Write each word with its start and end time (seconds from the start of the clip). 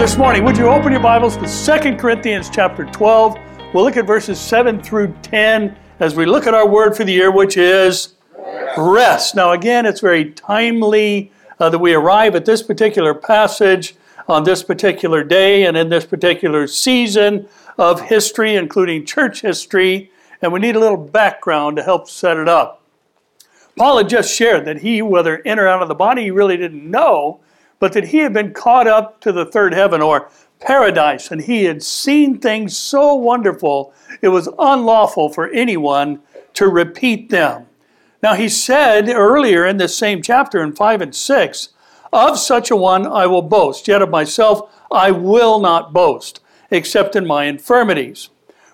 this 0.00 0.16
morning, 0.16 0.42
would 0.44 0.56
you 0.56 0.66
open 0.66 0.92
your 0.92 1.02
Bibles 1.02 1.36
to 1.36 1.78
2 1.78 1.96
Corinthians 1.96 2.48
chapter 2.48 2.86
12? 2.86 3.36
We'll 3.74 3.84
look 3.84 3.98
at 3.98 4.06
verses 4.06 4.40
7 4.40 4.82
through 4.82 5.14
10 5.20 5.76
as 5.98 6.14
we 6.14 6.24
look 6.24 6.46
at 6.46 6.54
our 6.54 6.66
word 6.66 6.96
for 6.96 7.04
the 7.04 7.12
year, 7.12 7.30
which 7.30 7.58
is 7.58 8.14
rest. 8.78 9.34
Now, 9.34 9.52
again, 9.52 9.84
it's 9.84 10.00
very 10.00 10.30
timely 10.30 11.30
uh, 11.58 11.68
that 11.68 11.80
we 11.80 11.92
arrive 11.92 12.34
at 12.34 12.46
this 12.46 12.62
particular 12.62 13.12
passage 13.12 13.94
on 14.26 14.44
this 14.44 14.62
particular 14.62 15.22
day 15.22 15.66
and 15.66 15.76
in 15.76 15.90
this 15.90 16.06
particular 16.06 16.66
season 16.66 17.46
of 17.76 18.00
history, 18.00 18.54
including 18.54 19.04
church 19.04 19.42
history, 19.42 20.10
and 20.40 20.50
we 20.50 20.60
need 20.60 20.76
a 20.76 20.80
little 20.80 20.96
background 20.96 21.76
to 21.76 21.82
help 21.82 22.08
set 22.08 22.38
it 22.38 22.48
up. 22.48 22.80
Paul 23.76 23.98
had 23.98 24.08
just 24.08 24.34
shared 24.34 24.64
that 24.64 24.78
he, 24.78 25.02
whether 25.02 25.36
in 25.36 25.58
or 25.58 25.68
out 25.68 25.82
of 25.82 25.88
the 25.88 25.94
body, 25.94 26.22
he 26.22 26.30
really 26.30 26.56
didn't 26.56 26.90
know 26.90 27.40
but 27.80 27.92
that 27.94 28.08
he 28.08 28.18
had 28.18 28.32
been 28.32 28.52
caught 28.52 28.86
up 28.86 29.20
to 29.22 29.32
the 29.32 29.44
third 29.44 29.74
heaven 29.74 30.00
or 30.00 30.30
paradise, 30.60 31.30
and 31.30 31.40
he 31.42 31.64
had 31.64 31.82
seen 31.82 32.38
things 32.38 32.76
so 32.76 33.14
wonderful 33.14 33.92
it 34.22 34.28
was 34.28 34.48
unlawful 34.58 35.30
for 35.30 35.48
anyone 35.48 36.20
to 36.52 36.68
repeat 36.68 37.30
them. 37.30 37.66
Now, 38.22 38.34
he 38.34 38.48
said 38.48 39.08
earlier 39.08 39.64
in 39.64 39.78
this 39.78 39.96
same 39.96 40.20
chapter 40.20 40.62
in 40.62 40.76
5 40.76 41.00
and 41.00 41.14
6, 41.14 41.68
Of 42.12 42.38
such 42.38 42.70
a 42.70 42.76
one 42.76 43.06
I 43.06 43.26
will 43.26 43.42
boast, 43.42 43.88
yet 43.88 44.02
of 44.02 44.10
myself 44.10 44.70
I 44.92 45.10
will 45.10 45.58
not 45.58 45.94
boast, 45.94 46.40
except 46.70 47.16
in 47.16 47.26
my 47.26 47.44
infirmities. 47.44 48.28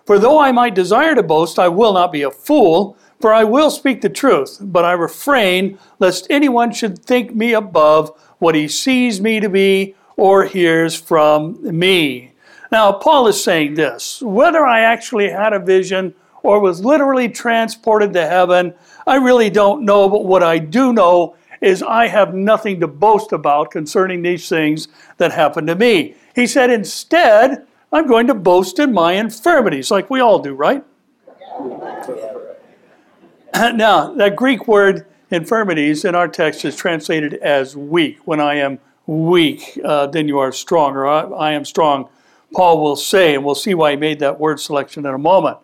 For 0.05 0.19
though 0.19 0.41
I 0.41 0.51
might 0.51 0.75
desire 0.75 1.15
to 1.15 1.23
boast, 1.23 1.59
I 1.59 1.69
will 1.69 1.93
not 1.93 2.13
be 2.13 2.23
a 2.23 2.31
fool, 2.31 2.97
for 3.21 3.33
I 3.33 3.45
will 3.45 3.71
speak 3.71 4.01
the 4.01 4.09
truth, 4.09 4.59
but 4.61 4.85
I 4.85 4.93
refrain 4.93 5.79
lest 5.99 6.27
anyone 6.31 6.73
should 6.73 6.99
think 6.99 7.35
me 7.35 7.53
above 7.53 8.11
what 8.39 8.55
he 8.55 8.69
sees 8.69 9.21
me 9.21 9.41
to 9.41 9.49
be 9.49 9.95
or 10.17 10.45
hears 10.45 10.95
from 10.95 11.59
me. 11.79 12.33
Now, 12.71 12.93
Paul 12.93 13.29
is 13.29 13.43
saying 13.43 13.75
this 13.75 14.21
whether 14.23 14.67
I 14.67 14.81
actually 14.81 15.31
had 15.31 15.53
a 15.53 15.59
vision 15.59 16.15
or 16.43 16.61
was 16.61 16.85
literally 16.85 17.29
transported 17.29 18.13
to 18.13 18.27
heaven, 18.27 18.75
I 19.07 19.17
really 19.17 19.51
don't 19.51 19.85
know, 19.85 20.09
but 20.09 20.25
what 20.25 20.43
I 20.43 20.59
do 20.59 20.93
know 20.93 21.37
is 21.61 21.83
I 21.83 22.07
have 22.07 22.35
nothing 22.35 22.81
to 22.81 22.87
boast 22.87 23.33
about 23.33 23.71
concerning 23.71 24.23
these 24.23 24.49
things 24.49 24.89
that 25.17 25.33
happened 25.33 25.67
to 25.69 25.75
me. 25.75 26.15
He 26.35 26.47
said, 26.47 26.71
instead, 26.71 27.67
I'm 27.93 28.07
going 28.07 28.27
to 28.27 28.35
boast 28.35 28.79
in 28.79 28.93
my 28.93 29.15
infirmities, 29.15 29.91
like 29.91 30.11
we 30.11 30.21
all 30.21 30.39
do, 30.39 30.53
right? 30.55 30.85
now, 33.75 34.13
that 34.15 34.37
Greek 34.37 34.69
word 34.69 35.07
infirmities 35.31 36.05
in 36.05 36.15
our 36.15 36.29
text 36.29 36.65
is 36.65 36.77
translated 36.77 37.35
as 37.35 37.75
weak. 37.75 38.19
When 38.27 38.39
I 38.39 38.57
am 38.57 38.79
weak, 39.07 39.81
uh, 39.83 40.09
then 40.09 40.29
you 40.29 40.39
are 40.39 40.53
strong, 40.53 40.95
or 40.95 41.07
I, 41.07 41.23
I 41.23 41.53
am 41.53 41.65
strong, 41.65 42.11
Paul 42.53 42.83
will 42.83 42.97
say, 42.97 43.35
and 43.35 43.45
we'll 43.45 43.55
see 43.55 43.73
why 43.73 43.93
he 43.93 43.97
made 43.97 44.19
that 44.19 44.39
word 44.39 44.61
selection 44.61 45.07
in 45.07 45.15
a 45.15 45.19
moment. 45.19 45.57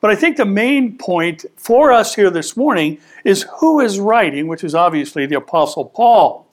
But 0.00 0.10
I 0.10 0.16
think 0.16 0.36
the 0.36 0.44
main 0.44 0.98
point 0.98 1.44
for 1.56 1.92
us 1.92 2.16
here 2.16 2.30
this 2.30 2.56
morning 2.56 2.98
is 3.24 3.46
who 3.58 3.78
is 3.78 4.00
writing, 4.00 4.48
which 4.48 4.64
is 4.64 4.74
obviously 4.74 5.24
the 5.26 5.36
Apostle 5.36 5.84
Paul. 5.84 6.50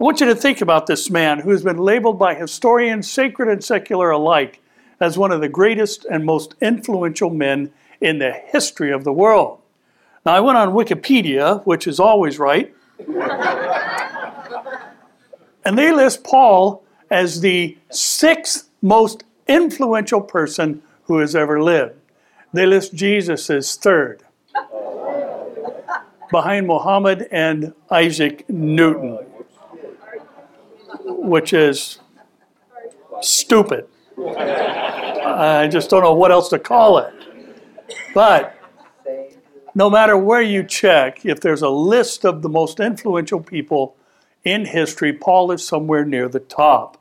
I 0.00 0.04
want 0.04 0.20
you 0.20 0.26
to 0.26 0.34
think 0.34 0.62
about 0.62 0.86
this 0.86 1.10
man 1.10 1.40
who 1.40 1.50
has 1.50 1.62
been 1.62 1.78
labeled 1.78 2.18
by 2.18 2.34
historians, 2.34 3.10
sacred 3.10 3.48
and 3.48 3.62
secular 3.62 4.10
alike, 4.10 4.62
as 5.00 5.18
one 5.18 5.32
of 5.32 5.42
the 5.42 5.48
greatest 5.50 6.06
and 6.06 6.24
most 6.24 6.54
influential 6.62 7.28
men 7.28 7.72
in 8.00 8.20
the 8.20 8.32
history 8.32 8.90
of 8.90 9.04
the 9.04 9.12
world. 9.12 9.60
Now, 10.26 10.32
I 10.32 10.40
went 10.40 10.56
on 10.56 10.70
Wikipedia, 10.70 11.62
which 11.66 11.86
is 11.86 12.00
always 12.00 12.38
right, 12.38 12.74
and 15.64 15.78
they 15.78 15.92
list 15.92 16.24
Paul 16.24 16.82
as 17.10 17.42
the 17.42 17.76
sixth 17.90 18.70
most 18.80 19.24
influential 19.46 20.22
person 20.22 20.82
who 21.04 21.18
has 21.18 21.36
ever 21.36 21.62
lived. 21.62 22.00
They 22.54 22.64
list 22.64 22.94
Jesus 22.94 23.50
as 23.50 23.74
third, 23.76 24.22
behind 26.30 26.66
Muhammad 26.66 27.28
and 27.30 27.74
Isaac 27.90 28.48
Newton, 28.48 29.18
which 31.04 31.52
is 31.52 31.98
stupid. 33.20 33.86
I 34.16 35.68
just 35.70 35.90
don't 35.90 36.02
know 36.02 36.14
what 36.14 36.30
else 36.32 36.48
to 36.48 36.58
call 36.58 36.98
it. 36.98 37.12
But 38.14 38.53
no 39.74 39.90
matter 39.90 40.16
where 40.16 40.42
you 40.42 40.62
check, 40.62 41.24
if 41.24 41.40
there's 41.40 41.62
a 41.62 41.68
list 41.68 42.24
of 42.24 42.42
the 42.42 42.48
most 42.48 42.80
influential 42.80 43.40
people 43.40 43.96
in 44.44 44.64
history, 44.64 45.12
Paul 45.12 45.50
is 45.52 45.66
somewhere 45.66 46.04
near 46.04 46.28
the 46.28 46.40
top. 46.40 46.98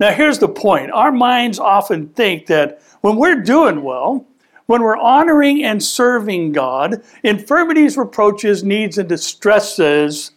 Now, 0.00 0.12
here's 0.12 0.38
the 0.38 0.48
point 0.48 0.90
our 0.90 1.12
minds 1.12 1.58
often 1.58 2.08
think 2.08 2.46
that 2.46 2.82
when 3.00 3.16
we're 3.16 3.42
doing 3.42 3.82
well, 3.82 4.26
when 4.66 4.82
we're 4.82 4.96
honoring 4.96 5.64
and 5.64 5.82
serving 5.82 6.52
God, 6.52 7.02
infirmities, 7.22 7.96
reproaches, 7.96 8.64
needs, 8.64 8.98
and 8.98 9.08
distresses 9.08 10.32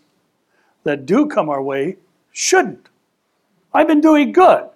that 0.84 1.06
do 1.06 1.26
come 1.28 1.50
our 1.50 1.62
way 1.62 1.98
shouldn't. 2.32 2.90
I've 3.74 3.88
been 3.88 4.02
doing 4.02 4.32
good. 4.32 4.70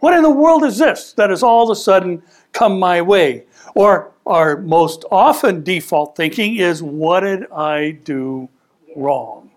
What 0.00 0.14
in 0.14 0.22
the 0.22 0.30
world 0.30 0.64
is 0.64 0.78
this 0.78 1.12
that 1.14 1.30
has 1.30 1.42
all 1.42 1.64
of 1.64 1.70
a 1.70 1.80
sudden 1.80 2.22
come 2.52 2.78
my 2.78 3.00
way? 3.02 3.44
Or 3.74 4.12
our 4.26 4.56
most 4.56 5.04
often 5.10 5.62
default 5.62 6.16
thinking 6.16 6.56
is, 6.56 6.82
What 6.82 7.20
did 7.20 7.50
I 7.50 7.92
do 7.92 8.48
wrong? 8.96 9.50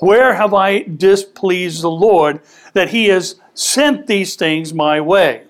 Where 0.00 0.34
have 0.34 0.54
I 0.54 0.82
displeased 0.82 1.82
the 1.82 1.90
Lord 1.90 2.40
that 2.72 2.90
He 2.90 3.06
has 3.06 3.36
sent 3.54 4.06
these 4.06 4.36
things 4.36 4.72
my 4.72 5.00
way? 5.00 5.44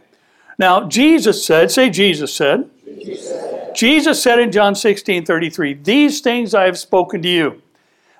Now, 0.58 0.88
Jesus 0.88 1.44
said, 1.44 1.70
say, 1.70 1.90
Jesus 1.90 2.34
said, 2.34 2.68
Jesus 3.74 4.20
said, 4.20 4.40
in 4.40 4.50
John 4.50 4.74
16 4.74 5.24
33, 5.24 5.74
These 5.74 6.20
things 6.20 6.54
I 6.54 6.64
have 6.64 6.78
spoken 6.78 7.22
to 7.22 7.28
you, 7.28 7.62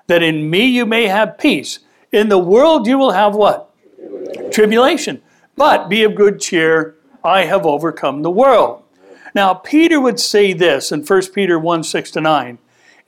that 0.07 0.23
in 0.23 0.49
me 0.49 0.65
you 0.65 0.85
may 0.85 1.07
have 1.07 1.37
peace. 1.37 1.79
In 2.11 2.29
the 2.29 2.37
world 2.37 2.87
you 2.87 2.97
will 2.97 3.11
have 3.11 3.35
what? 3.35 3.69
Tribulation. 3.97 4.51
Tribulation. 4.51 5.21
But 5.59 5.89
be 5.89 6.03
of 6.03 6.15
good 6.15 6.39
cheer, 6.39 6.95
I 7.21 7.43
have 7.43 7.65
overcome 7.65 8.21
the 8.21 8.31
world. 8.31 8.81
Now, 9.35 9.53
Peter 9.53 9.99
would 9.99 10.17
say 10.17 10.53
this 10.53 10.89
in 10.89 11.03
1 11.03 11.21
Peter 11.33 11.59
1 11.59 11.83
6 11.83 12.11
to 12.11 12.21
9. 12.21 12.59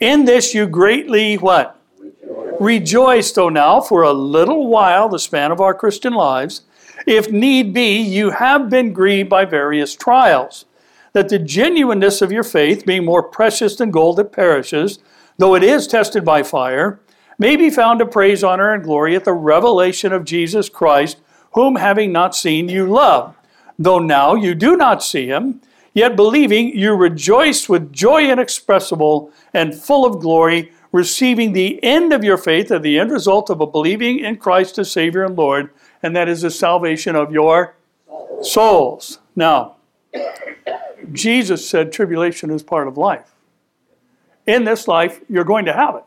In 0.01 0.25
this 0.25 0.53
you 0.53 0.67
greatly 0.67 1.35
what? 1.35 1.79
Rejoice. 1.97 2.57
Rejoice, 2.59 3.31
though 3.31 3.47
now, 3.47 3.79
for 3.79 4.01
a 4.01 4.11
little 4.11 4.67
while, 4.67 5.07
the 5.07 5.17
span 5.17 5.53
of 5.53 5.61
our 5.61 5.73
Christian 5.73 6.11
lives, 6.11 6.63
if 7.07 7.31
need 7.31 7.73
be, 7.73 8.01
you 8.01 8.31
have 8.31 8.69
been 8.69 8.91
grieved 8.91 9.29
by 9.29 9.45
various 9.45 9.95
trials, 9.95 10.65
that 11.13 11.29
the 11.29 11.39
genuineness 11.39 12.21
of 12.21 12.33
your 12.33 12.43
faith, 12.43 12.85
being 12.85 13.05
more 13.05 13.23
precious 13.23 13.77
than 13.77 13.91
gold 13.91 14.17
that 14.17 14.33
perishes, 14.33 14.99
though 15.37 15.55
it 15.55 15.63
is 15.63 15.87
tested 15.87 16.25
by 16.25 16.43
fire, 16.43 16.99
may 17.39 17.55
be 17.55 17.69
found 17.69 17.99
to 17.99 18.05
praise, 18.05 18.43
honor, 18.43 18.73
and 18.73 18.83
glory 18.83 19.15
at 19.15 19.23
the 19.23 19.31
revelation 19.31 20.11
of 20.11 20.25
Jesus 20.25 20.67
Christ, 20.67 21.21
whom 21.51 21.75
having 21.75 22.11
not 22.11 22.35
seen 22.35 22.69
you 22.69 22.85
love. 22.85 23.35
Though 23.77 23.99
now 23.99 24.35
you 24.35 24.55
do 24.55 24.75
not 24.77 25.03
see 25.03 25.27
him, 25.27 25.61
Yet 25.93 26.15
believing, 26.15 26.77
you 26.77 26.93
rejoice 26.93 27.67
with 27.67 27.91
joy 27.91 28.29
inexpressible 28.29 29.31
and 29.53 29.75
full 29.75 30.05
of 30.05 30.21
glory, 30.21 30.71
receiving 30.91 31.51
the 31.51 31.83
end 31.83 32.13
of 32.13 32.23
your 32.23 32.37
faith, 32.37 32.71
or 32.71 32.79
the 32.79 32.97
end 32.97 33.11
result 33.11 33.49
of 33.49 33.59
a 33.59 33.67
believing 33.67 34.19
in 34.19 34.37
Christ 34.37 34.77
as 34.79 34.89
Savior 34.89 35.23
and 35.23 35.35
Lord, 35.35 35.69
and 36.01 36.15
that 36.15 36.29
is 36.29 36.41
the 36.41 36.49
salvation 36.49 37.15
of 37.15 37.31
your 37.31 37.75
souls. 38.41 39.19
Now, 39.35 39.75
Jesus 41.11 41.67
said 41.67 41.91
tribulation 41.91 42.51
is 42.51 42.63
part 42.63 42.87
of 42.87 42.97
life. 42.97 43.33
In 44.47 44.63
this 44.63 44.87
life, 44.87 45.19
you're 45.29 45.43
going 45.43 45.65
to 45.65 45.73
have 45.73 45.95
it. 45.95 46.03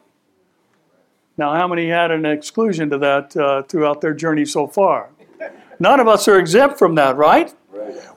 Now, 1.37 1.55
how 1.55 1.69
many 1.69 1.89
had 1.89 2.11
an 2.11 2.25
exclusion 2.25 2.89
to 2.91 2.99
that 2.99 3.37
uh, 3.37 3.63
throughout 3.65 4.01
their 4.01 4.15
journey 4.15 4.45
so 4.45 4.67
far? 4.67 5.11
None 5.85 6.01
of 6.01 6.09
us 6.09 6.27
are 6.29 6.39
exempt 6.39 6.79
from 6.79 6.95
that, 6.95 7.15
right? 7.19 7.53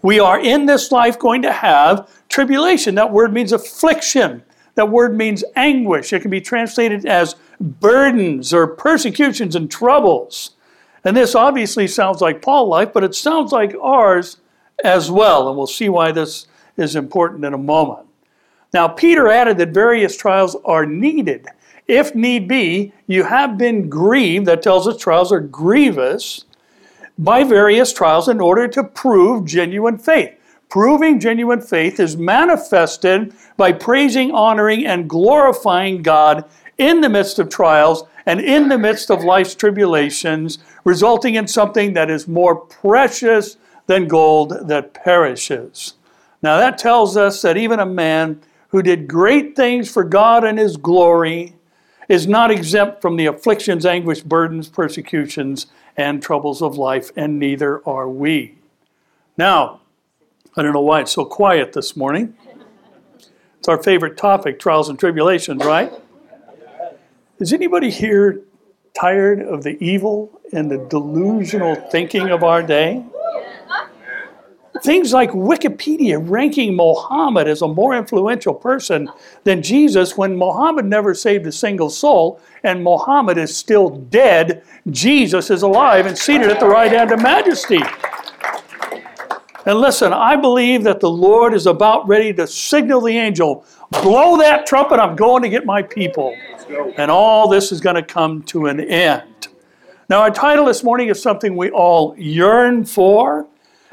We 0.02 0.22
are 0.22 0.40
in 0.40 0.68
this 0.68 0.90
life 0.90 1.19
going 1.19 1.42
to 1.42 1.52
have 1.52 2.10
tribulation. 2.30 2.96
That 2.96 3.12
word 3.12 3.34
means 3.34 3.52
affliction. 3.52 4.42
That 4.75 4.90
word 4.90 5.18
means 5.18 5.44
anguish. 5.58 6.14
It 6.14 6.22
can 6.22 6.31
be 6.31 6.40
translated 6.40 7.06
as 7.06 7.36
burdens 7.60 8.54
or 8.54 8.68
persecutions 8.68 9.54
and 9.54 9.69
troubles. 9.69 10.52
And 11.04 11.18
this 11.18 11.36
obviously 11.36 11.88
sounds 11.88 12.22
like 12.22 12.42
Paul's 12.42 12.69
life, 12.69 12.94
but 12.94 13.04
it 13.04 13.14
sounds 13.14 13.52
like 13.52 13.75
ours 13.81 14.38
as 14.81 15.12
well. 15.12 15.50
And 15.50 15.58
we'll 15.58 15.68
see 15.68 15.90
why 15.90 16.14
this 16.14 16.48
is 16.78 16.96
important 16.96 17.44
in 17.44 17.54
a 17.54 17.58
moment. 17.58 18.08
Now, 18.74 18.88
Peter 18.88 19.28
added 19.28 19.58
that 19.58 19.74
various 19.74 20.16
trials 20.16 20.56
are 20.64 20.86
needed. 20.86 21.48
If 21.86 22.16
need 22.16 22.48
be, 22.48 22.94
you 23.08 23.25
have 23.25 23.58
been 23.58 23.90
grieved. 23.90 24.46
That 24.46 24.62
tells 24.62 24.88
us 24.88 24.96
trials 24.96 25.34
are 25.34 25.42
grievous 25.42 26.46
by 27.18 27.44
various 27.44 27.92
trials 27.94 28.28
in 28.28 28.40
order 28.40 28.68
to 28.68 28.84
prove 28.84 29.46
genuine 29.46 29.98
faith. 29.98 30.34
Proving 30.69 31.19
genuine 31.19 31.62
faith 31.62 32.00
is 32.00 32.18
manifested 32.18 33.34
by 33.56 33.72
praising, 33.72 34.31
honoring, 34.31 34.86
and 34.86 35.10
glorifying 35.10 36.02
God 36.02 36.46
in 36.78 37.02
the 37.02 37.10
midst 37.10 37.40
of 37.40 37.50
trials 37.50 38.04
and 38.25 38.42
in 38.42 38.68
the 38.68 38.78
midst 38.78 39.10
of 39.10 39.24
life's 39.24 39.56
tribulations, 39.56 40.60
resulting 40.84 41.36
in 41.36 41.48
something 41.48 41.94
that 41.94 42.10
is 42.10 42.28
more 42.28 42.56
precious 42.56 43.58
than 43.88 44.08
gold 44.08 44.68
that 44.68 44.94
perishes. 44.94 45.94
Now 46.44 46.58
that 46.58 46.78
tells 46.78 47.16
us 47.16 47.42
that 47.42 47.58
even 47.58 47.80
a 47.80 47.86
man 47.86 48.42
who 48.69 48.84
did 48.84 49.08
great 49.08 49.56
things 49.56 49.90
for 49.90 50.04
God 50.04 50.44
and 50.44 50.60
his 50.60 50.75
glory 50.75 51.56
is 52.10 52.28
not 52.28 52.52
exempt 52.52 53.02
from 53.02 53.16
the 53.16 53.25
afflictions, 53.25 53.86
anguish, 53.86 54.22
burdens, 54.22 54.68
persecutions, 54.68 55.68
and 55.97 56.21
troubles 56.21 56.61
of 56.61 56.77
life, 56.77 57.11
and 57.15 57.39
neither 57.39 57.81
are 57.88 58.07
we. 58.07 58.55
Now, 59.35 59.81
I 60.55 60.61
don't 60.61 60.73
know 60.73 60.81
why 60.81 61.01
it's 61.01 61.11
so 61.11 61.25
quiet 61.25 61.73
this 61.73 61.97
morning. 61.97 62.35
It's 63.59 63.67
our 63.67 63.81
favorite 63.81 64.15
topic, 64.15 64.59
trials 64.59 64.89
and 64.89 64.97
tribulations, 64.97 65.65
right? 65.65 65.91
Is 67.39 67.51
anybody 67.51 67.89
here 67.89 68.41
tired 68.99 69.41
of 69.41 69.63
the 69.63 69.77
evil 69.83 70.39
and 70.53 70.71
the 70.71 70.77
delusional 70.77 71.75
thinking 71.75 72.29
of 72.29 72.44
our 72.44 72.63
day? 72.63 73.03
Things 74.83 75.13
like 75.13 75.31
Wikipedia 75.31 76.19
ranking 76.21 76.75
Mohammed 76.75 77.47
as 77.47 77.62
a 77.62 77.68
more 77.68 77.95
influential 77.95 78.53
person 78.53 79.09
than 79.44 79.62
Jesus 79.62 80.18
when 80.18 80.35
Mohammed 80.35 80.85
never 80.85 81.13
saved 81.13 81.47
a 81.47 81.51
single 81.51 81.89
soul 81.89 82.39
and 82.63 82.83
Mohammed 82.83 83.38
is 83.38 83.56
still 83.56 83.89
dead. 83.89 84.63
Jesus 84.89 85.50
is 85.50 85.62
alive 85.62 86.06
and 86.06 86.18
seated 86.18 86.50
at 86.50 86.59
the 86.59 86.68
right 86.68 86.91
hand 86.91 87.12
of 87.12 87.21
majesty. 87.21 87.81
And 89.65 89.79
listen, 89.79 90.13
I 90.13 90.38
believe 90.38 90.83
that 90.83 91.01
the 91.01 91.09
Lord 91.09 91.53
is 91.53 91.68
about 91.68 92.07
ready 92.07 92.33
to 92.33 92.47
signal 92.47 93.01
the 93.01 93.18
angel, 93.18 93.65
blow 94.01 94.38
that 94.38 94.65
trumpet, 94.65 95.00
I'm 95.00 95.15
going 95.15 95.44
to 95.44 95.50
get 95.50 95.65
my 95.65 95.81
people. 95.81 96.35
And 96.97 97.12
all 97.12 97.50
this 97.50 97.71
is 97.71 97.81
going 97.81 97.97
to 97.97 98.03
come 98.03 98.44
to 98.44 98.68
an 98.68 98.80
end. 98.80 99.50
Now, 100.09 100.21
our 100.21 100.31
title 100.31 100.65
this 100.65 100.85
morning 100.85 101.09
is 101.09 101.21
something 101.21 101.57
we 101.57 101.69
all 101.69 102.15
yearn 102.18 102.85
for 102.85 103.45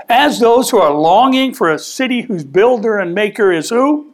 as 0.08 0.40
those 0.40 0.70
who 0.70 0.78
are 0.78 0.92
longing 0.92 1.54
for 1.54 1.70
a 1.70 1.78
city 1.78 2.22
whose 2.22 2.44
builder 2.44 2.98
and 2.98 3.14
maker 3.14 3.52
is 3.52 3.70
who? 3.70 4.12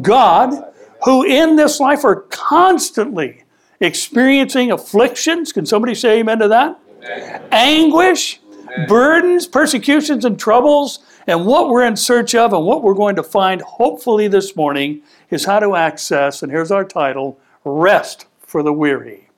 God, 0.00 0.72
who 1.04 1.24
in 1.24 1.56
this 1.56 1.80
life 1.80 2.04
are 2.04 2.22
constantly 2.22 3.44
experiencing 3.80 4.72
afflictions. 4.72 5.52
Can 5.52 5.66
somebody 5.66 5.94
say 5.94 6.20
amen 6.20 6.38
to 6.40 6.48
that? 6.48 6.78
Amen. 7.04 7.42
Anguish, 7.52 8.40
amen. 8.62 8.88
burdens, 8.88 9.46
persecutions, 9.46 10.24
and 10.24 10.38
troubles. 10.38 11.00
And 11.26 11.46
what 11.46 11.68
we're 11.68 11.84
in 11.84 11.96
search 11.96 12.34
of 12.34 12.52
and 12.52 12.64
what 12.64 12.82
we're 12.82 12.94
going 12.94 13.16
to 13.16 13.22
find, 13.22 13.60
hopefully, 13.60 14.28
this 14.28 14.56
morning 14.56 15.02
is 15.30 15.44
how 15.44 15.60
to 15.60 15.76
access, 15.76 16.42
and 16.42 16.50
here's 16.50 16.70
our 16.70 16.84
title 16.84 17.38
Rest 17.64 18.26
for 18.40 18.62
the 18.62 18.72
Weary. 18.72 19.28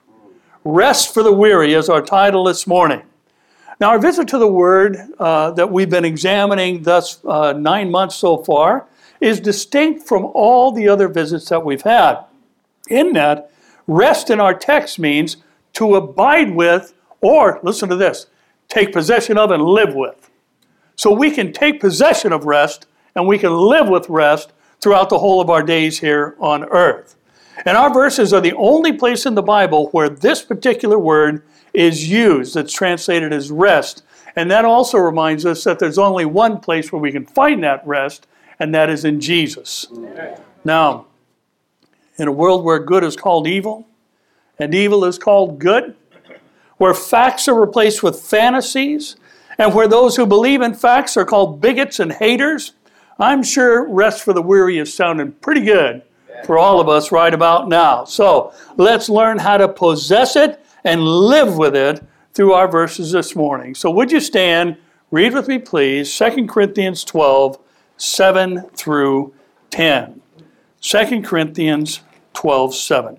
Rest 0.65 1.13
for 1.13 1.23
the 1.23 1.33
Weary 1.33 1.75
is 1.75 1.89
our 1.89 2.03
title 2.03 2.45
this 2.45 2.67
morning. 2.67 3.03
Now, 3.81 3.89
our 3.89 3.99
visit 3.99 4.29
to 4.29 4.39
the 4.39 4.47
Word 4.47 4.99
uh, 5.19 5.53
that 5.53 5.73
we've 5.73 5.89
been 5.89 6.05
examining 6.05 6.83
thus 6.83 7.25
uh, 7.25 7.55
nine 7.55 7.91
months 7.91 8.15
so 8.15 8.37
far 8.37 8.87
is 9.21 9.41
distinct 9.41 10.07
from 10.07 10.27
all 10.35 10.71
the 10.71 10.87
other 10.87 11.09
visits 11.09 11.49
that 11.49 11.65
we've 11.65 11.81
had. 11.81 12.19
In 12.91 13.15
that, 13.15 13.51
rest 13.87 14.29
in 14.29 14.39
our 14.39 14.53
text 14.53 14.99
means 14.99 15.39
to 15.75 15.95
abide 15.95 16.55
with, 16.55 16.93
or 17.23 17.59
listen 17.63 17.89
to 17.89 17.97
this, 17.97 18.27
take 18.69 18.93
possession 18.93 19.39
of 19.39 19.51
and 19.51 19.63
live 19.63 19.95
with. 19.95 20.31
So 20.97 21.11
we 21.11 21.31
can 21.31 21.51
take 21.51 21.81
possession 21.81 22.35
of 22.35 22.45
rest 22.45 22.87
and 23.15 23.27
we 23.27 23.39
can 23.39 23.55
live 23.57 23.89
with 23.89 24.11
rest 24.11 24.53
throughout 24.83 25.09
the 25.09 25.19
whole 25.19 25.41
of 25.41 25.49
our 25.49 25.63
days 25.63 26.01
here 26.01 26.37
on 26.39 26.65
earth. 26.65 27.17
And 27.65 27.79
our 27.79 27.93
verses 27.93 28.35
are 28.35 28.41
the 28.43 28.55
only 28.55 28.93
place 28.93 29.25
in 29.25 29.35
the 29.35 29.43
Bible 29.43 29.89
where 29.93 30.11
this 30.11 30.43
particular 30.43 30.99
word 30.99 31.43
is 31.73 32.09
used. 32.09 32.57
It's 32.57 32.73
translated 32.73 33.33
as 33.33 33.51
rest. 33.51 34.03
And 34.37 34.51
that 34.51 34.65
also 34.65 34.99
reminds 34.99 35.45
us 35.45 35.65
that 35.65 35.79
there's 35.79 35.99
only 35.99 36.25
one 36.25 36.61
place 36.61 36.93
where 36.93 37.01
we 37.01 37.13
can 37.13 37.27
find 37.27 37.63
that 37.65 37.87
rest, 37.87 38.27
and 38.59 38.75
that 38.75 38.89
is 38.89 39.05
in 39.05 39.21
Jesus. 39.21 39.89
Now, 40.65 41.07
in 42.17 42.29
a 42.29 42.33
world 42.33 42.65
where 42.65 42.79
good 42.79 43.03
is 43.03 43.17
called 43.17 43.47
evil 43.47 43.87
and 44.59 44.75
evil 44.75 45.05
is 45.05 45.19
called 45.19 45.59
good, 45.59 45.97
where 46.77 46.95
facts 46.95 47.49
are 47.49 47.59
replaced 47.59 48.03
with 48.03 48.21
fantasies, 48.21 49.17
and 49.59 49.75
where 49.75 49.89
those 49.89 50.17
who 50.17 50.27
believe 50.27 50.63
in 50.63 50.73
facts 50.73 51.17
are 51.17 51.25
called 51.25 51.61
bigots 51.61 52.01
and 52.01 52.13
haters, 52.13 52.73
I'm 53.19 53.43
sure 53.43 53.87
rest 53.87 54.23
for 54.23 54.33
the 54.33 54.41
weary 54.41 54.79
is 54.79 54.95
sounding 54.95 55.33
pretty 55.33 55.61
good 55.63 56.03
for 56.45 56.59
all 56.59 56.81
of 56.81 56.89
us 56.89 57.13
right 57.13 57.33
about 57.33 57.69
now. 57.69 58.05
So 58.05 58.55
let's 58.77 59.11
learn 59.11 59.39
how 59.39 59.59
to 59.59 59.69
possess 59.69 60.37
it 60.37 60.65
and 60.85 61.03
live 61.03 61.57
with 61.57 61.77
it 61.77 62.03
through 62.33 62.53
our 62.53 62.69
verses 62.69 63.13
this 63.13 63.35
morning. 63.35 63.75
So, 63.75 63.91
would 63.91 64.13
you 64.13 64.21
stand? 64.21 64.77
Read 65.11 65.35
with 65.35 65.49
me, 65.49 65.59
please, 65.59 66.17
2 66.17 66.47
Corinthians 66.47 67.03
12, 67.03 67.59
7 67.97 68.71
through 68.77 69.35
10. 69.71 70.21
2 70.81 71.23
Corinthians 71.23 72.01
12, 72.35 72.75
7. 72.75 73.19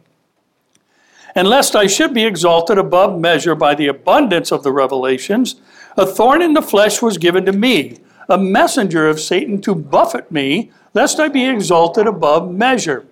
And 1.35 1.47
lest 1.47 1.75
I 1.75 1.87
should 1.87 2.13
be 2.13 2.25
exalted 2.25 2.77
above 2.77 3.19
measure 3.19 3.55
by 3.55 3.75
the 3.75 3.87
abundance 3.87 4.51
of 4.51 4.63
the 4.63 4.71
revelations, 4.71 5.55
a 5.97 6.05
thorn 6.05 6.41
in 6.41 6.53
the 6.53 6.61
flesh 6.61 7.01
was 7.01 7.17
given 7.17 7.45
to 7.45 7.51
me, 7.51 7.97
a 8.29 8.37
messenger 8.37 9.07
of 9.07 9.19
Satan 9.19 9.61
to 9.61 9.75
buffet 9.75 10.31
me, 10.31 10.71
lest 10.93 11.19
I 11.19 11.27
be 11.27 11.45
exalted 11.45 12.07
above 12.07 12.51
measure. 12.51 13.05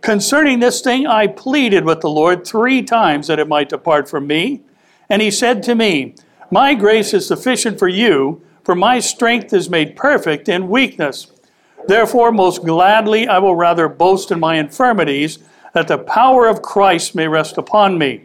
Concerning 0.00 0.60
this 0.60 0.80
thing, 0.80 1.06
I 1.06 1.26
pleaded 1.26 1.84
with 1.84 2.00
the 2.00 2.10
Lord 2.10 2.46
three 2.46 2.82
times 2.82 3.26
that 3.26 3.38
it 3.38 3.48
might 3.48 3.68
depart 3.68 4.08
from 4.08 4.26
me. 4.26 4.62
And 5.10 5.20
he 5.20 5.30
said 5.30 5.62
to 5.64 5.74
me, 5.74 6.14
My 6.50 6.74
grace 6.74 7.12
is 7.12 7.26
sufficient 7.26 7.78
for 7.78 7.88
you, 7.88 8.42
for 8.64 8.74
my 8.74 9.00
strength 9.00 9.52
is 9.52 9.68
made 9.68 9.96
perfect 9.96 10.48
in 10.48 10.68
weakness. 10.68 11.32
Therefore, 11.86 12.30
most 12.30 12.64
gladly 12.64 13.26
I 13.26 13.38
will 13.38 13.56
rather 13.56 13.88
boast 13.88 14.30
in 14.30 14.38
my 14.38 14.56
infirmities, 14.56 15.38
that 15.72 15.88
the 15.88 15.98
power 15.98 16.46
of 16.46 16.62
Christ 16.62 17.14
may 17.14 17.26
rest 17.28 17.58
upon 17.58 17.98
me. 17.98 18.22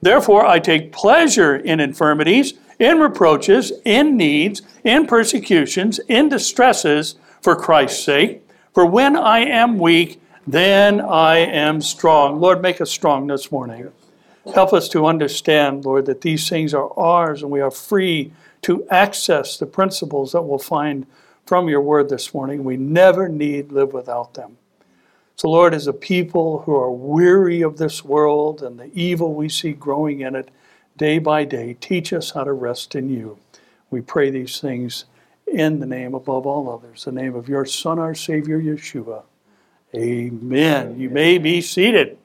Therefore, 0.00 0.46
I 0.46 0.58
take 0.58 0.92
pleasure 0.92 1.56
in 1.56 1.80
infirmities, 1.80 2.54
in 2.78 3.00
reproaches, 3.00 3.72
in 3.84 4.16
needs, 4.16 4.62
in 4.84 5.06
persecutions, 5.06 5.98
in 6.08 6.28
distresses, 6.28 7.16
for 7.42 7.56
Christ's 7.56 8.04
sake. 8.04 8.42
For 8.72 8.86
when 8.86 9.16
I 9.16 9.40
am 9.40 9.78
weak, 9.78 10.20
then 10.52 11.00
I 11.00 11.38
am 11.38 11.80
strong. 11.80 12.40
Lord, 12.40 12.62
make 12.62 12.80
us 12.80 12.90
strong 12.90 13.26
this 13.26 13.52
morning. 13.52 13.92
Help 14.54 14.72
us 14.72 14.88
to 14.90 15.06
understand, 15.06 15.84
Lord, 15.84 16.06
that 16.06 16.22
these 16.22 16.48
things 16.48 16.72
are 16.72 16.90
ours 16.98 17.42
and 17.42 17.50
we 17.50 17.60
are 17.60 17.70
free 17.70 18.32
to 18.62 18.86
access 18.88 19.58
the 19.58 19.66
principles 19.66 20.32
that 20.32 20.42
we'll 20.42 20.58
find 20.58 21.06
from 21.44 21.68
your 21.68 21.82
word 21.82 22.08
this 22.08 22.32
morning. 22.32 22.64
We 22.64 22.76
never 22.76 23.28
need 23.28 23.72
live 23.72 23.92
without 23.92 24.34
them. 24.34 24.56
So, 25.36 25.50
Lord, 25.50 25.74
as 25.74 25.86
a 25.86 25.92
people 25.92 26.62
who 26.62 26.74
are 26.74 26.90
weary 26.90 27.62
of 27.62 27.76
this 27.76 28.04
world 28.04 28.62
and 28.62 28.78
the 28.78 28.90
evil 28.92 29.34
we 29.34 29.48
see 29.48 29.72
growing 29.72 30.20
in 30.20 30.34
it 30.34 30.50
day 30.96 31.18
by 31.18 31.44
day, 31.44 31.76
teach 31.80 32.12
us 32.12 32.32
how 32.32 32.44
to 32.44 32.52
rest 32.52 32.94
in 32.94 33.08
you. 33.08 33.38
We 33.90 34.00
pray 34.00 34.30
these 34.30 34.60
things 34.60 35.04
in 35.46 35.80
the 35.80 35.86
name 35.86 36.14
above 36.14 36.46
all 36.46 36.68
others, 36.70 37.04
the 37.04 37.12
name 37.12 37.34
of 37.34 37.48
your 37.48 37.64
Son, 37.64 37.98
our 37.98 38.14
Savior, 38.14 38.60
Yeshua. 38.60 39.22
Amen. 39.94 41.00
You 41.00 41.08
may 41.08 41.38
be 41.38 41.60
seated. 41.60 42.18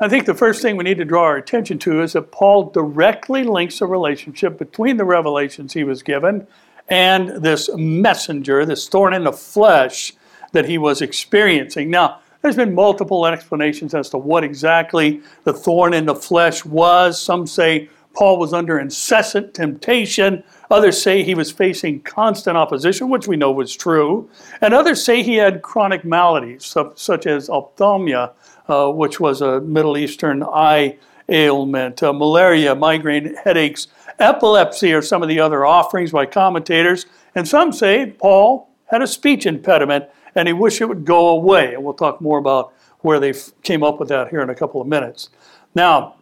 I 0.00 0.08
think 0.08 0.26
the 0.26 0.34
first 0.34 0.60
thing 0.60 0.76
we 0.76 0.82
need 0.84 0.98
to 0.98 1.04
draw 1.04 1.22
our 1.22 1.36
attention 1.36 1.78
to 1.80 2.02
is 2.02 2.14
that 2.14 2.32
Paul 2.32 2.70
directly 2.70 3.44
links 3.44 3.80
a 3.80 3.86
relationship 3.86 4.58
between 4.58 4.96
the 4.96 5.04
revelations 5.04 5.72
he 5.72 5.84
was 5.84 6.02
given 6.02 6.46
and 6.88 7.42
this 7.42 7.70
messenger, 7.74 8.66
this 8.66 8.88
thorn 8.88 9.14
in 9.14 9.24
the 9.24 9.32
flesh 9.32 10.12
that 10.52 10.66
he 10.66 10.78
was 10.78 11.00
experiencing. 11.00 11.90
Now, 11.90 12.20
there's 12.42 12.56
been 12.56 12.74
multiple 12.74 13.24
explanations 13.24 13.94
as 13.94 14.10
to 14.10 14.18
what 14.18 14.44
exactly 14.44 15.22
the 15.44 15.54
thorn 15.54 15.94
in 15.94 16.04
the 16.04 16.14
flesh 16.14 16.64
was. 16.64 17.20
Some 17.20 17.46
say 17.46 17.88
Paul 18.14 18.38
was 18.38 18.52
under 18.52 18.78
incessant 18.78 19.54
temptation. 19.54 20.44
Others 20.70 21.02
say 21.02 21.22
he 21.22 21.34
was 21.34 21.50
facing 21.50 22.00
constant 22.02 22.56
opposition, 22.56 23.10
which 23.10 23.26
we 23.26 23.36
know 23.36 23.52
was 23.52 23.76
true. 23.76 24.30
And 24.60 24.72
others 24.72 25.04
say 25.04 25.22
he 25.22 25.34
had 25.34 25.62
chronic 25.62 26.04
maladies, 26.04 26.64
such 26.94 27.26
as 27.26 27.48
ophthalmia, 27.48 28.32
uh, 28.68 28.90
which 28.90 29.20
was 29.20 29.42
a 29.42 29.60
Middle 29.60 29.98
Eastern 29.98 30.42
eye 30.42 30.96
ailment, 31.28 32.02
uh, 32.02 32.12
malaria, 32.12 32.74
migraine, 32.74 33.34
headaches, 33.44 33.88
epilepsy 34.18 34.92
are 34.92 35.02
some 35.02 35.22
of 35.22 35.28
the 35.28 35.40
other 35.40 35.64
offerings 35.64 36.12
by 36.12 36.26
commentators. 36.26 37.06
And 37.34 37.46
some 37.46 37.72
say 37.72 38.14
Paul 38.18 38.68
had 38.86 39.02
a 39.02 39.06
speech 39.06 39.46
impediment 39.46 40.06
and 40.34 40.48
he 40.48 40.52
wished 40.52 40.80
it 40.80 40.86
would 40.86 41.04
go 41.04 41.28
away. 41.28 41.74
And 41.74 41.84
we'll 41.84 41.94
talk 41.94 42.20
more 42.20 42.38
about 42.38 42.72
where 43.00 43.20
they 43.20 43.34
came 43.62 43.82
up 43.82 44.00
with 44.00 44.08
that 44.08 44.28
here 44.28 44.40
in 44.40 44.50
a 44.50 44.54
couple 44.54 44.80
of 44.80 44.86
minutes. 44.86 45.30
Now, 45.74 46.16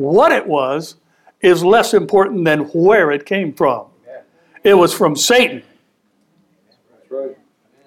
what 0.00 0.32
it 0.32 0.46
was 0.46 0.96
is 1.40 1.62
less 1.62 1.94
important 1.94 2.44
than 2.44 2.60
where 2.72 3.10
it 3.10 3.26
came 3.26 3.52
from. 3.52 3.86
It 4.64 4.74
was 4.74 4.92
from 4.92 5.16
Satan. 5.16 5.62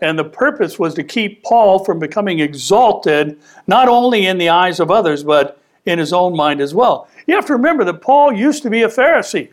And 0.02 0.20
the 0.20 0.26
purpose 0.26 0.78
was 0.78 0.94
to 0.96 1.04
keep 1.04 1.44
Paul 1.44 1.84
from 1.84 2.00
becoming 2.00 2.40
exalted, 2.40 3.40
not 3.68 3.88
only 3.88 4.26
in 4.26 4.38
the 4.38 4.50
eyes 4.50 4.80
of 4.80 4.92
others, 4.92 5.24
but 5.24 5.62
in 5.86 6.00
his 6.00 6.14
own 6.14 6.36
mind 6.36 6.62
as 6.62 6.74
well. 6.76 7.08
You 7.26 7.36
have 7.36 7.46
to 7.48 7.54
remember 7.54 7.84
that 7.86 8.02
Paul 8.02 8.34
used 8.34 8.64
to 8.64 8.70
be 8.70 8.84
a 8.84 8.90
Pharisee. 8.90 9.52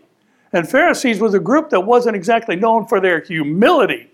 And 0.52 0.68
Pharisees 0.68 1.20
was 1.20 1.34
a 1.34 1.38
group 1.38 1.70
that 1.70 1.80
wasn't 1.80 2.16
exactly 2.16 2.56
known 2.56 2.86
for 2.86 3.00
their 3.00 3.20
humility. 3.20 4.09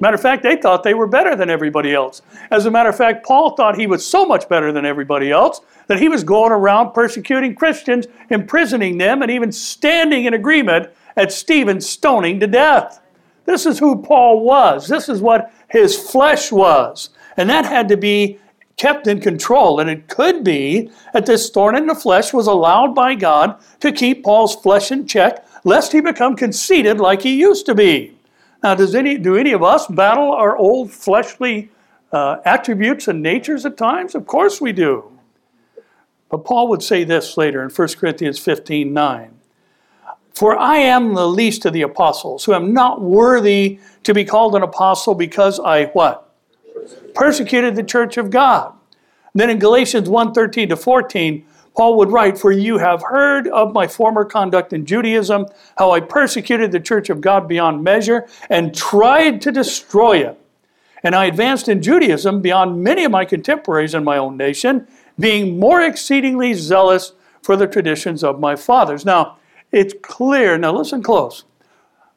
Matter 0.00 0.14
of 0.14 0.22
fact, 0.22 0.42
they 0.42 0.56
thought 0.56 0.82
they 0.82 0.94
were 0.94 1.06
better 1.06 1.36
than 1.36 1.50
everybody 1.50 1.92
else. 1.92 2.22
As 2.50 2.64
a 2.64 2.70
matter 2.70 2.88
of 2.88 2.96
fact, 2.96 3.26
Paul 3.26 3.54
thought 3.54 3.78
he 3.78 3.86
was 3.86 4.04
so 4.04 4.24
much 4.24 4.48
better 4.48 4.72
than 4.72 4.86
everybody 4.86 5.30
else 5.30 5.60
that 5.88 6.00
he 6.00 6.08
was 6.08 6.24
going 6.24 6.52
around 6.52 6.94
persecuting 6.94 7.54
Christians, 7.54 8.06
imprisoning 8.30 8.96
them, 8.96 9.20
and 9.20 9.30
even 9.30 9.52
standing 9.52 10.24
in 10.24 10.32
agreement 10.32 10.88
at 11.16 11.32
Stephen's 11.32 11.86
stoning 11.86 12.40
to 12.40 12.46
death. 12.46 13.00
This 13.44 13.66
is 13.66 13.78
who 13.78 14.00
Paul 14.00 14.42
was. 14.42 14.88
This 14.88 15.08
is 15.08 15.20
what 15.20 15.52
his 15.68 15.98
flesh 15.98 16.50
was. 16.50 17.10
And 17.36 17.50
that 17.50 17.66
had 17.66 17.88
to 17.88 17.96
be 17.96 18.38
kept 18.76 19.06
in 19.06 19.20
control. 19.20 19.80
And 19.80 19.90
it 19.90 20.08
could 20.08 20.42
be 20.42 20.90
that 21.12 21.26
this 21.26 21.50
thorn 21.50 21.76
in 21.76 21.86
the 21.86 21.94
flesh 21.94 22.32
was 22.32 22.46
allowed 22.46 22.94
by 22.94 23.14
God 23.14 23.60
to 23.80 23.92
keep 23.92 24.24
Paul's 24.24 24.54
flesh 24.54 24.90
in 24.90 25.06
check, 25.06 25.44
lest 25.64 25.92
he 25.92 26.00
become 26.00 26.36
conceited 26.36 26.98
like 26.98 27.20
he 27.20 27.38
used 27.38 27.66
to 27.66 27.74
be. 27.74 28.16
Now, 28.62 28.74
does 28.74 28.94
any, 28.94 29.16
do 29.16 29.36
any 29.36 29.52
of 29.52 29.62
us 29.62 29.86
battle 29.86 30.32
our 30.32 30.56
old 30.56 30.90
fleshly 30.90 31.70
uh, 32.12 32.38
attributes 32.44 33.08
and 33.08 33.22
natures 33.22 33.64
at 33.64 33.76
times? 33.76 34.14
Of 34.14 34.26
course 34.26 34.60
we 34.60 34.72
do. 34.72 35.10
But 36.28 36.44
Paul 36.44 36.68
would 36.68 36.82
say 36.82 37.04
this 37.04 37.36
later 37.36 37.62
in 37.62 37.70
1 37.70 37.88
Corinthians 37.98 38.38
15 38.38 38.92
9. 38.92 39.34
For 40.32 40.56
I 40.56 40.76
am 40.76 41.14
the 41.14 41.26
least 41.26 41.66
of 41.66 41.72
the 41.72 41.82
apostles, 41.82 42.44
who 42.44 42.54
am 42.54 42.72
not 42.72 43.02
worthy 43.02 43.80
to 44.04 44.14
be 44.14 44.24
called 44.24 44.54
an 44.54 44.62
apostle 44.62 45.14
because 45.14 45.58
I 45.58 45.86
what? 45.86 46.32
Persecuted 47.14 47.76
the 47.76 47.82
church 47.82 48.16
of 48.16 48.30
God. 48.30 48.72
then 49.34 49.50
in 49.50 49.58
Galatians 49.58 50.08
1 50.08 50.32
13 50.32 50.68
to 50.68 50.76
14, 50.76 51.44
Paul 51.80 51.96
would 51.96 52.12
write, 52.12 52.36
For 52.36 52.52
you 52.52 52.76
have 52.76 53.02
heard 53.02 53.48
of 53.48 53.72
my 53.72 53.86
former 53.86 54.26
conduct 54.26 54.74
in 54.74 54.84
Judaism, 54.84 55.46
how 55.78 55.92
I 55.92 56.00
persecuted 56.00 56.72
the 56.72 56.78
church 56.78 57.08
of 57.08 57.22
God 57.22 57.48
beyond 57.48 57.82
measure 57.82 58.28
and 58.50 58.76
tried 58.76 59.40
to 59.40 59.50
destroy 59.50 60.18
it. 60.18 60.38
And 61.02 61.14
I 61.14 61.24
advanced 61.24 61.70
in 61.70 61.80
Judaism 61.80 62.42
beyond 62.42 62.84
many 62.84 63.04
of 63.04 63.10
my 63.10 63.24
contemporaries 63.24 63.94
in 63.94 64.04
my 64.04 64.18
own 64.18 64.36
nation, 64.36 64.88
being 65.18 65.58
more 65.58 65.80
exceedingly 65.80 66.52
zealous 66.52 67.14
for 67.40 67.56
the 67.56 67.66
traditions 67.66 68.22
of 68.22 68.38
my 68.38 68.56
fathers. 68.56 69.06
Now, 69.06 69.38
it's 69.72 69.94
clear, 70.02 70.58
now 70.58 70.74
listen 70.74 71.02
close, 71.02 71.44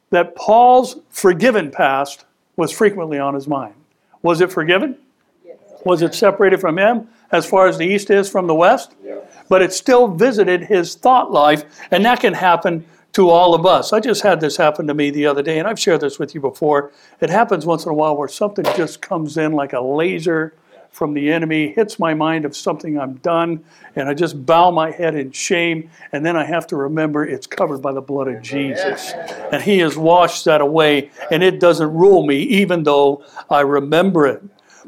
that 0.09 0.35
Paul's 0.35 0.97
forgiven 1.09 1.71
past 1.71 2.25
was 2.57 2.73
frequently 2.73 3.17
on 3.17 3.33
his 3.33 3.47
mind. 3.47 3.75
Was 4.23 4.41
it 4.41 4.51
forgiven? 4.51 4.97
Yes. 5.45 5.55
Was 5.85 6.01
it 6.01 6.13
separated 6.13 6.59
from 6.59 6.77
him 6.77 7.07
as 7.31 7.45
far 7.45 7.67
as 7.67 7.77
the 7.77 7.85
east 7.85 8.09
is 8.09 8.29
from 8.29 8.47
the 8.47 8.55
west? 8.55 8.91
Yeah 9.01 9.19
but 9.49 9.61
it 9.61 9.73
still 9.73 10.07
visited 10.07 10.63
his 10.63 10.95
thought 10.95 11.31
life, 11.31 11.63
and 11.91 12.03
that 12.05 12.19
can 12.19 12.33
happen 12.33 12.85
to 13.13 13.29
all 13.29 13.53
of 13.53 13.65
us. 13.65 13.93
I 13.93 13.99
just 13.99 14.23
had 14.23 14.41
this 14.41 14.57
happen 14.57 14.87
to 14.87 14.93
me 14.93 15.11
the 15.11 15.25
other 15.25 15.43
day, 15.43 15.59
and 15.59 15.67
I've 15.67 15.79
shared 15.79 16.01
this 16.01 16.19
with 16.19 16.33
you 16.33 16.41
before. 16.41 16.91
It 17.21 17.29
happens 17.29 17.65
once 17.65 17.85
in 17.85 17.91
a 17.91 17.93
while 17.93 18.17
where 18.17 18.27
something 18.27 18.65
just 18.75 19.01
comes 19.01 19.37
in 19.37 19.53
like 19.53 19.73
a 19.73 19.81
laser 19.81 20.53
from 20.93 21.15
the 21.15 21.31
enemy, 21.31 21.69
hits 21.69 21.97
my 21.97 22.13
mind 22.13 22.45
of 22.45 22.55
something 22.55 22.99
I'm 22.99 23.15
done, 23.15 23.63
and 23.95 24.07
I 24.07 24.13
just 24.13 24.45
bow 24.45 24.69
my 24.69 24.91
head 24.91 25.15
in 25.15 25.31
shame, 25.31 25.89
and 26.11 26.23
then 26.23 26.37
I 26.37 26.43
have 26.43 26.67
to 26.67 26.75
remember 26.75 27.25
it's 27.25 27.47
covered 27.47 27.81
by 27.81 27.93
the 27.93 28.01
blood 28.01 28.27
of 28.27 28.43
Jesus. 28.43 29.11
And 29.51 29.61
He 29.61 29.79
has 29.79 29.97
washed 29.97 30.45
that 30.45 30.61
away, 30.61 31.09
and 31.31 31.43
it 31.43 31.59
doesn't 31.59 31.91
rule 31.91 32.25
me, 32.25 32.37
even 32.43 32.83
though 32.83 33.25
I 33.49 33.61
remember 33.61 34.27
it. 34.27 34.43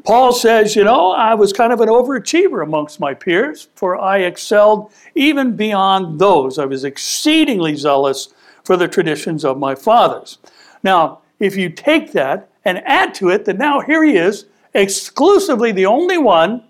Paul 0.06 0.32
says, 0.32 0.76
you 0.76 0.84
know, 0.84 1.10
I 1.10 1.34
was 1.34 1.52
kind 1.52 1.72
of 1.72 1.80
an 1.80 1.88
overachiever 1.88 2.62
amongst 2.62 3.00
my 3.00 3.12
peers, 3.12 3.66
for 3.74 4.00
I 4.00 4.18
excelled 4.18 4.92
even 5.16 5.56
beyond 5.56 6.20
those. 6.20 6.60
I 6.60 6.64
was 6.64 6.84
exceedingly 6.84 7.74
zealous 7.74 8.28
for 8.62 8.76
the 8.76 8.86
traditions 8.86 9.44
of 9.44 9.58
my 9.58 9.74
fathers. 9.74 10.38
Now, 10.84 11.22
if 11.40 11.56
you 11.56 11.70
take 11.70 12.12
that 12.12 12.48
and 12.64 12.86
add 12.86 13.14
to 13.14 13.30
it 13.30 13.46
that 13.46 13.58
now 13.58 13.80
here 13.80 14.04
he 14.04 14.16
is, 14.16 14.46
exclusively 14.74 15.72
the 15.72 15.86
only 15.86 16.18
one 16.18 16.62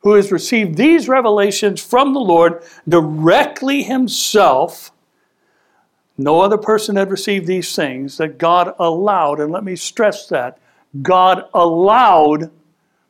who 0.00 0.14
has 0.14 0.30
received 0.30 0.76
these 0.76 1.08
revelations 1.08 1.82
from 1.82 2.14
the 2.14 2.20
Lord 2.20 2.62
directly 2.88 3.82
himself. 3.82 4.92
No 6.16 6.40
other 6.40 6.58
person 6.58 6.94
had 6.94 7.10
received 7.10 7.48
these 7.48 7.74
things 7.74 8.16
that 8.18 8.38
God 8.38 8.76
allowed, 8.78 9.40
and 9.40 9.50
let 9.50 9.64
me 9.64 9.74
stress 9.74 10.28
that 10.28 10.58
God 11.02 11.48
allowed 11.52 12.52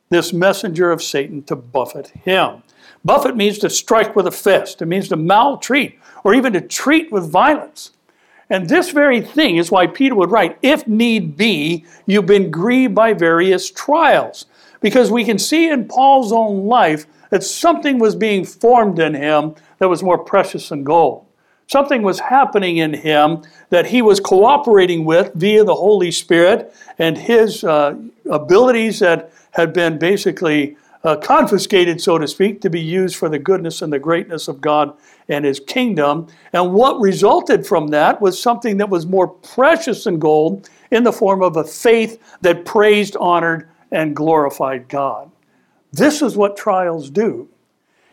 this 0.09 0.33
messenger 0.33 0.91
of 0.91 1.03
Satan 1.03 1.43
to 1.43 1.55
buffet 1.55 2.07
him. 2.23 2.63
Buffet 3.03 3.35
means 3.35 3.57
to 3.59 3.69
strike 3.69 4.15
with 4.15 4.27
a 4.27 4.31
fist, 4.31 4.81
it 4.81 4.85
means 4.85 5.09
to 5.09 5.15
maltreat, 5.15 5.99
or 6.23 6.33
even 6.33 6.53
to 6.53 6.61
treat 6.61 7.11
with 7.11 7.29
violence. 7.29 7.91
And 8.49 8.69
this 8.69 8.91
very 8.91 9.21
thing 9.21 9.57
is 9.57 9.71
why 9.71 9.87
Peter 9.87 10.15
would 10.15 10.31
write, 10.31 10.57
if 10.61 10.87
need 10.87 11.35
be, 11.35 11.85
you've 12.05 12.25
been 12.25 12.49
grieved 12.49 12.95
by 12.95 13.13
various 13.13 13.69
trials. 13.69 14.45
Because 14.79 15.11
we 15.11 15.25
can 15.25 15.37
see 15.37 15.69
in 15.69 15.87
Paul's 15.87 16.31
own 16.31 16.65
life 16.65 17.05
that 17.29 17.43
something 17.43 17.99
was 17.99 18.15
being 18.15 18.45
formed 18.45 18.99
in 18.99 19.15
him 19.15 19.55
that 19.79 19.89
was 19.89 20.03
more 20.03 20.17
precious 20.17 20.69
than 20.69 20.83
gold. 20.83 21.26
Something 21.67 22.01
was 22.01 22.19
happening 22.19 22.77
in 22.77 22.93
him 22.93 23.43
that 23.69 23.87
he 23.87 24.01
was 24.01 24.19
cooperating 24.19 25.03
with 25.03 25.33
via 25.33 25.63
the 25.63 25.75
Holy 25.75 26.11
Spirit 26.11 26.73
and 26.97 27.17
his 27.17 27.63
uh, 27.63 27.95
abilities 28.29 28.99
that 28.99 29.31
had 29.51 29.73
been 29.73 29.97
basically 29.97 30.77
uh, 31.03 31.15
confiscated, 31.15 32.01
so 32.01 32.17
to 32.17 32.27
speak, 32.27 32.61
to 32.61 32.69
be 32.69 32.81
used 32.81 33.15
for 33.15 33.29
the 33.29 33.39
goodness 33.39 33.81
and 33.81 33.93
the 33.93 33.99
greatness 33.99 34.47
of 34.47 34.61
God 34.61 34.95
and 35.29 35.45
His 35.45 35.59
kingdom. 35.59 36.27
And 36.53 36.73
what 36.73 36.99
resulted 36.99 37.65
from 37.65 37.87
that 37.89 38.19
was 38.21 38.41
something 38.41 38.77
that 38.77 38.89
was 38.89 39.05
more 39.05 39.27
precious 39.27 40.03
than 40.03 40.19
gold 40.19 40.69
in 40.91 41.03
the 41.03 41.13
form 41.13 41.41
of 41.41 41.55
a 41.55 41.63
faith 41.63 42.21
that 42.41 42.65
praised, 42.65 43.15
honored, 43.17 43.69
and 43.91 44.15
glorified 44.15 44.89
God. 44.89 45.31
This 45.93 46.21
is 46.21 46.35
what 46.35 46.57
trials 46.57 47.09
do. 47.09 47.47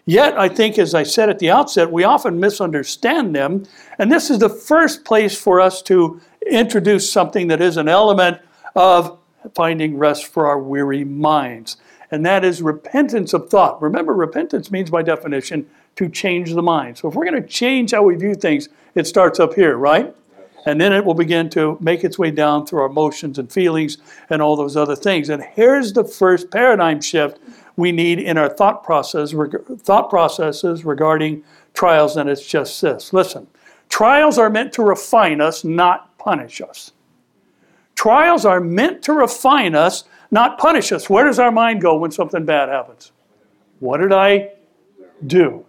Yet, 0.07 0.39
I 0.39 0.49
think, 0.49 0.79
as 0.79 0.95
I 0.95 1.03
said 1.03 1.31
at 1.31 1.39
the 1.39 1.51
outset, 1.51 1.91
we 1.91 2.05
often 2.05 2.39
misunderstand 2.39 3.35
them. 3.35 3.65
And 3.99 4.13
this 4.13 4.31
is 4.31 4.39
the 4.39 4.51
first 4.51 5.05
place 5.05 5.39
for 5.39 5.61
us 5.61 5.81
to 5.83 6.21
introduce 6.47 7.11
something 7.11 7.49
that 7.49 7.63
is 7.63 7.79
an 7.79 7.89
element 7.89 8.39
of 8.77 9.19
finding 9.55 9.97
rest 9.97 10.27
for 10.27 10.47
our 10.47 10.59
weary 10.59 11.05
minds. 11.05 11.79
And 12.11 12.25
that 12.27 12.45
is 12.45 12.61
repentance 12.61 13.33
of 13.33 13.49
thought. 13.49 13.81
Remember, 13.81 14.13
repentance 14.13 14.71
means, 14.71 14.91
by 14.91 15.03
definition, 15.03 15.67
to 15.97 16.09
change 16.09 16.53
the 16.53 16.63
mind. 16.63 16.99
So 16.99 17.09
if 17.09 17.15
we're 17.15 17.29
going 17.29 17.43
to 17.43 17.49
change 17.49 17.93
how 17.93 18.03
we 18.03 18.15
view 18.15 18.35
things, 18.35 18.69
it 18.95 19.07
starts 19.07 19.41
up 19.41 19.55
here, 19.55 19.77
right? 19.77 20.15
And 20.67 20.81
then 20.81 20.93
it 20.93 21.05
will 21.05 21.15
begin 21.15 21.51
to 21.51 21.77
make 21.81 22.05
its 22.05 22.19
way 22.19 22.31
down 22.31 22.67
through 22.67 22.81
our 22.81 22.87
emotions 22.87 23.39
and 23.39 23.51
feelings 23.51 23.99
and 24.31 24.41
all 24.41 24.57
those 24.57 24.77
other 24.77 24.97
things. 24.97 25.29
And 25.29 25.43
here's 25.43 25.93
the 25.93 26.05
first 26.05 26.51
paradigm 26.51 27.01
shift 27.01 27.39
we 27.77 27.93
need 27.93 28.19
in 28.19 28.39
our 28.39 28.49
thought 28.49 28.85
process, 28.85 29.35
thought 29.79 30.11
processes 30.11 30.85
regarding 30.85 31.43
trials, 31.73 32.17
and 32.17 32.29
it's 32.29 32.47
just 32.47 32.81
this. 32.81 33.13
Listen, 33.13 33.47
trials 33.89 34.39
are 34.39 34.51
meant 34.51 34.73
to 34.75 34.83
refine 34.83 35.41
us, 35.41 35.65
not 35.65 36.17
punish 36.19 36.61
us. 36.61 36.93
Trials 37.95 38.45
are 38.45 38.61
meant 38.61 39.03
to 39.03 39.13
refine 39.13 39.75
us, 39.75 40.05
not 40.31 40.59
punish 40.59 40.93
us. 40.93 41.09
Where 41.09 41.25
does 41.25 41.39
our 41.39 41.53
mind 41.53 41.81
go 41.81 41.97
when 41.97 42.11
something 42.11 42.45
bad 42.45 42.69
happens? 42.69 43.13
What 43.81 43.99
did 43.99 44.13
I 44.13 44.51
do? 45.27 45.65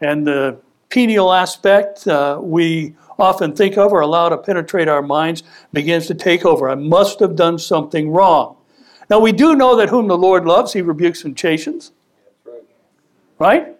And 0.00 0.26
the 0.26 0.60
penial 0.90 1.32
aspect 1.32 2.06
uh, 2.06 2.38
we 2.40 2.94
often 3.18 3.54
think 3.54 3.76
of 3.76 3.92
or 3.92 4.00
allow 4.00 4.28
to 4.28 4.38
penetrate 4.38 4.88
our 4.88 5.02
minds 5.02 5.42
begins 5.72 6.06
to 6.06 6.14
take 6.14 6.44
over. 6.44 6.68
I 6.68 6.74
must 6.76 7.20
have 7.20 7.34
done 7.34 7.58
something 7.58 8.10
wrong. 8.10 8.57
Now, 9.10 9.18
we 9.20 9.32
do 9.32 9.54
know 9.54 9.76
that 9.76 9.88
whom 9.88 10.08
the 10.08 10.18
Lord 10.18 10.44
loves, 10.44 10.72
he 10.72 10.82
rebukes 10.82 11.24
and 11.24 11.36
chastens. 11.36 11.92
Right? 13.38 13.74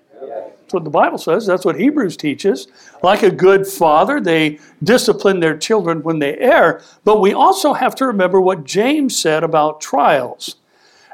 That's 0.69 0.75
what 0.75 0.85
the 0.85 0.91
Bible 0.91 1.17
says. 1.17 1.47
That's 1.47 1.65
what 1.65 1.81
Hebrews 1.81 2.19
teaches. 2.19 2.69
Like 3.03 3.23
a 3.23 3.31
good 3.31 3.67
father, 3.67 4.21
they 4.21 4.59
discipline 4.83 5.41
their 5.41 5.57
children 5.57 6.03
when 6.03 6.19
they 6.19 6.37
err. 6.37 6.83
But 7.05 7.23
we 7.23 7.33
also 7.33 7.73
have 7.73 7.95
to 7.95 8.07
remember 8.07 8.39
what 8.39 8.65
James 8.65 9.19
said 9.19 9.43
about 9.43 9.81
trials. 9.81 10.57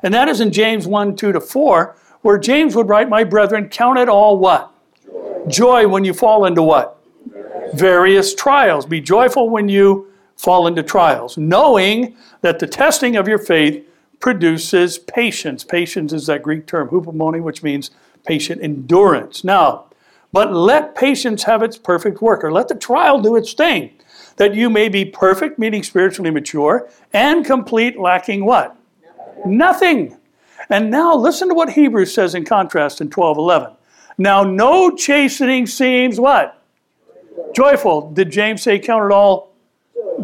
And 0.02 0.12
that 0.12 0.28
is 0.28 0.40
in 0.40 0.50
James 0.50 0.88
1 0.88 1.14
2 1.14 1.30
to 1.30 1.40
4, 1.40 1.97
where 2.23 2.37
James 2.37 2.75
would 2.75 2.88
write, 2.88 3.09
My 3.09 3.23
brethren, 3.23 3.68
count 3.68 3.97
it 3.97 4.09
all 4.09 4.38
what? 4.38 4.73
Joy, 5.06 5.44
Joy 5.49 5.88
when 5.88 6.04
you 6.04 6.14
fall 6.14 6.47
into 6.47 6.62
what? 6.62 7.00
Various. 7.25 7.80
Various 7.80 8.35
trials. 8.35 8.87
Be 8.87 9.00
joyful 9.00 9.50
when 9.50 9.68
you 9.68 10.12
fall 10.37 10.66
into 10.66 10.83
trials, 10.83 11.38
knowing 11.38 12.16
that 12.40 12.59
the 12.59 12.66
testing 12.66 13.14
of 13.14 13.28
your 13.28 13.38
faith 13.38 13.87
produces 14.25 14.97
patience. 14.97 15.64
Patience 15.64 16.11
is 16.11 16.28
that 16.28 16.43
Greek 16.43 16.66
term, 16.66 16.88
hupomone, 16.88 17.43
which 17.43 17.62
means 17.62 17.90
patient 18.26 18.62
endurance. 18.62 19.45
Now, 19.45 19.85
but 20.33 20.50
let 20.50 20.95
patience 20.97 21.43
have 21.43 21.62
its 21.62 21.76
perfect 21.76 22.23
work, 22.23 22.43
or 22.43 22.50
let 22.50 22.69
the 22.69 22.75
trial 22.75 23.21
do 23.21 23.37
its 23.37 23.52
thing, 23.52 23.90
that 24.37 24.54
you 24.54 24.71
may 24.71 24.88
be 24.88 25.04
perfect, 25.04 25.59
meaning 25.59 25.83
spiritually 25.83 26.31
mature, 26.31 26.88
and 27.12 27.45
complete, 27.45 28.00
lacking 28.00 28.47
what? 28.47 28.75
Nothing. 29.45 30.16
And 30.71 30.90
now 30.90 31.14
listen 31.14 31.49
to 31.50 31.54
what 31.54 31.75
Hebrews 31.75 32.14
says 32.14 32.35
in 32.35 32.47
contrast 32.47 33.02
in 33.02 33.11
12:11. 33.11 33.76
Now 34.16 34.43
no 34.43 34.97
chastening 34.97 35.66
seems 35.66 36.19
what? 36.19 36.62
Joyful. 37.54 38.11
Did 38.12 38.33
James 38.33 38.62
say 38.62 38.78
count 38.78 39.04
it 39.04 39.12
all 39.12 39.52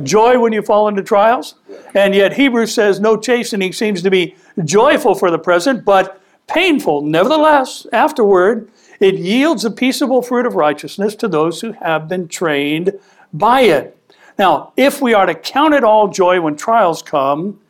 joy 0.02 0.38
when 0.38 0.54
you 0.54 0.62
fall 0.62 0.88
into 0.88 1.02
trials? 1.02 1.56
And 1.94 2.14
yet 2.14 2.34
Hebrews 2.34 2.74
says 2.74 3.00
no 3.00 3.16
chastening 3.16 3.72
seems 3.72 4.02
to 4.02 4.10
be 4.10 4.36
joyful 4.64 5.14
for 5.14 5.30
the 5.30 5.38
present, 5.38 5.84
but 5.84 6.20
painful. 6.46 7.02
Nevertheless, 7.02 7.86
afterward, 7.92 8.70
it 9.00 9.14
yields 9.16 9.64
a 9.64 9.70
peaceable 9.70 10.22
fruit 10.22 10.46
of 10.46 10.54
righteousness 10.54 11.14
to 11.16 11.28
those 11.28 11.60
who 11.60 11.72
have 11.72 12.08
been 12.08 12.28
trained 12.28 12.92
by 13.32 13.62
it. 13.62 13.96
Now, 14.38 14.72
if 14.76 15.00
we 15.00 15.14
are 15.14 15.26
to 15.26 15.34
count 15.34 15.74
it 15.74 15.84
all 15.84 16.08
joy 16.08 16.40
when 16.40 16.56
trials 16.56 17.02
come, 17.02 17.60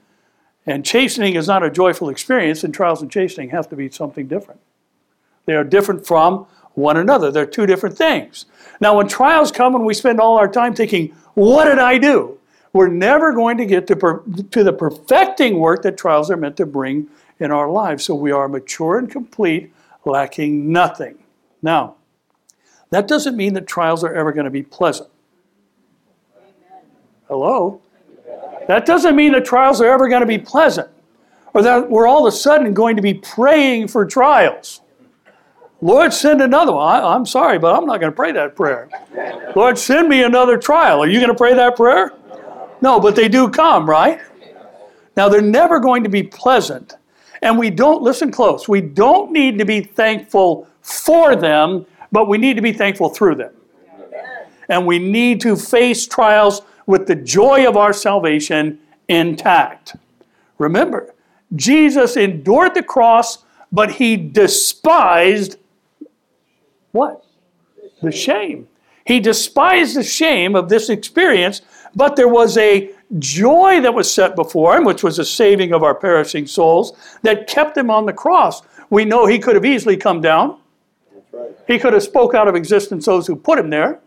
and 0.66 0.84
chastening 0.84 1.34
is 1.34 1.48
not 1.48 1.62
a 1.62 1.70
joyful 1.70 2.08
experience, 2.08 2.62
then 2.62 2.72
trials 2.72 3.02
and 3.02 3.10
chastening 3.10 3.50
have 3.50 3.68
to 3.70 3.76
be 3.76 3.90
something 3.90 4.26
different. 4.26 4.60
They 5.46 5.54
are 5.54 5.64
different 5.64 6.06
from 6.06 6.46
one 6.74 6.96
another. 6.96 7.30
They're 7.30 7.46
two 7.46 7.66
different 7.66 7.96
things. 7.96 8.46
Now, 8.80 8.96
when 8.96 9.08
trials 9.08 9.50
come 9.50 9.74
and 9.74 9.84
we 9.84 9.94
spend 9.94 10.20
all 10.20 10.36
our 10.36 10.48
time 10.48 10.74
thinking, 10.74 11.14
what 11.34 11.64
did 11.64 11.78
I 11.78 11.98
do? 11.98 12.38
We're 12.72 12.88
never 12.88 13.32
going 13.32 13.58
to 13.58 13.66
get 13.66 13.86
to, 13.88 13.96
per- 13.96 14.22
to 14.50 14.64
the 14.64 14.72
perfecting 14.72 15.58
work 15.58 15.82
that 15.82 15.96
trials 15.96 16.30
are 16.30 16.36
meant 16.36 16.56
to 16.58 16.66
bring 16.66 17.08
in 17.38 17.50
our 17.50 17.68
lives. 17.68 18.04
So 18.04 18.14
we 18.14 18.30
are 18.30 18.48
mature 18.48 18.98
and 18.98 19.10
complete, 19.10 19.72
lacking 20.04 20.70
nothing. 20.70 21.18
Now, 21.62 21.96
that 22.90 23.08
doesn't 23.08 23.36
mean 23.36 23.54
that 23.54 23.66
trials 23.66 24.04
are 24.04 24.14
ever 24.14 24.32
going 24.32 24.44
to 24.44 24.50
be 24.50 24.62
pleasant. 24.62 25.08
Hello? 27.28 27.80
That 28.66 28.86
doesn't 28.86 29.16
mean 29.16 29.32
that 29.32 29.44
trials 29.44 29.80
are 29.80 29.86
ever 29.86 30.08
going 30.08 30.20
to 30.20 30.26
be 30.26 30.38
pleasant 30.38 30.88
or 31.54 31.62
that 31.62 31.90
we're 31.90 32.06
all 32.06 32.26
of 32.26 32.32
a 32.32 32.36
sudden 32.36 32.72
going 32.74 32.96
to 32.96 33.02
be 33.02 33.14
praying 33.14 33.88
for 33.88 34.04
trials. 34.04 34.80
Lord, 35.82 36.12
send 36.12 36.42
another 36.42 36.72
one. 36.72 36.86
I, 36.86 37.14
am 37.14 37.24
sorry, 37.24 37.58
but 37.58 37.74
I'm 37.74 37.86
not 37.86 38.00
going 38.00 38.12
to 38.12 38.16
pray 38.16 38.32
that 38.32 38.54
prayer. 38.54 38.88
Lord, 39.56 39.78
send 39.78 40.08
me 40.08 40.22
another 40.22 40.58
trial. 40.58 41.02
Are 41.02 41.08
you 41.08 41.18
going 41.18 41.32
to 41.32 41.36
pray 41.36 41.54
that 41.54 41.76
prayer? 41.76 42.12
No, 42.80 42.98
but 43.00 43.16
they 43.16 43.28
do 43.28 43.48
come, 43.50 43.88
right? 43.88 44.20
Now, 45.16 45.28
they're 45.28 45.42
never 45.42 45.80
going 45.80 46.02
to 46.04 46.08
be 46.08 46.22
pleasant. 46.22 46.94
And 47.42 47.58
we 47.58 47.70
don't, 47.70 48.02
listen 48.02 48.30
close, 48.30 48.68
we 48.68 48.80
don't 48.80 49.32
need 49.32 49.58
to 49.58 49.64
be 49.64 49.80
thankful 49.80 50.68
for 50.82 51.36
them, 51.36 51.86
but 52.12 52.28
we 52.28 52.38
need 52.38 52.56
to 52.56 52.62
be 52.62 52.72
thankful 52.72 53.08
through 53.08 53.36
them. 53.36 53.52
And 54.68 54.86
we 54.86 54.98
need 54.98 55.40
to 55.42 55.56
face 55.56 56.06
trials 56.06 56.62
with 56.86 57.06
the 57.06 57.14
joy 57.14 57.66
of 57.68 57.76
our 57.76 57.92
salvation 57.92 58.78
intact. 59.08 59.96
Remember, 60.58 61.14
Jesus 61.56 62.16
endured 62.16 62.74
the 62.74 62.82
cross, 62.82 63.38
but 63.72 63.92
he 63.92 64.16
despised 64.16 65.56
what? 66.92 67.24
The 68.02 68.12
shame. 68.12 68.68
He 69.04 69.20
despised 69.20 69.96
the 69.96 70.02
shame 70.02 70.54
of 70.54 70.68
this 70.68 70.88
experience, 70.88 71.62
but 71.94 72.16
there 72.16 72.28
was 72.28 72.56
a 72.56 72.90
joy 73.18 73.80
that 73.80 73.92
was 73.92 74.12
set 74.12 74.36
before 74.36 74.76
him, 74.76 74.84
which 74.84 75.02
was 75.02 75.16
the 75.16 75.24
saving 75.24 75.72
of 75.72 75.82
our 75.82 75.94
perishing 75.94 76.46
souls, 76.46 76.92
that 77.22 77.46
kept 77.46 77.76
him 77.76 77.90
on 77.90 78.06
the 78.06 78.12
cross. 78.12 78.62
We 78.90 79.04
know 79.04 79.26
he 79.26 79.38
could 79.38 79.54
have 79.54 79.64
easily 79.64 79.96
come 79.96 80.20
down. 80.20 80.58
Right. 81.32 81.50
He 81.66 81.78
could 81.78 81.92
have 81.92 82.02
spoke 82.02 82.34
out 82.34 82.48
of 82.48 82.54
existence 82.54 83.06
those 83.06 83.26
who 83.26 83.36
put 83.36 83.58
him 83.58 83.70
there. 83.70 84.00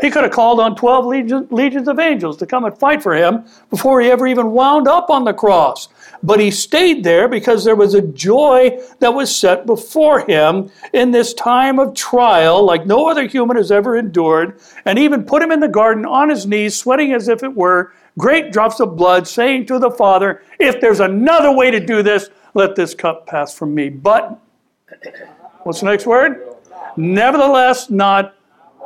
He 0.00 0.10
could 0.10 0.22
have 0.22 0.32
called 0.32 0.60
on 0.60 0.76
12 0.76 1.06
legions, 1.06 1.52
legions 1.52 1.88
of 1.88 1.98
angels 1.98 2.36
to 2.38 2.46
come 2.46 2.64
and 2.64 2.76
fight 2.78 3.02
for 3.02 3.14
him 3.14 3.44
before 3.68 4.00
he 4.00 4.10
ever 4.10 4.26
even 4.26 4.52
wound 4.52 4.88
up 4.88 5.10
on 5.10 5.24
the 5.24 5.34
cross. 5.34 5.88
But 6.22 6.40
he 6.40 6.50
stayed 6.50 7.02
there 7.02 7.28
because 7.28 7.64
there 7.64 7.76
was 7.76 7.94
a 7.94 8.02
joy 8.02 8.78
that 8.98 9.14
was 9.14 9.34
set 9.34 9.64
before 9.64 10.20
him 10.20 10.70
in 10.92 11.10
this 11.12 11.32
time 11.32 11.78
of 11.78 11.94
trial, 11.94 12.64
like 12.64 12.86
no 12.86 13.08
other 13.08 13.26
human 13.26 13.56
has 13.56 13.72
ever 13.72 13.96
endured, 13.96 14.60
and 14.84 14.98
even 14.98 15.24
put 15.24 15.42
him 15.42 15.50
in 15.50 15.60
the 15.60 15.68
garden 15.68 16.04
on 16.04 16.28
his 16.28 16.46
knees, 16.46 16.76
sweating 16.78 17.12
as 17.12 17.28
if 17.28 17.42
it 17.42 17.54
were 17.54 17.94
great 18.18 18.52
drops 18.52 18.80
of 18.80 18.96
blood, 18.96 19.26
saying 19.26 19.66
to 19.66 19.78
the 19.78 19.90
Father, 19.90 20.42
If 20.58 20.80
there's 20.80 21.00
another 21.00 21.52
way 21.52 21.70
to 21.70 21.84
do 21.84 22.02
this, 22.02 22.28
let 22.52 22.76
this 22.76 22.94
cup 22.94 23.26
pass 23.26 23.56
from 23.56 23.74
me. 23.74 23.88
But, 23.88 24.38
what's 25.62 25.80
the 25.80 25.86
next 25.86 26.06
word? 26.06 26.46
Nevertheless, 26.96 27.88
not 27.88 28.34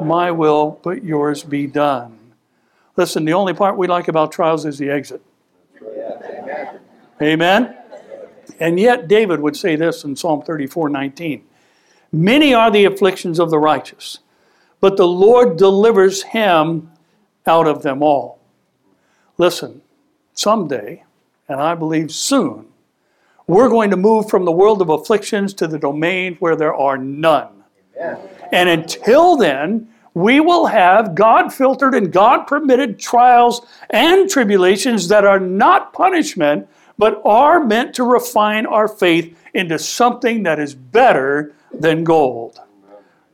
my 0.00 0.30
will, 0.30 0.78
but 0.82 1.04
yours 1.04 1.42
be 1.42 1.66
done. 1.66 2.18
Listen, 2.96 3.24
the 3.24 3.32
only 3.32 3.54
part 3.54 3.76
we 3.76 3.88
like 3.88 4.06
about 4.06 4.30
trials 4.30 4.64
is 4.64 4.78
the 4.78 4.90
exit. 4.90 5.20
Amen. 7.22 7.76
And 8.60 8.78
yet, 8.78 9.08
David 9.08 9.40
would 9.40 9.56
say 9.56 9.76
this 9.76 10.04
in 10.04 10.16
Psalm 10.16 10.42
34 10.42 10.88
19. 10.88 11.44
Many 12.12 12.54
are 12.54 12.70
the 12.70 12.84
afflictions 12.84 13.40
of 13.40 13.50
the 13.50 13.58
righteous, 13.58 14.20
but 14.80 14.96
the 14.96 15.06
Lord 15.06 15.56
delivers 15.56 16.22
him 16.22 16.90
out 17.46 17.66
of 17.66 17.82
them 17.82 18.02
all. 18.02 18.38
Listen, 19.36 19.82
someday, 20.32 21.02
and 21.48 21.60
I 21.60 21.74
believe 21.74 22.12
soon, 22.12 22.66
we're 23.46 23.68
going 23.68 23.90
to 23.90 23.96
move 23.96 24.30
from 24.30 24.44
the 24.44 24.52
world 24.52 24.80
of 24.80 24.88
afflictions 24.88 25.52
to 25.54 25.66
the 25.66 25.78
domain 25.78 26.36
where 26.36 26.56
there 26.56 26.74
are 26.74 26.96
none. 26.96 27.64
Amen. 27.98 28.18
And 28.52 28.68
until 28.68 29.36
then, 29.36 29.88
we 30.14 30.38
will 30.38 30.66
have 30.66 31.14
God 31.14 31.52
filtered 31.52 31.94
and 31.94 32.12
God 32.12 32.46
permitted 32.46 32.98
trials 32.98 33.66
and 33.90 34.30
tribulations 34.30 35.08
that 35.08 35.24
are 35.24 35.40
not 35.40 35.92
punishment, 35.92 36.68
but 36.98 37.20
are 37.24 37.64
meant 37.64 37.94
to 37.94 38.04
refine 38.04 38.66
our 38.66 38.88
faith 38.88 39.36
into 39.52 39.78
something 39.78 40.42
that 40.44 40.58
is 40.58 40.74
better 40.74 41.54
than 41.72 42.04
gold. 42.04 42.60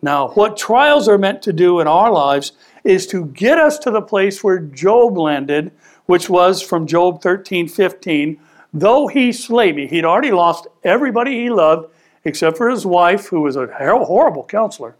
Now, 0.02 0.28
what 0.28 0.56
trials 0.56 1.08
are 1.08 1.18
meant 1.18 1.42
to 1.42 1.52
do 1.52 1.80
in 1.80 1.86
our 1.86 2.10
lives 2.10 2.52
is 2.84 3.06
to 3.08 3.26
get 3.26 3.58
us 3.58 3.78
to 3.80 3.90
the 3.90 4.00
place 4.00 4.42
where 4.42 4.58
Job 4.58 5.18
landed, 5.18 5.72
which 6.06 6.30
was 6.30 6.62
from 6.62 6.86
Job 6.86 7.20
13 7.20 7.68
15. 7.68 8.40
Though 8.72 9.08
he 9.08 9.32
slay 9.32 9.72
me, 9.72 9.86
he'd 9.86 10.04
already 10.04 10.32
lost 10.32 10.68
everybody 10.84 11.42
he 11.42 11.50
loved 11.50 11.92
except 12.24 12.56
for 12.56 12.68
his 12.70 12.86
wife, 12.86 13.26
who 13.26 13.40
was 13.40 13.56
a 13.56 13.66
horrible 13.66 14.44
counselor. 14.44 14.96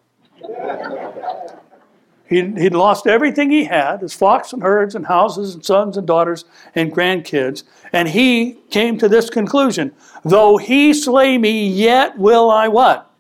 He'd, 2.31 2.59
he'd 2.59 2.75
lost 2.75 3.09
everything 3.09 3.51
he 3.51 3.65
had 3.65 4.01
his 4.01 4.15
flocks 4.15 4.53
and 4.53 4.63
herds 4.63 4.95
and 4.95 5.07
houses 5.07 5.53
and 5.55 5.65
sons 5.65 5.97
and 5.97 6.07
daughters 6.07 6.45
and 6.77 6.93
grandkids. 6.93 7.65
And 7.93 8.09
he 8.09 8.53
came 8.71 8.99
to 8.99 9.09
this 9.09 9.29
conclusion 9.29 9.93
though 10.25 10.57
he 10.57 10.95
slay 10.95 11.39
me, 11.39 11.67
yet 11.69 12.17
will 12.17 12.49
I 12.49 12.69
what? 12.69 13.11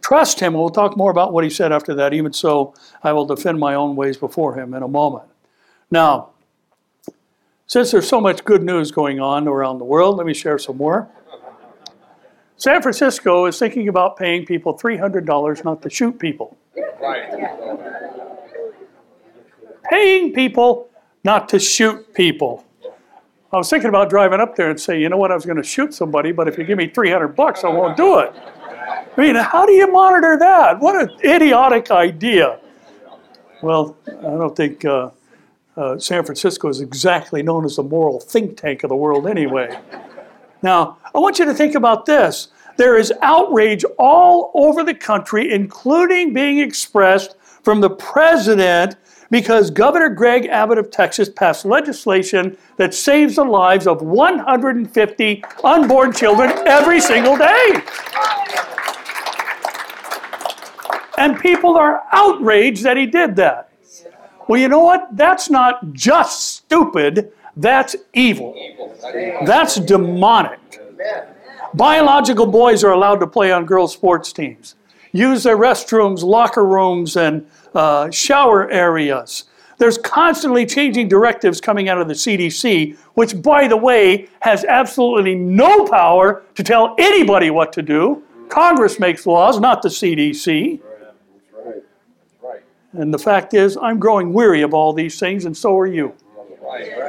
Trust 0.00 0.40
him. 0.40 0.54
We'll 0.54 0.70
talk 0.70 0.96
more 0.96 1.10
about 1.10 1.34
what 1.34 1.44
he 1.44 1.50
said 1.50 1.72
after 1.72 1.94
that. 1.96 2.14
Even 2.14 2.32
so, 2.32 2.72
I 3.02 3.12
will 3.12 3.26
defend 3.26 3.58
my 3.58 3.74
own 3.74 3.96
ways 3.96 4.16
before 4.16 4.54
him 4.58 4.72
in 4.72 4.82
a 4.82 4.88
moment. 4.88 5.24
Now, 5.90 6.30
since 7.66 7.90
there's 7.90 8.08
so 8.08 8.20
much 8.20 8.44
good 8.44 8.62
news 8.62 8.92
going 8.92 9.20
on 9.20 9.46
around 9.46 9.78
the 9.78 9.84
world, 9.84 10.16
let 10.16 10.26
me 10.26 10.32
share 10.32 10.58
some 10.58 10.78
more. 10.78 11.08
San 12.56 12.80
Francisco 12.80 13.44
is 13.44 13.58
thinking 13.58 13.88
about 13.88 14.16
paying 14.16 14.46
people 14.46 14.78
$300 14.78 15.64
not 15.64 15.82
to 15.82 15.90
shoot 15.90 16.18
people. 16.18 16.56
Paying 19.90 20.32
people 20.32 20.88
not 21.24 21.48
to 21.50 21.58
shoot 21.58 22.12
people. 22.14 22.64
I 23.52 23.56
was 23.56 23.70
thinking 23.70 23.88
about 23.88 24.10
driving 24.10 24.40
up 24.40 24.56
there 24.56 24.70
and 24.70 24.80
say, 24.80 25.00
you 25.00 25.08
know 25.08 25.16
what, 25.16 25.30
I 25.30 25.34
was 25.34 25.46
going 25.46 25.56
to 25.56 25.62
shoot 25.62 25.94
somebody, 25.94 26.32
but 26.32 26.48
if 26.48 26.58
you 26.58 26.64
give 26.64 26.78
me 26.78 26.88
300 26.88 27.28
bucks, 27.28 27.64
I 27.64 27.68
won't 27.68 27.96
do 27.96 28.18
it. 28.18 28.32
I 29.16 29.20
mean, 29.20 29.36
how 29.36 29.64
do 29.64 29.72
you 29.72 29.90
monitor 29.90 30.36
that? 30.38 30.80
What 30.80 31.00
an 31.00 31.16
idiotic 31.24 31.90
idea. 31.90 32.60
Well, 33.62 33.96
I 34.06 34.12
don't 34.12 34.54
think 34.54 34.84
uh, 34.84 35.10
uh, 35.76 35.98
San 35.98 36.24
Francisco 36.24 36.68
is 36.68 36.80
exactly 36.80 37.42
known 37.42 37.64
as 37.64 37.76
the 37.76 37.82
moral 37.82 38.20
think 38.20 38.56
tank 38.56 38.82
of 38.82 38.88
the 38.88 38.96
world 38.96 39.26
anyway. 39.26 39.78
Now, 40.62 40.98
I 41.14 41.18
want 41.18 41.38
you 41.38 41.44
to 41.46 41.54
think 41.54 41.74
about 41.74 42.06
this. 42.06 42.48
There 42.76 42.98
is 42.98 43.12
outrage 43.22 43.84
all 43.98 44.50
over 44.54 44.84
the 44.84 44.94
country, 44.94 45.52
including 45.52 46.32
being 46.32 46.58
expressed 46.58 47.36
from 47.62 47.80
the 47.80 47.90
president 47.90 48.96
because 49.30 49.70
Governor 49.70 50.08
Greg 50.08 50.46
Abbott 50.46 50.78
of 50.78 50.90
Texas 50.90 51.28
passed 51.28 51.64
legislation 51.64 52.56
that 52.76 52.94
saves 52.94 53.36
the 53.36 53.44
lives 53.44 53.86
of 53.86 54.02
150 54.02 55.44
unborn 55.64 56.12
children 56.12 56.50
every 56.66 57.00
single 57.00 57.36
day. 57.36 57.82
And 61.18 61.38
people 61.40 61.76
are 61.76 62.02
outraged 62.12 62.82
that 62.84 62.96
he 62.96 63.06
did 63.06 63.36
that. 63.36 63.70
Well, 64.48 64.60
you 64.60 64.68
know 64.68 64.80
what? 64.80 65.08
That's 65.16 65.50
not 65.50 65.92
just 65.92 66.56
stupid, 66.56 67.32
that's 67.56 67.96
evil. 68.12 68.54
That's 69.44 69.76
demonic. 69.76 70.60
Biological 71.74 72.46
boys 72.46 72.84
are 72.84 72.92
allowed 72.92 73.20
to 73.20 73.26
play 73.26 73.52
on 73.52 73.66
girls' 73.66 73.92
sports 73.92 74.32
teams, 74.32 74.76
use 75.12 75.42
their 75.42 75.56
restrooms, 75.56 76.22
locker 76.22 76.64
rooms, 76.64 77.16
and 77.16 77.46
uh, 77.74 78.10
shower 78.10 78.70
areas. 78.70 79.44
There's 79.78 79.98
constantly 79.98 80.64
changing 80.64 81.08
directives 81.08 81.60
coming 81.60 81.88
out 81.88 82.00
of 82.00 82.08
the 82.08 82.14
CDC, 82.14 82.96
which, 83.14 83.40
by 83.42 83.68
the 83.68 83.76
way, 83.76 84.28
has 84.40 84.64
absolutely 84.64 85.34
no 85.34 85.84
power 85.86 86.42
to 86.54 86.62
tell 86.62 86.94
anybody 86.98 87.50
what 87.50 87.72
to 87.74 87.82
do. 87.82 88.22
Congress 88.48 88.98
makes 88.98 89.26
laws, 89.26 89.60
not 89.60 89.82
the 89.82 89.88
CDC. 89.88 90.80
And 92.92 93.12
the 93.12 93.18
fact 93.18 93.52
is, 93.52 93.76
I'm 93.76 93.98
growing 93.98 94.32
weary 94.32 94.62
of 94.62 94.72
all 94.72 94.94
these 94.94 95.18
things, 95.18 95.44
and 95.44 95.54
so 95.54 95.78
are 95.78 95.86
you. 95.86 96.14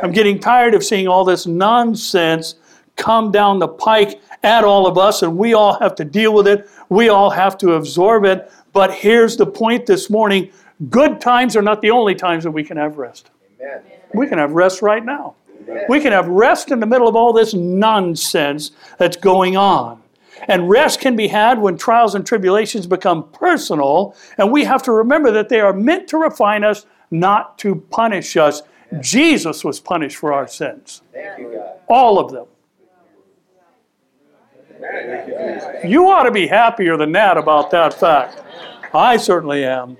I'm 0.03 0.11
getting 0.11 0.37
tired 0.39 0.73
of 0.73 0.83
seeing 0.83 1.07
all 1.07 1.23
this 1.23 1.47
nonsense 1.47 2.55
come 2.97 3.31
down 3.31 3.59
the 3.59 3.67
pike 3.67 4.19
at 4.47 4.63
all 4.63 4.87
of 4.87 4.97
us, 4.97 5.21
and 5.23 5.37
we 5.37 5.53
all 5.53 5.77
have 5.79 5.93
to 5.95 6.05
deal 6.05 6.33
with 6.33 6.47
it. 6.47 6.69
We 6.87 7.09
all 7.09 7.29
have 7.29 7.57
to 7.59 7.73
absorb 7.73 8.23
it. 8.23 8.49
But 8.71 8.93
here's 8.93 9.35
the 9.35 9.45
point 9.45 9.85
this 9.85 10.09
morning 10.09 10.51
good 10.89 11.19
times 11.19 11.55
are 11.57 11.61
not 11.61 11.81
the 11.81 11.91
only 11.91 12.15
times 12.15 12.43
that 12.45 12.51
we 12.51 12.63
can 12.63 12.77
have 12.77 12.97
rest. 12.97 13.29
Amen. 13.59 13.81
We 14.13 14.27
can 14.27 14.37
have 14.37 14.51
rest 14.51 14.81
right 14.81 15.03
now. 15.03 15.35
Amen. 15.67 15.85
We 15.89 15.99
can 15.99 16.13
have 16.13 16.27
rest 16.27 16.71
in 16.71 16.79
the 16.79 16.85
middle 16.85 17.07
of 17.07 17.15
all 17.15 17.33
this 17.33 17.53
nonsense 17.53 18.71
that's 18.97 19.17
going 19.17 19.57
on. 19.57 20.01
And 20.47 20.69
rest 20.69 21.01
can 21.01 21.15
be 21.15 21.27
had 21.27 21.59
when 21.59 21.77
trials 21.77 22.15
and 22.15 22.25
tribulations 22.25 22.87
become 22.87 23.27
personal, 23.31 24.15
and 24.37 24.51
we 24.51 24.63
have 24.63 24.83
to 24.83 24.91
remember 24.91 25.31
that 25.31 25.49
they 25.49 25.59
are 25.59 25.73
meant 25.73 26.07
to 26.09 26.17
refine 26.17 26.63
us, 26.63 26.85
not 27.11 27.57
to 27.59 27.75
punish 27.75 28.37
us. 28.37 28.61
Jesus 29.01 29.65
was 29.65 29.79
punished 29.79 30.15
for 30.15 30.31
our 30.31 30.47
sins. 30.47 31.01
All 31.89 32.19
of 32.19 32.31
them. 32.31 32.45
You 35.85 36.09
ought 36.09 36.23
to 36.23 36.31
be 36.31 36.47
happier 36.47 36.97
than 36.97 37.11
that 37.13 37.37
about 37.37 37.71
that 37.71 37.93
fact. 37.93 38.41
I 38.93 39.17
certainly 39.17 39.63
am. 39.63 39.97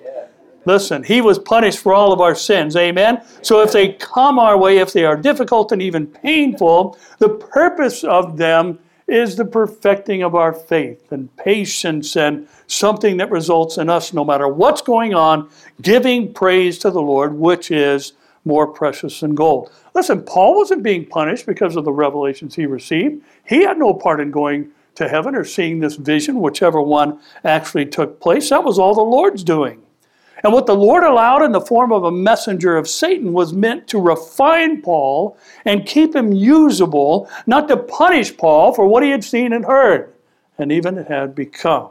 Listen, 0.66 1.04
he 1.04 1.22
was 1.22 1.40
punished 1.40 1.80
for 1.80 1.94
all 1.94 2.12
of 2.12 2.20
our 2.20 2.36
sins. 2.36 2.76
Amen. 2.76 3.24
So 3.42 3.62
if 3.62 3.72
they 3.72 3.94
come 3.94 4.38
our 4.38 4.58
way, 4.58 4.80
if 4.80 4.92
they 4.92 5.06
are 5.06 5.16
difficult 5.16 5.72
and 5.72 5.82
even 5.82 6.08
painful, 6.08 6.98
the 7.20 7.30
purpose 7.30 8.04
of 8.04 8.38
them 8.38 8.80
is 9.08 9.38
the 9.38 9.46
perfecting 9.46 10.24
of 10.24 10.36
our 10.36 10.52
faith 10.52 11.12
and 11.14 11.34
patience 11.38 12.18
and 12.18 12.48
something 12.68 13.16
that 13.18 13.32
results 13.32 13.78
in 13.78 13.90
us, 13.90 14.12
no 14.12 14.26
matter 14.26 14.50
what's 14.50 14.82
going 14.82 15.14
on, 15.14 15.50
giving 15.82 16.34
praise 16.34 16.78
to 16.80 16.92
the 16.92 17.02
Lord, 17.02 17.34
which 17.34 17.72
is 17.72 18.12
more 18.44 18.68
precious 18.68 19.20
than 19.22 19.36
gold. 19.36 19.72
Listen, 19.94 20.22
Paul 20.22 20.56
wasn't 20.56 20.84
being 20.84 21.06
punished 21.06 21.46
because 21.46 21.76
of 21.76 21.86
the 21.86 21.92
revelations 21.92 22.56
he 22.56 22.66
received. 22.66 23.24
He 23.48 23.64
had 23.64 23.78
no 23.78 23.94
part 23.94 24.20
in 24.20 24.32
going 24.32 24.72
to 24.96 25.08
heaven 25.08 25.36
or 25.36 25.44
seeing 25.44 25.80
this 25.80 25.96
vision, 25.96 26.40
whichever 26.40 26.82
one 26.82 27.20
actually 27.44 27.86
took 27.86 28.20
place. 28.20 28.50
That 28.50 28.64
was 28.64 28.80
all 28.80 28.96
the 28.96 29.02
Lord's 29.02 29.44
doing. 29.44 29.82
And 30.44 30.54
what 30.54 30.66
the 30.66 30.76
Lord 30.76 31.04
allowed 31.04 31.44
in 31.44 31.52
the 31.52 31.62
form 31.62 31.92
of 31.92 32.04
a 32.04 32.12
messenger 32.12 32.78
of 32.78 32.88
Satan 32.88 33.34
was 33.34 33.54
meant 33.54 33.88
to 33.88 34.00
refine 34.00 34.82
Paul 34.82 35.38
and 35.66 35.86
keep 35.86 36.16
him 36.16 36.32
usable, 36.32 37.30
not 37.48 37.68
to 37.70 37.78
punish 37.78 38.36
Paul 38.38 38.74
for 38.74 38.86
what 38.88 39.04
he 39.04 39.10
had 39.10 39.24
seen 39.24 39.54
and 39.54 39.66
heard, 39.66 40.14
and 40.58 40.72
even 40.72 40.98
it 40.98 41.08
had 41.08 41.34
become. 41.34 41.90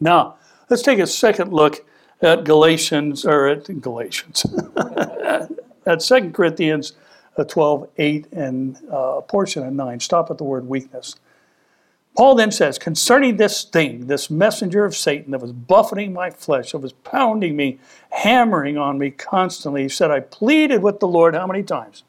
Now, 0.00 0.36
let's 0.70 0.82
take 0.82 0.98
a 0.98 1.06
second 1.06 1.52
look 1.52 1.84
at 2.22 2.44
Galatians, 2.44 3.24
or 3.26 3.46
at 3.46 3.80
Galatians, 3.80 4.46
at 5.86 6.00
2 6.00 6.30
Corinthians 6.30 6.94
uh, 7.40 7.44
12, 7.44 7.88
8, 7.96 8.26
and 8.32 8.78
uh, 8.92 9.20
portion 9.22 9.66
of 9.66 9.72
9. 9.72 10.00
Stop 10.00 10.30
at 10.30 10.38
the 10.38 10.44
word 10.44 10.68
weakness. 10.68 11.16
Paul 12.16 12.34
then 12.34 12.50
says, 12.50 12.78
concerning 12.78 13.36
this 13.36 13.64
thing, 13.64 14.06
this 14.06 14.30
messenger 14.30 14.84
of 14.84 14.96
Satan 14.96 15.30
that 15.30 15.40
was 15.40 15.52
buffeting 15.52 16.12
my 16.12 16.30
flesh, 16.30 16.72
that 16.72 16.78
was 16.78 16.92
pounding 16.92 17.56
me, 17.56 17.78
hammering 18.10 18.76
on 18.76 18.98
me 18.98 19.10
constantly, 19.10 19.84
he 19.84 19.88
said, 19.88 20.10
I 20.10 20.20
pleaded 20.20 20.82
with 20.82 21.00
the 21.00 21.08
Lord 21.08 21.34
how 21.34 21.46
many 21.46 21.62
times? 21.62 22.02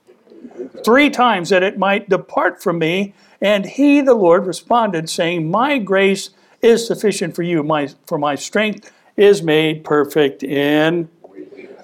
Three 0.83 1.09
times 1.09 1.49
that 1.49 1.63
it 1.63 1.77
might 1.77 2.09
depart 2.09 2.61
from 2.61 2.79
me. 2.79 3.13
And 3.41 3.65
he, 3.65 4.01
the 4.01 4.13
Lord, 4.13 4.45
responded, 4.45 5.09
saying, 5.09 5.49
My 5.49 5.77
grace 5.77 6.31
is 6.61 6.85
sufficient 6.85 7.35
for 7.35 7.43
you, 7.43 7.63
my, 7.63 7.89
for 8.05 8.17
my 8.17 8.35
strength 8.35 8.91
is 9.17 9.41
made 9.43 9.83
perfect 9.83 10.43
in 10.43 11.09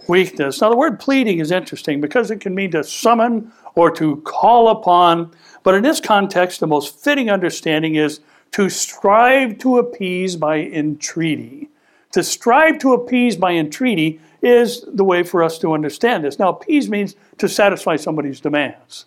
weakness. 0.07 0.61
Now, 0.61 0.69
the 0.69 0.77
word 0.77 0.99
pleading 0.99 1.39
is 1.39 1.51
interesting 1.51 2.01
because 2.01 2.31
it 2.31 2.39
can 2.39 2.55
mean 2.55 2.71
to 2.71 2.83
summon 2.83 3.51
or 3.75 3.91
to 3.91 4.17
call 4.17 4.69
upon. 4.69 5.31
But 5.63 5.75
in 5.75 5.83
this 5.83 5.99
context, 5.99 6.59
the 6.59 6.67
most 6.67 6.99
fitting 6.99 7.29
understanding 7.29 7.95
is 7.95 8.19
to 8.51 8.69
strive 8.69 9.57
to 9.59 9.77
appease 9.77 10.35
by 10.35 10.59
entreaty. 10.59 11.69
To 12.13 12.23
strive 12.23 12.79
to 12.79 12.93
appease 12.93 13.35
by 13.35 13.51
entreaty 13.51 14.19
is 14.41 14.85
the 14.87 15.03
way 15.03 15.23
for 15.23 15.43
us 15.43 15.59
to 15.59 15.73
understand 15.73 16.23
this. 16.23 16.39
Now, 16.39 16.49
appease 16.49 16.89
means 16.89 17.15
to 17.37 17.49
satisfy 17.49 17.95
somebody's 17.95 18.39
demands. 18.39 19.05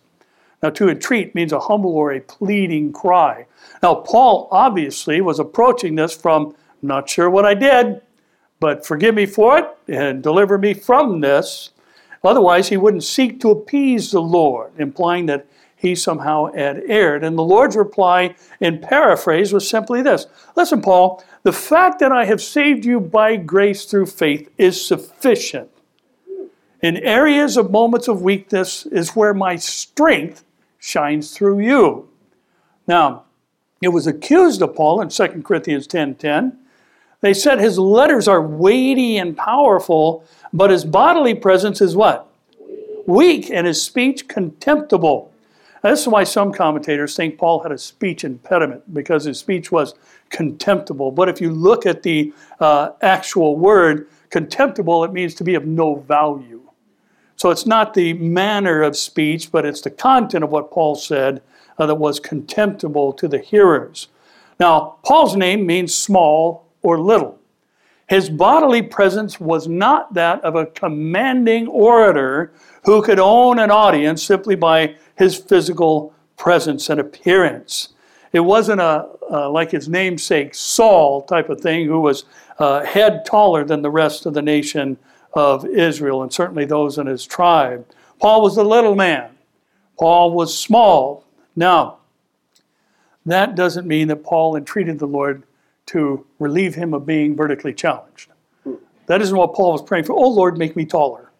Now, 0.62 0.70
to 0.70 0.90
entreat 0.90 1.34
means 1.34 1.52
a 1.52 1.60
humble 1.60 1.96
or 1.96 2.12
a 2.12 2.20
pleading 2.20 2.92
cry. 2.92 3.46
Now, 3.82 3.94
Paul 3.94 4.48
obviously 4.50 5.20
was 5.20 5.38
approaching 5.38 5.94
this 5.94 6.14
from, 6.14 6.54
not 6.82 7.08
sure 7.08 7.30
what 7.30 7.46
I 7.46 7.54
did, 7.54 8.02
but 8.60 8.86
forgive 8.86 9.14
me 9.14 9.26
for 9.26 9.58
it 9.58 9.66
and 9.88 10.22
deliver 10.22 10.58
me 10.58 10.74
from 10.74 11.20
this. 11.20 11.70
Otherwise, 12.22 12.68
he 12.68 12.76
wouldn't 12.76 13.02
seek 13.02 13.40
to 13.40 13.50
appease 13.50 14.10
the 14.10 14.20
Lord, 14.20 14.72
implying 14.78 15.26
that 15.26 15.46
he 15.74 15.94
somehow 15.94 16.52
had 16.52 16.82
erred. 16.86 17.24
And 17.24 17.38
the 17.38 17.42
Lord's 17.42 17.74
reply, 17.74 18.34
in 18.60 18.78
paraphrase, 18.78 19.52
was 19.52 19.68
simply 19.68 20.02
this 20.02 20.26
Listen, 20.54 20.82
Paul, 20.82 21.24
the 21.42 21.52
fact 21.52 21.98
that 22.00 22.12
I 22.12 22.26
have 22.26 22.42
saved 22.42 22.84
you 22.84 23.00
by 23.00 23.36
grace 23.36 23.86
through 23.86 24.06
faith 24.06 24.50
is 24.58 24.84
sufficient. 24.84 25.70
In 26.82 26.98
areas 26.98 27.56
of 27.56 27.70
moments 27.70 28.08
of 28.08 28.22
weakness 28.22 28.84
is 28.86 29.16
where 29.16 29.34
my 29.34 29.56
strength 29.56 30.44
shines 30.78 31.32
through 31.32 31.60
you. 31.60 32.08
Now, 32.86 33.24
it 33.80 33.88
was 33.88 34.06
accused 34.06 34.60
of 34.60 34.74
Paul 34.74 35.00
in 35.00 35.08
2 35.08 35.44
Corinthians 35.44 35.86
10:10. 35.86 36.58
10, 37.22 37.28
they 37.28 37.34
said 37.34 37.60
his 37.60 37.78
letters 37.78 38.28
are 38.28 38.42
weighty 38.42 39.18
and 39.18 39.36
powerful, 39.36 40.24
but 40.52 40.70
his 40.70 40.84
bodily 40.84 41.34
presence 41.34 41.80
is 41.80 41.96
what? 41.96 42.26
Weak, 43.06 43.50
and 43.50 43.66
his 43.66 43.82
speech 43.82 44.28
contemptible. 44.28 45.32
Now, 45.82 45.90
this 45.90 46.00
is 46.00 46.08
why 46.08 46.24
some 46.24 46.52
commentators 46.52 47.16
think 47.16 47.38
Paul 47.38 47.62
had 47.62 47.72
a 47.72 47.78
speech 47.78 48.24
impediment, 48.24 48.92
because 48.92 49.24
his 49.24 49.38
speech 49.38 49.72
was 49.72 49.94
contemptible. 50.28 51.10
But 51.10 51.28
if 51.28 51.40
you 51.40 51.50
look 51.50 51.86
at 51.86 52.02
the 52.02 52.32
uh, 52.60 52.90
actual 53.00 53.56
word, 53.56 54.08
contemptible, 54.28 55.04
it 55.04 55.12
means 55.12 55.34
to 55.36 55.44
be 55.44 55.54
of 55.54 55.66
no 55.66 55.96
value. 55.96 56.60
So 57.36 57.50
it's 57.50 57.66
not 57.66 57.94
the 57.94 58.12
manner 58.12 58.82
of 58.82 58.96
speech, 58.96 59.50
but 59.50 59.64
it's 59.64 59.80
the 59.80 59.90
content 59.90 60.44
of 60.44 60.50
what 60.50 60.70
Paul 60.70 60.94
said 60.94 61.42
uh, 61.78 61.86
that 61.86 61.94
was 61.94 62.20
contemptible 62.20 63.14
to 63.14 63.26
the 63.26 63.38
hearers. 63.38 64.08
Now, 64.60 64.98
Paul's 65.04 65.36
name 65.36 65.66
means 65.66 65.94
small 65.94 66.69
or 66.82 66.98
little. 66.98 67.38
His 68.08 68.28
bodily 68.28 68.82
presence 68.82 69.38
was 69.38 69.68
not 69.68 70.14
that 70.14 70.42
of 70.42 70.56
a 70.56 70.66
commanding 70.66 71.68
orator 71.68 72.52
who 72.84 73.02
could 73.02 73.20
own 73.20 73.58
an 73.58 73.70
audience 73.70 74.22
simply 74.22 74.56
by 74.56 74.96
his 75.16 75.36
physical 75.36 76.12
presence 76.36 76.90
and 76.90 76.98
appearance. 76.98 77.90
It 78.32 78.40
wasn't 78.40 78.80
a, 78.80 79.08
uh, 79.30 79.50
like 79.50 79.70
his 79.70 79.88
namesake 79.88 80.54
Saul 80.54 81.22
type 81.22 81.48
of 81.50 81.60
thing, 81.60 81.86
who 81.86 82.00
was 82.00 82.24
uh, 82.58 82.84
head 82.84 83.24
taller 83.24 83.64
than 83.64 83.82
the 83.82 83.90
rest 83.90 84.26
of 84.26 84.34
the 84.34 84.42
nation 84.42 84.96
of 85.34 85.64
Israel, 85.64 86.22
and 86.22 86.32
certainly 86.32 86.64
those 86.64 86.98
in 86.98 87.06
his 87.06 87.24
tribe. 87.24 87.86
Paul 88.18 88.42
was 88.42 88.56
a 88.56 88.64
little 88.64 88.94
man. 88.94 89.30
Paul 89.98 90.32
was 90.32 90.56
small. 90.56 91.24
Now, 91.54 91.98
that 93.26 93.54
doesn't 93.54 93.86
mean 93.86 94.08
that 94.08 94.24
Paul 94.24 94.56
entreated 94.56 94.98
the 94.98 95.06
Lord 95.06 95.44
to 95.90 96.24
relieve 96.38 96.74
him 96.74 96.94
of 96.94 97.04
being 97.04 97.34
vertically 97.34 97.72
challenged. 97.72 98.30
That 99.06 99.20
isn't 99.20 99.36
what 99.36 99.54
Paul 99.54 99.72
was 99.72 99.82
praying 99.82 100.04
for. 100.04 100.12
Oh 100.12 100.28
Lord, 100.28 100.56
make 100.56 100.76
me 100.76 100.84
taller 100.84 101.30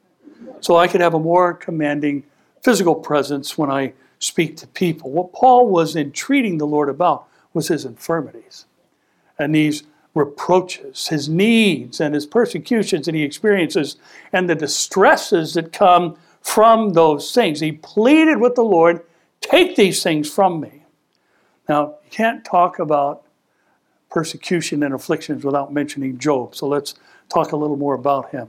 so 0.61 0.77
I 0.77 0.89
could 0.89 1.01
have 1.01 1.15
a 1.15 1.21
more 1.21 1.55
commanding 1.55 2.25
physical 2.63 2.95
presence 2.95 3.57
when 3.57 3.71
I 3.71 3.93
speak 4.19 4.57
to 4.59 4.67
people. 4.67 5.11
What 5.11 5.33
Paul 5.33 5.69
was 5.69 5.97
entreating 5.97 6.59
the 6.59 6.67
Lord 6.67 6.89
about 6.89 7.27
was 7.55 7.69
his 7.69 7.85
infirmities 7.85 8.67
and 9.39 9.55
these 9.55 9.85
reproaches, 10.15 11.07
his 11.07 11.29
needs 11.29 12.01
and 12.01 12.15
his 12.15 12.27
persecutions 12.27 13.07
that 13.07 13.15
he 13.15 13.23
experiences, 13.23 13.97
and 14.33 14.51
the 14.51 14.55
distresses 14.57 15.55
that 15.55 15.73
come 15.73 16.17
from 16.43 16.91
those 16.91 17.33
things. 17.33 17.61
He 17.61 17.73
pleaded 17.73 18.41
with 18.41 18.57
the 18.57 18.65
Lord, 18.65 19.03
take 19.41 19.77
these 19.77 20.03
things 20.03 20.29
from 20.29 20.61
me. 20.61 20.83
Now, 21.69 21.95
you 22.05 22.11
can't 22.11 22.45
talk 22.45 22.81
about 22.81 23.23
persecution 24.11 24.83
and 24.83 24.95
afflictions 24.95 25.45
without 25.45 25.73
mentioning 25.73 26.19
Job. 26.19 26.55
So 26.55 26.67
let's 26.67 26.95
talk 27.33 27.53
a 27.53 27.57
little 27.57 27.77
more 27.77 27.95
about 27.95 28.31
him. 28.31 28.49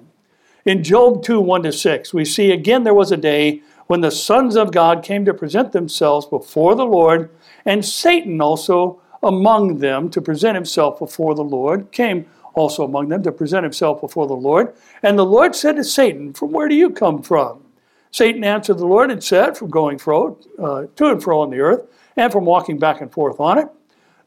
In 0.65 0.83
Job 0.83 1.23
2 1.23 1.39
1 1.39 1.63
to 1.63 1.71
6, 1.71 2.13
we 2.13 2.25
see 2.25 2.51
again 2.51 2.83
there 2.83 2.93
was 2.93 3.11
a 3.11 3.17
day 3.17 3.61
when 3.87 4.01
the 4.01 4.11
sons 4.11 4.55
of 4.55 4.71
God 4.71 5.03
came 5.03 5.25
to 5.25 5.33
present 5.33 5.71
themselves 5.71 6.25
before 6.25 6.75
the 6.75 6.85
Lord, 6.85 7.29
and 7.65 7.83
Satan 7.83 8.41
also 8.41 9.01
among 9.23 9.79
them 9.79 10.09
to 10.11 10.21
present 10.21 10.55
himself 10.55 10.99
before 10.99 11.35
the 11.35 11.43
Lord, 11.43 11.91
came 11.91 12.25
also 12.53 12.83
among 12.83 13.09
them 13.09 13.23
to 13.23 13.31
present 13.31 13.63
himself 13.63 14.01
before 14.01 14.27
the 14.27 14.33
Lord. 14.33 14.73
And 15.03 15.17
the 15.17 15.25
Lord 15.25 15.55
said 15.55 15.75
to 15.75 15.83
Satan, 15.83 16.33
From 16.33 16.51
where 16.51 16.67
do 16.67 16.75
you 16.75 16.89
come 16.89 17.21
from? 17.21 17.63
Satan 18.11 18.43
answered 18.43 18.77
the 18.77 18.85
Lord 18.85 19.11
and 19.11 19.23
said, 19.23 19.57
From 19.57 19.69
going 19.69 19.97
fro, 19.97 20.37
uh, 20.59 20.85
to 20.95 21.05
and 21.07 21.21
fro 21.21 21.41
on 21.41 21.49
the 21.49 21.59
earth, 21.59 21.87
and 22.17 22.31
from 22.31 22.45
walking 22.45 22.77
back 22.77 23.01
and 23.01 23.11
forth 23.11 23.39
on 23.39 23.57
it. 23.57 23.67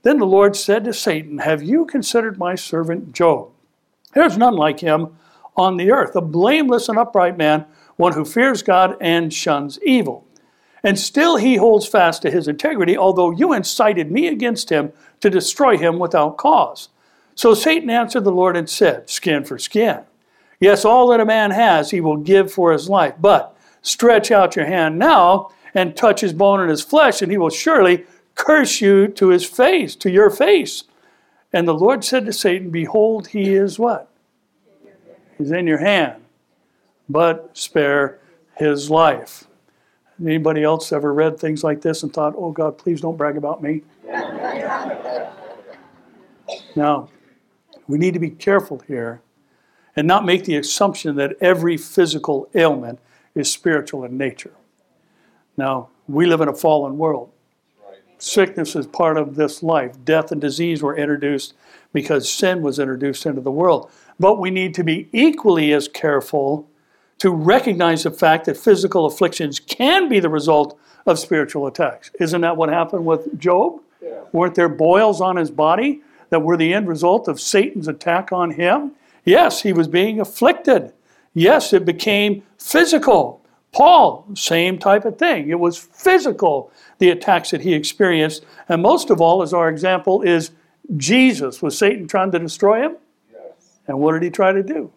Then 0.05 0.19
the 0.19 0.27
Lord 0.27 0.55
said 0.55 0.85
to 0.85 0.93
Satan, 0.93 1.39
Have 1.39 1.63
you 1.63 1.87
considered 1.87 2.39
my 2.39 2.55
servant 2.55 3.15
Job? 3.15 3.51
There's 4.13 4.39
none 4.39 4.55
like 4.55 4.81
him 4.81 5.17
on 5.57 5.79
the 5.79 5.91
earth, 5.91 6.15
a 6.15 6.21
blameless 6.21 6.89
and 6.89 6.99
upright 6.99 7.39
man, 7.39 7.65
one 7.97 8.13
who 8.13 8.25
fears 8.25 8.63
God 8.63 8.97
and 9.01 9.33
shuns 9.33 9.79
evil. 9.83 10.27
And 10.83 10.99
still 10.99 11.37
he 11.37 11.57
holds 11.57 11.87
fast 11.87 12.21
to 12.23 12.31
his 12.31 12.47
integrity, 12.47 12.99
although 12.99 13.31
you 13.31 13.55
incited 13.55 14.13
me 14.13 14.29
against 14.29 14.71
him 14.71 14.93
to 15.21 15.31
destroy 15.31 15.79
him 15.79 15.99
without 15.99 16.37
cause. 16.37 16.91
So 17.35 17.55
Satan 17.55 17.89
answered 17.89 18.25
the 18.25 18.31
Lord 18.31 18.59
and 18.59 18.69
said, 18.69 19.09
Skin 19.09 19.43
for 19.45 19.59
skin. 19.59 20.01
Yes, 20.61 20.85
all 20.85 21.09
that 21.09 21.21
a 21.21 21.25
man 21.25 21.51
has 21.51 21.91
he 21.91 22.03
will 22.03 22.19
give 22.19 22.53
for 22.53 22.73
his 22.73 22.91
life, 22.91 23.15
but 23.19 23.57
stretch 23.81 24.31
out 24.31 24.55
your 24.55 24.67
hand 24.67 24.99
now 24.99 25.51
and 25.73 25.97
touch 25.97 26.21
his 26.21 26.35
bone 26.35 26.61
and 26.61 26.71
his 26.71 26.83
flesh, 26.83 27.23
and 27.23 27.33
he 27.33 27.39
will 27.39 27.51
surely 27.51 28.05
curse 28.35 28.81
you 28.81 29.09
to 29.09 29.29
his 29.29 29.45
face, 29.45 29.95
to 29.97 30.11
your 30.11 30.31
face. 30.31 30.85
And 31.53 31.69
the 31.69 31.75
Lord 31.75 32.05
said 32.05 32.27
to 32.27 32.33
Satan, 32.33 32.71
Behold, 32.71 33.29
he 33.29 33.55
is 33.55 33.79
what? 33.79 34.11
He's 35.39 35.51
in 35.51 35.67
your 35.67 35.79
hand, 35.79 36.23
but 37.09 37.51
spare 37.55 38.21
his 38.57 38.91
life. 38.91 39.45
Anybody 40.21 40.63
else 40.63 40.93
ever 40.93 41.13
read 41.13 41.39
things 41.39 41.65
like 41.65 41.81
this 41.81 42.03
and 42.03 42.13
thought, 42.13 42.35
oh 42.37 42.53
God, 42.53 42.79
please 42.79 43.01
don't 43.01 43.17
brag 43.17 43.37
about 43.37 43.63
me? 43.63 43.83
now, 46.77 47.09
we 47.89 47.99
need 47.99 48.15
to 48.15 48.21
be 48.21 48.31
careful 48.31 48.81
here 48.87 49.21
and 49.97 50.07
not 50.07 50.25
make 50.25 50.45
the 50.45 50.57
assumption 50.57 51.17
that 51.17 51.37
every 51.41 51.77
physical 51.77 52.49
ailment 52.55 53.01
is 53.35 53.51
spiritual 53.51 54.05
in 54.05 54.17
nature. 54.17 54.53
Now, 55.57 55.89
we 56.07 56.27
live 56.27 56.41
in 56.41 56.49
a 56.49 56.55
fallen 56.55 56.97
world. 56.99 57.31
Sickness 58.25 58.75
is 58.75 58.87
part 58.87 59.19
of 59.19 59.35
this 59.35 59.63
life. 59.63 60.03
Death 60.03 60.33
and 60.33 60.41
disease 60.41 60.83
were 60.83 60.97
introduced 60.97 61.53
because 61.93 62.27
sin 62.27 62.63
was 62.63 62.79
introduced 62.79 63.27
into 63.27 63.43
the 63.43 63.51
world. 63.51 63.91
But 64.19 64.41
we 64.41 64.51
need 64.51 64.73
to 64.77 64.83
be 64.83 65.11
equally 65.13 65.75
as 65.75 65.89
careful 65.89 66.67
to 67.19 67.31
recognize 67.31 68.05
the 68.05 68.11
fact 68.11 68.47
that 68.47 68.57
physical 68.57 69.05
afflictions 69.05 69.61
can 69.61 70.09
be 70.09 70.21
the 70.21 70.31
result 70.31 70.79
of 71.05 71.19
spiritual 71.19 71.67
attacks. 71.67 72.11
Isn't 72.19 72.41
that 72.41 72.57
what 72.57 72.71
happened 72.71 73.05
with 73.05 73.39
Job? 73.39 73.83
Yeah. 74.03 74.23
Weren't 74.33 74.55
there 74.55 74.71
boils 74.71 75.21
on 75.21 75.37
his 75.37 75.51
body 75.51 76.01
that 76.31 76.41
were 76.41 76.57
the 76.57 76.73
end 76.73 76.89
result 76.89 77.29
of 77.29 77.39
Satan's 77.39 77.89
attack 77.89 78.33
on 78.33 78.53
him? 78.53 78.93
Yes, 79.27 79.61
he 79.61 79.75
was 79.75 79.87
being 79.87 80.19
afflicted. 80.19 80.95
Yes, 81.35 81.75
it 81.75 81.85
became 81.85 82.43
physical. 82.57 83.43
Paul, 83.75 84.25
same 84.35 84.79
type 84.79 85.05
of 85.05 85.19
thing. 85.19 85.51
It 85.51 85.59
was 85.59 85.77
physical, 85.77 86.71
the 86.99 87.11
attacks 87.11 87.51
that 87.51 87.61
he 87.61 87.75
experienced. 87.75 88.45
And 88.69 88.83
most 88.83 89.11
of 89.11 89.21
all, 89.21 89.43
as 89.43 89.53
our 89.53 89.69
example, 89.69 90.23
is 90.23 90.51
Jesus. 90.97 91.63
Was 91.63 91.77
Satan 91.77 92.07
trying 92.07 92.33
to 92.33 92.39
destroy 92.39 92.83
him? 92.83 92.97
Yes. 93.33 93.79
And 93.87 93.99
what 93.99 94.13
did 94.13 94.23
he 94.23 94.31
try 94.31 94.53
to 94.53 94.63
do? 94.63 94.93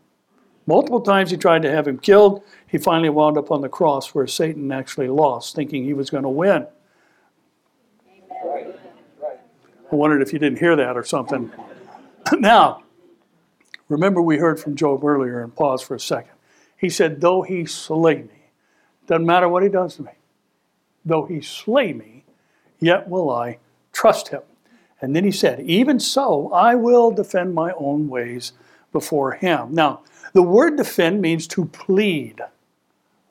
Multiple 0.66 1.00
times 1.00 1.32
he 1.32 1.38
tried 1.38 1.62
to 1.62 1.72
have 1.72 1.88
him 1.88 1.98
killed. 1.98 2.44
He 2.68 2.78
finally 2.78 3.10
wound 3.10 3.38
up 3.38 3.52
on 3.52 3.62
the 3.62 3.70
cross 3.70 4.14
where 4.14 4.28
Satan 4.28 4.72
actually 4.72 5.08
lost, 5.08 5.56
thinking 5.56 5.86
he 5.86 5.94
was 5.94 6.10
going 6.10 6.24
to 6.24 6.30
win. 6.30 6.68
I 9.90 9.96
wondered 9.96 10.22
if 10.22 10.34
you 10.34 10.40
didn't 10.40 10.60
hear 10.60 10.76
that 10.76 10.98
or 10.98 11.04
something. 11.06 11.50
now, 12.34 12.84
remember 13.88 14.22
we 14.22 14.38
heard 14.38 14.60
from 14.60 14.76
Job 14.76 15.06
earlier 15.06 15.42
and 15.42 15.56
pause 15.56 15.82
for 15.82 15.96
a 15.96 16.00
second. 16.00 16.34
He 16.76 16.90
said, 16.90 17.22
Though 17.22 17.44
he 17.44 17.66
slay 17.66 18.24
me, 18.24 18.52
doesn't 19.08 19.26
matter 19.26 19.48
what 19.48 19.64
he 19.64 19.70
does 19.70 19.96
to 19.96 20.04
me, 20.04 20.12
though 21.08 21.26
he 21.26 21.41
slay 21.41 21.93
me, 21.93 22.24
yet 22.80 23.10
will 23.10 23.30
I 23.30 23.60
trust 23.91 24.30
him. 24.30 24.41
And 25.02 25.15
then 25.15 25.24
he 25.24 25.32
said, 25.32 25.62
Even 25.62 26.00
so, 26.00 26.52
I 26.52 26.76
will 26.76 27.12
defend 27.12 27.54
my 27.54 27.72
own 27.74 28.08
ways 28.08 28.54
before 28.91 29.34
him. 29.34 29.74
Now, 29.74 30.02
the 30.34 30.43
word 30.43 30.78
defend 30.78 31.22
means 31.22 31.48
to 31.48 31.65
plead. 31.65 32.41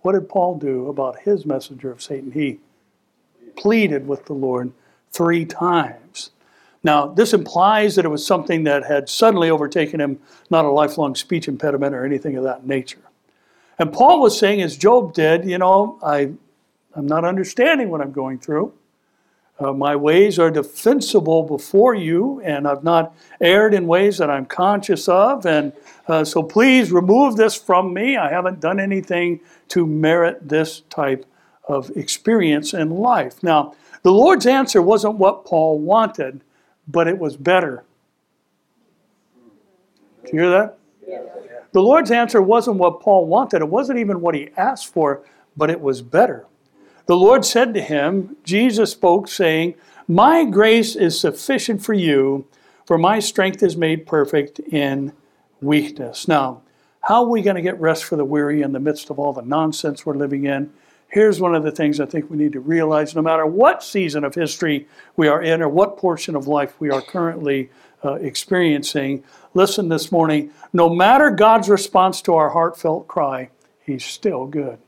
What 0.03 0.12
did 0.12 0.29
Paul 0.29 0.59
do 0.59 0.89
about 0.89 1.21
his 1.21 1.45
messenger 1.45 1.91
of 1.91 2.03
Satan? 2.03 2.33
He 2.33 2.61
pleaded 3.57 4.07
with 4.07 4.27
the 4.27 4.33
Lord 4.33 4.73
three 5.11 5.45
times. 5.45 6.31
Now, 6.85 7.07
this 7.07 7.33
implies 7.33 7.97
that 7.97 8.05
it 8.05 8.09
was 8.09 8.25
something 8.25 8.62
that 8.65 8.85
had 8.85 9.09
suddenly 9.09 9.51
overtaken 9.51 10.01
him, 10.01 10.21
not 10.51 10.65
a 10.65 10.71
lifelong 10.71 11.17
speech 11.17 11.49
impediment 11.49 11.95
or 11.95 12.05
anything 12.05 12.37
of 12.37 12.45
that 12.45 12.65
nature. 12.65 13.01
And 13.79 13.93
Paul 13.93 14.21
was 14.21 14.39
saying, 14.39 14.62
as 14.62 14.77
Job 14.77 15.12
did, 15.12 15.45
you 15.45 15.59
know, 15.59 15.99
I, 16.03 16.33
I'm 16.97 17.07
not 17.07 17.25
understanding 17.25 17.91
what 17.91 18.01
I'm 18.01 18.13
going 18.13 18.39
through. 18.39 18.73
Uh, 19.59 19.73
my 19.73 19.97
ways 19.97 20.39
are 20.39 20.51
defensible 20.51 21.43
before 21.43 21.95
you, 21.95 22.41
and 22.43 22.67
I've 22.67 22.85
not 22.85 23.15
erred 23.41 23.75
in 23.75 23.87
ways 23.87 24.19
that 24.19 24.31
I'm 24.31 24.45
conscious 24.45 25.09
of. 25.09 25.47
And 25.47 25.73
uh, 26.09 26.25
so 26.25 26.43
please 26.43 26.93
remove 26.93 27.37
this 27.37 27.55
from 27.55 27.95
me. 27.95 28.17
I 28.17 28.31
haven't 28.31 28.61
done 28.61 28.81
anything 28.81 29.41
to 29.69 29.87
merit 29.87 30.49
this 30.49 30.81
type 30.91 31.25
of 31.69 31.91
experience 31.97 32.75
in 32.75 32.91
life. 32.91 33.43
Now, 33.43 33.75
the 34.03 34.13
Lord's 34.13 34.47
answer 34.47 34.81
wasn't 34.83 35.15
what 35.17 35.45
Paul 35.45 35.79
wanted, 35.79 36.43
but 36.87 37.09
it 37.09 37.19
was 37.19 37.37
better. 37.37 37.85
Do 40.25 40.31
you 40.33 40.41
hear 40.43 40.51
that? 40.51 40.79
The 41.73 41.81
Lord's 41.81 42.11
answer 42.11 42.41
wasn't 42.41 42.77
what 42.77 43.01
Paul 43.01 43.27
wanted, 43.27 43.63
it 43.63 43.69
wasn't 43.69 43.99
even 43.99 44.21
what 44.21 44.35
he 44.35 44.51
asked 44.57 44.93
for, 44.93 45.23
but 45.57 45.71
it 45.71 45.81
was 45.81 46.03
better. 46.03 46.47
The 47.07 47.16
Lord 47.16 47.45
said 47.45 47.73
to 47.75 47.81
him, 47.81 48.37
Jesus 48.42 48.90
spoke, 48.90 49.29
saying, 49.29 49.75
My 50.09 50.45
grace 50.45 50.97
is 50.97 51.19
sufficient 51.19 51.83
for 51.83 51.95
you, 51.95 52.47
for 52.85 52.99
my 52.99 53.21
strength 53.21 53.62
is 53.62 53.77
made 53.77 54.07
perfect 54.07 54.59
in 54.59 55.12
weakness. 55.61 56.27
Now, 56.27 56.62
how 57.03 57.23
are 57.23 57.31
we 57.31 57.42
going 57.42 57.55
to 57.57 57.62
get 57.62 57.81
rest 57.81 58.05
for 58.05 58.16
the 58.16 58.25
weary 58.25 58.62
in 58.62 58.73
the 58.73 58.81
midst 58.81 59.11
of 59.11 59.21
all 59.21 59.33
the 59.33 59.42
nonsense 59.42 60.05
we're 60.05 60.16
living 60.16 60.47
in? 60.47 60.73
Here's 61.07 61.40
one 61.40 61.55
of 61.55 61.62
the 61.62 61.71
things 61.71 62.01
I 62.01 62.07
think 62.07 62.29
we 62.29 62.37
need 62.37 62.53
to 62.55 62.61
realize 62.61 63.14
no 63.14 63.23
matter 63.23 63.47
what 63.47 63.85
season 63.85 64.25
of 64.25 64.35
history 64.35 64.88
we 65.16 65.29
are 65.29 65.40
in 65.40 65.62
or 65.62 65.69
what 65.69 65.97
portion 65.97 66.35
of 66.35 66.49
life 66.49 66.75
we 66.81 66.90
are 66.90 67.01
currently 67.01 67.71
uh, 68.05 68.14
experiencing, 68.14 69.23
listen 69.55 69.88
this 69.88 70.11
morning 70.11 70.51
no 70.73 70.88
matter 70.88 71.31
God's 71.31 71.69
response 71.69 72.21
to 72.23 72.35
our 72.35 72.51
heartfelt 72.51 73.07
cry, 73.07 73.51
He's 73.85 74.05
still 74.05 74.47
good. 74.47 74.81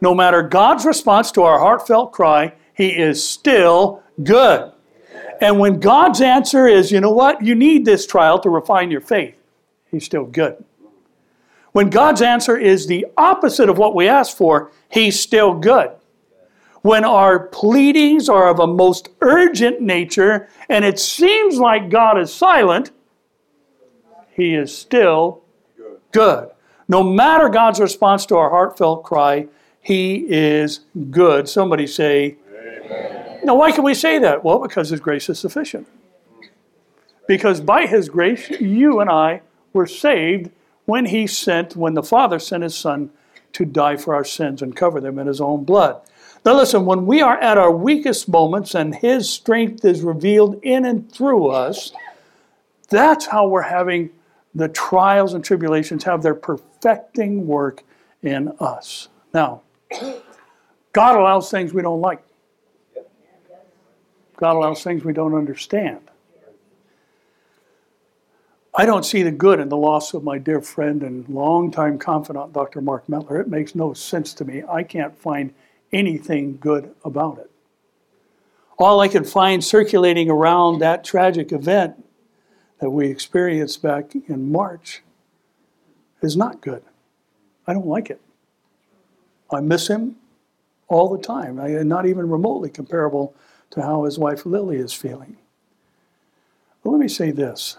No 0.00 0.14
matter 0.14 0.42
God's 0.42 0.84
response 0.84 1.30
to 1.32 1.42
our 1.42 1.58
heartfelt 1.58 2.12
cry, 2.12 2.54
He 2.72 2.88
is 2.88 3.26
still 3.26 4.02
good. 4.22 4.72
And 5.40 5.58
when 5.58 5.80
God's 5.80 6.20
answer 6.20 6.66
is, 6.66 6.90
you 6.90 7.00
know 7.00 7.12
what, 7.12 7.42
you 7.42 7.54
need 7.54 7.84
this 7.84 8.06
trial 8.06 8.38
to 8.40 8.50
refine 8.50 8.90
your 8.90 9.00
faith, 9.00 9.36
He's 9.90 10.04
still 10.04 10.24
good. 10.24 10.64
When 11.72 11.90
God's 11.90 12.22
answer 12.22 12.56
is 12.56 12.86
the 12.86 13.06
opposite 13.16 13.68
of 13.68 13.78
what 13.78 13.94
we 13.94 14.08
ask 14.08 14.36
for, 14.36 14.72
He's 14.88 15.20
still 15.20 15.54
good. 15.54 15.90
When 16.82 17.04
our 17.04 17.40
pleadings 17.48 18.28
are 18.28 18.48
of 18.48 18.60
a 18.60 18.66
most 18.66 19.08
urgent 19.20 19.80
nature 19.80 20.48
and 20.68 20.84
it 20.84 20.98
seems 20.98 21.58
like 21.58 21.90
God 21.90 22.18
is 22.18 22.32
silent, 22.32 22.90
He 24.30 24.54
is 24.54 24.76
still 24.76 25.42
good. 26.12 26.50
No 26.88 27.02
matter 27.02 27.48
God's 27.48 27.80
response 27.80 28.24
to 28.26 28.36
our 28.36 28.50
heartfelt 28.50 29.04
cry, 29.04 29.46
He 29.80 30.26
is 30.28 30.80
good. 31.10 31.48
Somebody 31.48 31.86
say, 31.86 32.36
Amen. 32.50 33.40
Now, 33.44 33.54
why 33.54 33.72
can 33.72 33.84
we 33.84 33.94
say 33.94 34.18
that? 34.18 34.42
Well, 34.42 34.58
because 34.58 34.88
His 34.88 35.00
grace 35.00 35.28
is 35.28 35.38
sufficient. 35.38 35.86
Because 37.26 37.60
by 37.60 37.86
His 37.86 38.08
grace, 38.08 38.48
you 38.58 39.00
and 39.00 39.10
I 39.10 39.42
were 39.74 39.86
saved 39.86 40.50
when 40.86 41.06
He 41.06 41.26
sent, 41.26 41.76
when 41.76 41.94
the 41.94 42.02
Father 42.02 42.38
sent 42.38 42.62
His 42.62 42.74
Son 42.74 43.10
to 43.52 43.66
die 43.66 43.96
for 43.96 44.14
our 44.14 44.24
sins 44.24 44.62
and 44.62 44.74
cover 44.74 45.00
them 45.00 45.18
in 45.18 45.26
His 45.26 45.40
own 45.40 45.64
blood. 45.64 46.00
Now, 46.44 46.54
listen, 46.54 46.86
when 46.86 47.04
we 47.04 47.20
are 47.20 47.36
at 47.38 47.58
our 47.58 47.70
weakest 47.70 48.28
moments 48.28 48.74
and 48.74 48.94
His 48.94 49.28
strength 49.28 49.84
is 49.84 50.00
revealed 50.00 50.58
in 50.62 50.86
and 50.86 51.10
through 51.12 51.48
us, 51.48 51.92
that's 52.88 53.26
how 53.26 53.46
we're 53.46 53.62
having 53.62 54.08
the 54.54 54.68
trials 54.68 55.34
and 55.34 55.44
tribulations 55.44 56.04
have 56.04 56.22
their 56.22 56.34
perfecting 56.80 57.46
work 57.46 57.82
in 58.22 58.52
us. 58.60 59.08
Now, 59.34 59.62
God 60.92 61.16
allows 61.16 61.50
things 61.50 61.72
we 61.72 61.82
don't 61.82 62.00
like. 62.00 62.22
God 64.36 64.56
allows 64.56 64.82
things 64.82 65.04
we 65.04 65.12
don't 65.12 65.34
understand. 65.34 66.00
I 68.74 68.86
don't 68.86 69.04
see 69.04 69.24
the 69.24 69.32
good 69.32 69.58
in 69.58 69.68
the 69.68 69.76
loss 69.76 70.14
of 70.14 70.22
my 70.22 70.38
dear 70.38 70.60
friend 70.60 71.02
and 71.02 71.28
longtime 71.28 71.98
confidant, 71.98 72.52
Dr. 72.52 72.80
Mark 72.80 73.08
Mettler. 73.08 73.40
It 73.40 73.48
makes 73.48 73.74
no 73.74 73.92
sense 73.92 74.32
to 74.34 74.44
me. 74.44 74.62
I 74.68 74.84
can't 74.84 75.18
find 75.18 75.52
anything 75.92 76.58
good 76.58 76.94
about 77.04 77.38
it. 77.38 77.50
All 78.78 79.00
I 79.00 79.08
can 79.08 79.24
find 79.24 79.64
circulating 79.64 80.30
around 80.30 80.78
that 80.78 81.02
tragic 81.02 81.50
event 81.50 82.04
that 82.78 82.90
we 82.90 83.08
experienced 83.08 83.82
back 83.82 84.14
in 84.14 84.52
March 84.52 85.02
is 86.22 86.36
not 86.36 86.60
good. 86.60 86.82
I 87.66 87.72
don't 87.72 87.86
like 87.86 88.10
it. 88.10 88.20
I 89.50 89.60
miss 89.60 89.88
him 89.88 90.16
all 90.88 91.08
the 91.08 91.22
time. 91.22 91.60
I, 91.60 91.68
not 91.82 92.06
even 92.06 92.28
remotely 92.28 92.70
comparable 92.70 93.34
to 93.70 93.82
how 93.82 94.04
his 94.04 94.18
wife 94.18 94.46
Lily 94.46 94.76
is 94.76 94.92
feeling. 94.92 95.36
But 96.82 96.90
let 96.90 97.00
me 97.00 97.08
say 97.08 97.30
this. 97.30 97.78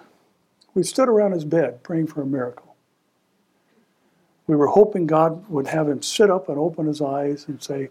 We 0.74 0.84
stood 0.84 1.10
around 1.10 1.32
his 1.32 1.46
bed 1.46 1.84
praying 1.84 2.08
for 2.08 2.22
a 2.22 2.26
miracle. 2.26 2.76
We 4.48 4.56
were 4.56 4.68
hoping 4.68 5.06
God 5.06 5.48
would 5.50 5.68
have 5.68 5.88
him 5.88 6.02
sit 6.02 6.30
up 6.30 6.50
and 6.50 6.58
open 6.58 6.88
his 6.88 7.02
eyes 7.02 7.46
and 7.48 7.62
say, 7.62 7.90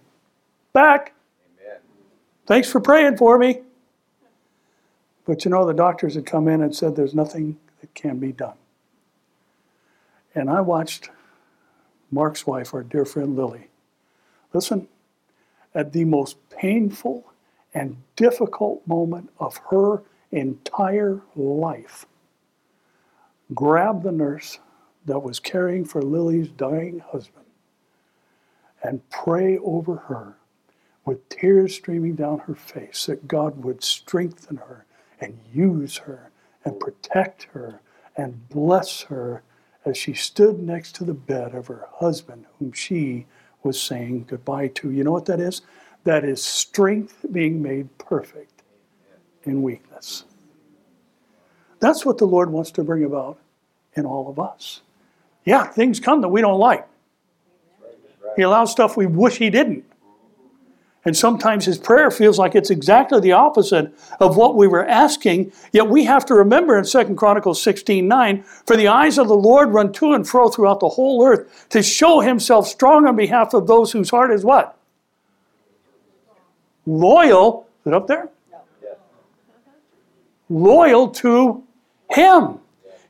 Back. 0.72 1.14
Amen. 1.60 1.80
Thanks 2.46 2.70
for 2.70 2.80
praying 2.80 3.16
for 3.16 3.38
me. 3.38 3.60
But 5.24 5.44
you 5.44 5.50
know, 5.50 5.66
the 5.66 5.74
doctors 5.74 6.14
had 6.14 6.26
come 6.26 6.48
in 6.48 6.62
and 6.62 6.74
said 6.74 6.96
there's 6.96 7.14
nothing 7.14 7.58
that 7.80 7.94
can 7.94 8.18
be 8.18 8.32
done. 8.32 8.56
And 10.34 10.50
I 10.50 10.60
watched 10.60 11.10
Mark's 12.10 12.46
wife, 12.46 12.74
our 12.74 12.82
dear 12.82 13.04
friend 13.04 13.36
Lily, 13.36 13.68
listen, 14.52 14.88
at 15.74 15.92
the 15.92 16.04
most 16.04 16.36
painful 16.50 17.32
and 17.74 17.96
difficult 18.16 18.86
moment 18.86 19.30
of 19.38 19.58
her 19.70 20.02
entire 20.32 21.20
life, 21.36 22.06
grab 23.54 24.02
the 24.02 24.12
nurse 24.12 24.58
that 25.04 25.20
was 25.20 25.38
caring 25.38 25.84
for 25.84 26.02
Lily's 26.02 26.48
dying 26.48 27.00
husband 27.00 27.46
and 28.82 29.08
pray 29.10 29.58
over 29.58 29.96
her 29.96 30.36
with 31.04 31.28
tears 31.28 31.74
streaming 31.74 32.14
down 32.14 32.40
her 32.40 32.54
face 32.54 33.06
that 33.06 33.26
God 33.26 33.64
would 33.64 33.82
strengthen 33.82 34.58
her 34.58 34.84
and 35.20 35.38
use 35.52 35.98
her 35.98 36.30
and 36.64 36.78
protect 36.78 37.44
her 37.54 37.80
and 38.16 38.48
bless 38.48 39.02
her 39.02 39.42
as 39.88 39.96
she 39.96 40.12
stood 40.12 40.60
next 40.60 40.94
to 40.96 41.04
the 41.04 41.14
bed 41.14 41.54
of 41.54 41.66
her 41.66 41.88
husband, 41.94 42.44
whom 42.58 42.72
she 42.72 43.26
was 43.62 43.80
saying 43.80 44.26
goodbye 44.28 44.68
to. 44.68 44.90
You 44.90 45.04
know 45.04 45.12
what 45.12 45.26
that 45.26 45.40
is? 45.40 45.62
That 46.04 46.24
is 46.24 46.42
strength 46.42 47.24
being 47.32 47.60
made 47.62 47.96
perfect 47.98 48.62
in 49.44 49.62
weakness. 49.62 50.24
That's 51.80 52.04
what 52.04 52.18
the 52.18 52.26
Lord 52.26 52.50
wants 52.50 52.70
to 52.72 52.84
bring 52.84 53.04
about 53.04 53.38
in 53.94 54.04
all 54.04 54.28
of 54.28 54.38
us. 54.38 54.82
Yeah, 55.44 55.64
things 55.64 56.00
come 56.00 56.20
that 56.20 56.28
we 56.28 56.40
don't 56.40 56.58
like. 56.58 56.86
He 58.36 58.42
allows 58.42 58.70
stuff 58.70 58.96
we 58.96 59.06
wish 59.06 59.38
He 59.38 59.50
didn't. 59.50 59.84
And 61.08 61.16
sometimes 61.16 61.64
his 61.64 61.78
prayer 61.78 62.10
feels 62.10 62.38
like 62.38 62.54
it's 62.54 62.68
exactly 62.68 63.18
the 63.18 63.32
opposite 63.32 63.94
of 64.20 64.36
what 64.36 64.56
we 64.56 64.66
were 64.68 64.86
asking. 64.86 65.52
Yet 65.72 65.88
we 65.88 66.04
have 66.04 66.26
to 66.26 66.34
remember 66.34 66.76
in 66.76 66.84
2 66.84 67.14
Chronicles 67.14 67.62
16 67.62 68.06
9, 68.06 68.42
for 68.42 68.76
the 68.76 68.88
eyes 68.88 69.16
of 69.16 69.26
the 69.26 69.34
Lord 69.34 69.70
run 69.70 69.90
to 69.94 70.12
and 70.12 70.28
fro 70.28 70.50
throughout 70.50 70.80
the 70.80 70.88
whole 70.90 71.24
earth 71.24 71.66
to 71.70 71.82
show 71.82 72.20
himself 72.20 72.68
strong 72.68 73.06
on 73.06 73.16
behalf 73.16 73.54
of 73.54 73.66
those 73.66 73.90
whose 73.90 74.10
heart 74.10 74.30
is 74.30 74.44
what? 74.44 74.76
Loyal. 76.84 77.66
Is 77.80 77.86
it 77.86 77.94
up 77.94 78.06
there? 78.06 78.28
Loyal 80.50 81.08
to 81.08 81.64
him. 82.10 82.58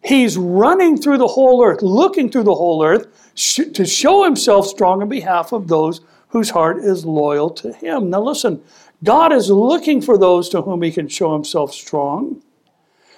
He's 0.04 0.38
running 0.38 0.96
through 0.96 1.18
the 1.18 1.26
whole 1.26 1.64
earth, 1.64 1.82
looking 1.82 2.30
through 2.30 2.44
the 2.44 2.54
whole 2.54 2.84
earth 2.84 3.08
to 3.34 3.84
show 3.84 4.22
himself 4.22 4.68
strong 4.68 5.02
on 5.02 5.08
behalf 5.08 5.50
of 5.50 5.66
those 5.66 6.00
whose 6.28 6.50
heart 6.50 6.78
is 6.78 7.04
loyal 7.04 7.50
to 7.50 7.72
him. 7.72 8.10
Now, 8.10 8.20
listen, 8.20 8.62
God 9.02 9.32
is 9.32 9.50
looking 9.50 10.00
for 10.00 10.18
those 10.18 10.48
to 10.50 10.62
whom 10.62 10.82
he 10.82 10.92
can 10.92 11.08
show 11.08 11.32
himself 11.32 11.72
strong. 11.72 12.42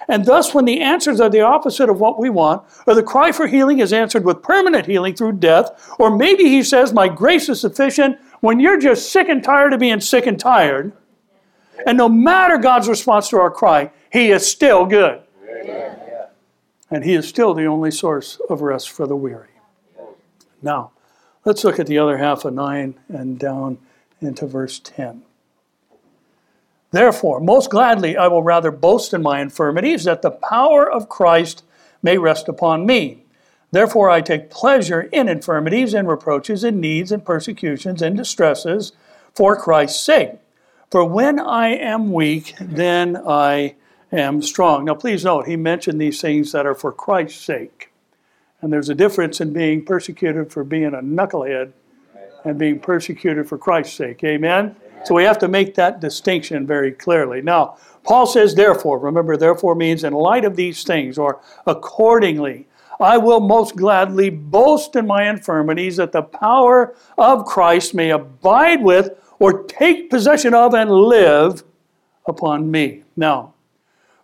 And 0.07 0.25
thus, 0.25 0.53
when 0.53 0.65
the 0.65 0.81
answers 0.81 1.19
are 1.19 1.29
the 1.29 1.41
opposite 1.41 1.89
of 1.89 1.99
what 1.99 2.19
we 2.19 2.29
want, 2.29 2.63
or 2.87 2.95
the 2.95 3.03
cry 3.03 3.31
for 3.31 3.47
healing 3.47 3.79
is 3.79 3.93
answered 3.93 4.25
with 4.25 4.41
permanent 4.41 4.85
healing 4.85 5.15
through 5.15 5.33
death, 5.33 5.89
or 5.99 6.15
maybe 6.15 6.45
he 6.45 6.63
says, 6.63 6.91
My 6.91 7.07
grace 7.07 7.49
is 7.49 7.61
sufficient, 7.61 8.19
when 8.39 8.59
you're 8.59 8.79
just 8.79 9.11
sick 9.11 9.29
and 9.29 9.43
tired 9.43 9.73
of 9.73 9.79
being 9.79 10.01
sick 10.01 10.25
and 10.25 10.39
tired, 10.39 10.91
and 11.85 11.97
no 11.97 12.09
matter 12.09 12.57
God's 12.57 12.87
response 12.87 13.29
to 13.29 13.37
our 13.37 13.51
cry, 13.51 13.91
he 14.11 14.31
is 14.31 14.45
still 14.45 14.85
good. 14.85 15.21
Amen. 15.47 15.97
And 16.89 17.03
he 17.03 17.13
is 17.13 17.27
still 17.27 17.53
the 17.53 17.65
only 17.65 17.91
source 17.91 18.39
of 18.49 18.61
rest 18.61 18.89
for 18.89 19.07
the 19.07 19.15
weary. 19.15 19.47
Now, 20.61 20.91
Let's 21.43 21.63
look 21.63 21.79
at 21.79 21.87
the 21.87 21.97
other 21.97 22.17
half 22.17 22.45
of 22.45 22.53
9 22.53 22.95
and 23.09 23.39
down 23.39 23.79
into 24.21 24.45
verse 24.45 24.79
10. 24.79 25.23
Therefore, 26.91 27.39
most 27.39 27.69
gladly 27.69 28.15
I 28.15 28.27
will 28.27 28.43
rather 28.43 28.69
boast 28.69 29.13
in 29.13 29.23
my 29.23 29.41
infirmities, 29.41 30.03
that 30.03 30.21
the 30.21 30.31
power 30.31 30.89
of 30.89 31.09
Christ 31.09 31.63
may 32.03 32.17
rest 32.17 32.47
upon 32.47 32.85
me. 32.85 33.23
Therefore, 33.71 34.09
I 34.09 34.21
take 34.21 34.49
pleasure 34.49 35.01
in 35.01 35.29
infirmities 35.29 35.93
and 35.93 36.07
reproaches 36.07 36.63
and 36.63 36.81
needs 36.81 37.11
and 37.11 37.25
persecutions 37.25 38.01
and 38.01 38.17
distresses 38.17 38.91
for 39.33 39.55
Christ's 39.55 40.03
sake. 40.03 40.33
For 40.91 41.05
when 41.05 41.39
I 41.39 41.69
am 41.69 42.11
weak, 42.11 42.53
then 42.59 43.15
I 43.15 43.75
am 44.11 44.41
strong. 44.41 44.85
Now, 44.85 44.95
please 44.95 45.23
note, 45.23 45.47
he 45.47 45.55
mentioned 45.55 46.01
these 46.01 46.19
things 46.19 46.51
that 46.51 46.65
are 46.65 46.75
for 46.75 46.91
Christ's 46.91 47.41
sake. 47.41 47.90
And 48.61 48.71
there's 48.71 48.89
a 48.89 48.95
difference 48.95 49.41
in 49.41 49.53
being 49.53 49.83
persecuted 49.83 50.51
for 50.51 50.63
being 50.63 50.93
a 50.93 51.01
knucklehead 51.01 51.73
and 52.43 52.57
being 52.57 52.79
persecuted 52.79 53.47
for 53.47 53.57
Christ's 53.57 53.95
sake. 53.95 54.23
Amen? 54.23 54.75
So 55.03 55.15
we 55.15 55.23
have 55.23 55.39
to 55.39 55.47
make 55.47 55.75
that 55.75 55.99
distinction 55.99 56.67
very 56.67 56.91
clearly. 56.91 57.41
Now, 57.41 57.77
Paul 58.03 58.27
says, 58.27 58.55
therefore, 58.55 58.99
remember, 58.99 59.35
therefore 59.35 59.75
means 59.75 60.03
in 60.03 60.13
light 60.13 60.45
of 60.45 60.55
these 60.55 60.83
things, 60.83 61.17
or 61.17 61.41
accordingly, 61.65 62.67
I 62.99 63.17
will 63.17 63.39
most 63.39 63.75
gladly 63.75 64.29
boast 64.29 64.95
in 64.95 65.07
my 65.07 65.27
infirmities 65.27 65.97
that 65.97 66.11
the 66.11 66.21
power 66.21 66.95
of 67.17 67.45
Christ 67.45 67.95
may 67.95 68.11
abide 68.11 68.83
with 68.83 69.09
or 69.39 69.63
take 69.63 70.11
possession 70.11 70.53
of 70.53 70.75
and 70.75 70.91
live 70.91 71.63
upon 72.27 72.69
me. 72.69 73.03
Now, 73.15 73.55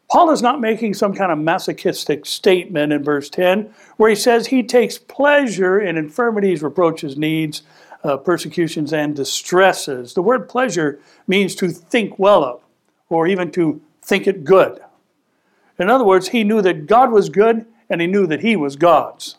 Paul 0.09 0.29
is 0.31 0.41
not 0.41 0.61
making 0.61 0.93
some 0.93 1.13
kind 1.13 1.31
of 1.31 1.37
masochistic 1.37 2.25
statement 2.25 2.93
in 2.93 3.03
verse 3.03 3.29
10 3.29 3.73
where 3.97 4.09
he 4.09 4.15
says 4.15 4.47
he 4.47 4.63
takes 4.63 4.97
pleasure 4.97 5.79
in 5.79 5.97
infirmities, 5.97 6.63
reproaches, 6.63 7.17
needs, 7.17 7.63
uh, 8.03 8.15
persecutions, 8.17 8.93
and 8.93 9.15
distresses. 9.15 10.13
The 10.13 10.21
word 10.21 10.47
pleasure 10.47 10.99
means 11.27 11.55
to 11.55 11.69
think 11.69 12.17
well 12.17 12.43
of, 12.43 12.61
or 13.09 13.27
even 13.27 13.51
to 13.51 13.81
think 14.01 14.27
it 14.27 14.45
good. 14.45 14.79
In 15.77 15.89
other 15.89 16.05
words, 16.05 16.29
he 16.29 16.43
knew 16.43 16.61
that 16.61 16.87
God 16.87 17.11
was 17.11 17.29
good 17.29 17.65
and 17.89 17.99
he 17.99 18.07
knew 18.07 18.27
that 18.27 18.41
he 18.41 18.55
was 18.55 18.75
God's. 18.75 19.35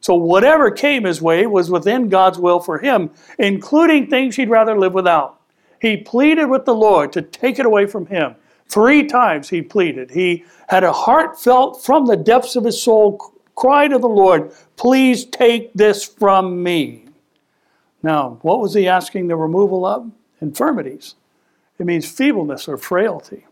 So 0.00 0.14
whatever 0.14 0.70
came 0.70 1.04
his 1.04 1.20
way 1.20 1.46
was 1.46 1.70
within 1.70 2.08
God's 2.08 2.38
will 2.38 2.60
for 2.60 2.78
him, 2.78 3.10
including 3.38 4.08
things 4.08 4.36
he'd 4.36 4.48
rather 4.48 4.78
live 4.78 4.94
without. 4.94 5.40
He 5.80 5.96
pleaded 5.96 6.46
with 6.46 6.64
the 6.64 6.74
Lord 6.74 7.12
to 7.12 7.22
take 7.22 7.58
it 7.58 7.66
away 7.66 7.86
from 7.86 8.06
him. 8.06 8.36
Three 8.70 9.04
times 9.04 9.48
he 9.48 9.62
pleaded. 9.62 10.12
He 10.12 10.44
had 10.68 10.84
a 10.84 10.92
heartfelt, 10.92 11.84
from 11.84 12.06
the 12.06 12.16
depths 12.16 12.54
of 12.54 12.64
his 12.64 12.80
soul, 12.80 13.18
cry 13.56 13.88
to 13.88 13.98
the 13.98 14.08
Lord, 14.08 14.52
Please 14.76 15.26
take 15.26 15.74
this 15.74 16.06
from 16.06 16.62
me. 16.62 17.04
Now, 18.02 18.38
what 18.42 18.60
was 18.60 18.72
he 18.72 18.88
asking 18.88 19.26
the 19.26 19.36
removal 19.36 19.84
of? 19.84 20.10
Infirmities. 20.40 21.16
It 21.78 21.84
means 21.84 22.10
feebleness 22.10 22.66
or 22.66 22.78
frailty. 22.78 23.44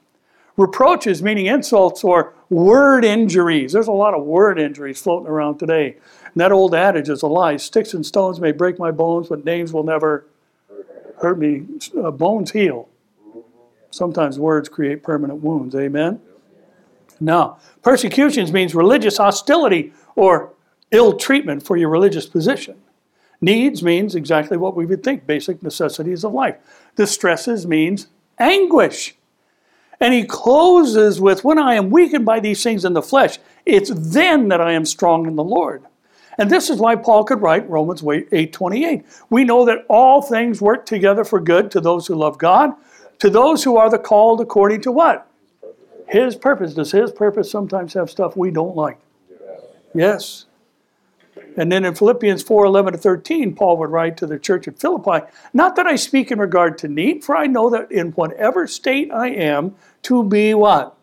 Reproaches, 0.56 1.22
meaning 1.22 1.46
insults 1.46 2.02
or 2.02 2.32
word 2.48 3.04
injuries. 3.04 3.72
There's 3.72 3.88
a 3.88 3.92
lot 3.92 4.14
of 4.14 4.24
word 4.24 4.58
injuries 4.58 5.02
floating 5.02 5.28
around 5.28 5.58
today. 5.58 5.96
And 6.24 6.34
that 6.36 6.52
old 6.52 6.74
adage 6.74 7.08
is 7.08 7.22
a 7.22 7.26
lie. 7.26 7.56
Sticks 7.58 7.92
and 7.92 8.06
stones 8.06 8.40
may 8.40 8.52
break 8.52 8.78
my 8.78 8.90
bones, 8.90 9.28
but 9.28 9.44
names 9.44 9.72
will 9.72 9.84
never 9.84 10.26
hurt 11.20 11.38
me. 11.38 11.64
Uh, 12.00 12.10
bones 12.10 12.52
heal. 12.52 12.88
Sometimes 13.90 14.38
words 14.38 14.68
create 14.68 15.02
permanent 15.02 15.42
wounds. 15.42 15.74
Amen? 15.74 16.20
Now, 17.20 17.58
persecutions 17.82 18.52
means 18.52 18.74
religious 18.74 19.16
hostility 19.16 19.92
or 20.14 20.52
ill 20.90 21.16
treatment 21.16 21.64
for 21.64 21.76
your 21.76 21.88
religious 21.88 22.26
position. 22.26 22.76
Needs 23.40 23.82
means 23.82 24.14
exactly 24.14 24.56
what 24.56 24.74
we 24.74 24.86
would 24.86 25.02
think 25.02 25.26
basic 25.26 25.62
necessities 25.62 26.24
of 26.24 26.32
life. 26.32 26.56
Distresses 26.96 27.66
means 27.66 28.08
anguish. 28.38 29.14
And 30.00 30.14
he 30.14 30.24
closes 30.24 31.20
with, 31.20 31.44
When 31.44 31.58
I 31.58 31.74
am 31.74 31.90
weakened 31.90 32.24
by 32.24 32.40
these 32.40 32.62
things 32.62 32.84
in 32.84 32.92
the 32.92 33.02
flesh, 33.02 33.38
it's 33.66 33.90
then 33.94 34.48
that 34.48 34.60
I 34.60 34.72
am 34.72 34.84
strong 34.84 35.26
in 35.26 35.36
the 35.36 35.44
Lord. 35.44 35.84
And 36.38 36.50
this 36.50 36.70
is 36.70 36.78
why 36.78 36.94
Paul 36.94 37.24
could 37.24 37.42
write 37.42 37.68
Romans 37.68 38.02
8:28. 38.02 39.04
We 39.28 39.42
know 39.42 39.64
that 39.64 39.84
all 39.88 40.22
things 40.22 40.62
work 40.62 40.86
together 40.86 41.24
for 41.24 41.40
good 41.40 41.70
to 41.72 41.80
those 41.80 42.06
who 42.06 42.14
love 42.14 42.38
God, 42.38 42.74
to 43.18 43.30
those 43.30 43.64
who 43.64 43.76
are 43.76 43.90
the 43.90 43.98
called 43.98 44.40
according 44.40 44.82
to 44.82 44.92
what? 44.92 45.26
His 46.08 46.36
purpose. 46.36 46.74
Does 46.74 46.92
his 46.92 47.12
purpose 47.12 47.50
sometimes 47.50 47.94
have 47.94 48.10
stuff 48.10 48.36
we 48.36 48.50
don't 48.50 48.76
like? 48.76 48.98
Yes. 49.94 50.46
And 51.56 51.72
then 51.72 51.84
in 51.84 51.94
Philippians 51.94 52.42
4 52.42 52.64
11 52.66 52.92
to 52.92 52.98
13, 52.98 53.54
Paul 53.54 53.76
would 53.78 53.90
write 53.90 54.16
to 54.18 54.26
the 54.26 54.38
church 54.38 54.68
at 54.68 54.78
Philippi, 54.78 55.26
Not 55.52 55.76
that 55.76 55.86
I 55.86 55.96
speak 55.96 56.30
in 56.30 56.38
regard 56.38 56.78
to 56.78 56.88
need, 56.88 57.24
for 57.24 57.36
I 57.36 57.46
know 57.46 57.68
that 57.70 57.90
in 57.90 58.12
whatever 58.12 58.66
state 58.66 59.10
I 59.12 59.28
am, 59.28 59.74
to 60.02 60.22
be 60.22 60.54
what? 60.54 60.96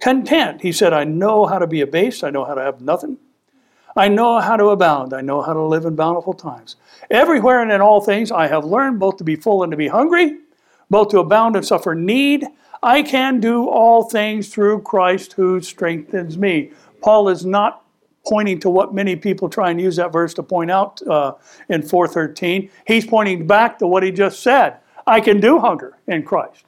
Content. 0.00 0.62
He 0.62 0.72
said, 0.72 0.92
I 0.92 1.04
know 1.04 1.46
how 1.46 1.58
to 1.58 1.66
be 1.66 1.80
abased, 1.80 2.24
I 2.24 2.30
know 2.30 2.44
how 2.44 2.54
to 2.54 2.62
have 2.62 2.80
nothing. 2.80 3.18
I 3.96 4.08
know 4.08 4.40
how 4.40 4.56
to 4.56 4.68
abound, 4.68 5.12
I 5.12 5.20
know 5.20 5.40
how 5.42 5.52
to 5.52 5.62
live 5.62 5.84
in 5.84 5.94
bountiful 5.94 6.34
times. 6.34 6.76
Everywhere 7.10 7.62
and 7.62 7.70
in 7.70 7.80
all 7.80 8.00
things 8.00 8.32
I 8.32 8.48
have 8.48 8.64
learned 8.64 8.98
both 8.98 9.18
to 9.18 9.24
be 9.24 9.36
full 9.36 9.62
and 9.62 9.70
to 9.70 9.76
be 9.76 9.88
hungry, 9.88 10.38
both 10.90 11.08
to 11.08 11.18
abound 11.18 11.56
and 11.56 11.64
suffer 11.64 11.94
need. 11.94 12.46
I 12.82 13.02
can 13.02 13.40
do 13.40 13.68
all 13.68 14.04
things 14.04 14.48
through 14.48 14.82
Christ 14.82 15.32
who 15.32 15.60
strengthens 15.60 16.36
me. 16.36 16.72
Paul 17.00 17.28
is 17.28 17.44
not 17.44 17.84
pointing 18.26 18.58
to 18.60 18.70
what 18.70 18.94
many 18.94 19.16
people 19.16 19.48
try 19.48 19.70
and 19.70 19.80
use 19.80 19.96
that 19.96 20.12
verse 20.12 20.34
to 20.34 20.42
point 20.42 20.70
out 20.70 21.00
uh, 21.06 21.34
in 21.68 21.82
413. 21.82 22.70
He's 22.86 23.06
pointing 23.06 23.46
back 23.46 23.78
to 23.78 23.86
what 23.86 24.02
he 24.02 24.10
just 24.10 24.40
said. 24.40 24.78
I 25.06 25.20
can 25.20 25.40
do 25.40 25.58
hunger 25.58 25.98
in 26.06 26.22
Christ. 26.22 26.64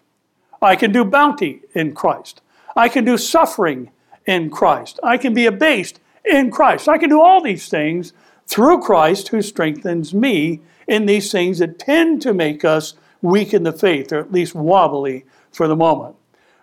I 0.61 0.77
can 0.77 0.93
do 0.93 1.05
bounty 1.05 1.63
in 1.75 1.95
Christ. 1.95 2.43
I 2.77 2.89
can 2.89 3.05
do 3.05 3.17
suffering 3.17 3.91
in 4.27 4.51
Christ. 4.51 5.01
I 5.03 5.17
can 5.17 5.33
be 5.33 5.47
abased 5.47 6.01
in 6.25 6.51
Christ. 6.51 6.89
I 6.89 6.99
can 6.99 7.09
do 7.09 7.21
all 7.21 7.41
these 7.41 7.69
things 7.69 8.13
through 8.47 8.81
Christ 8.81 9.29
who 9.29 9.43
strengthens 9.43 10.13
me 10.13 10.61
in 10.87 11.07
these 11.07 11.33
things 11.33 11.59
that 11.59 11.79
tend 11.79 12.23
to 12.23 12.35
make 12.35 12.65
us 12.65 12.95
weak 13.23 13.55
in 13.55 13.63
the 13.63 13.73
faith, 13.73 14.13
or 14.13 14.19
at 14.19 14.33
least 14.33 14.55
wobbly 14.55 15.25
for 15.51 15.69
the 15.69 15.77
moment. 15.77 16.17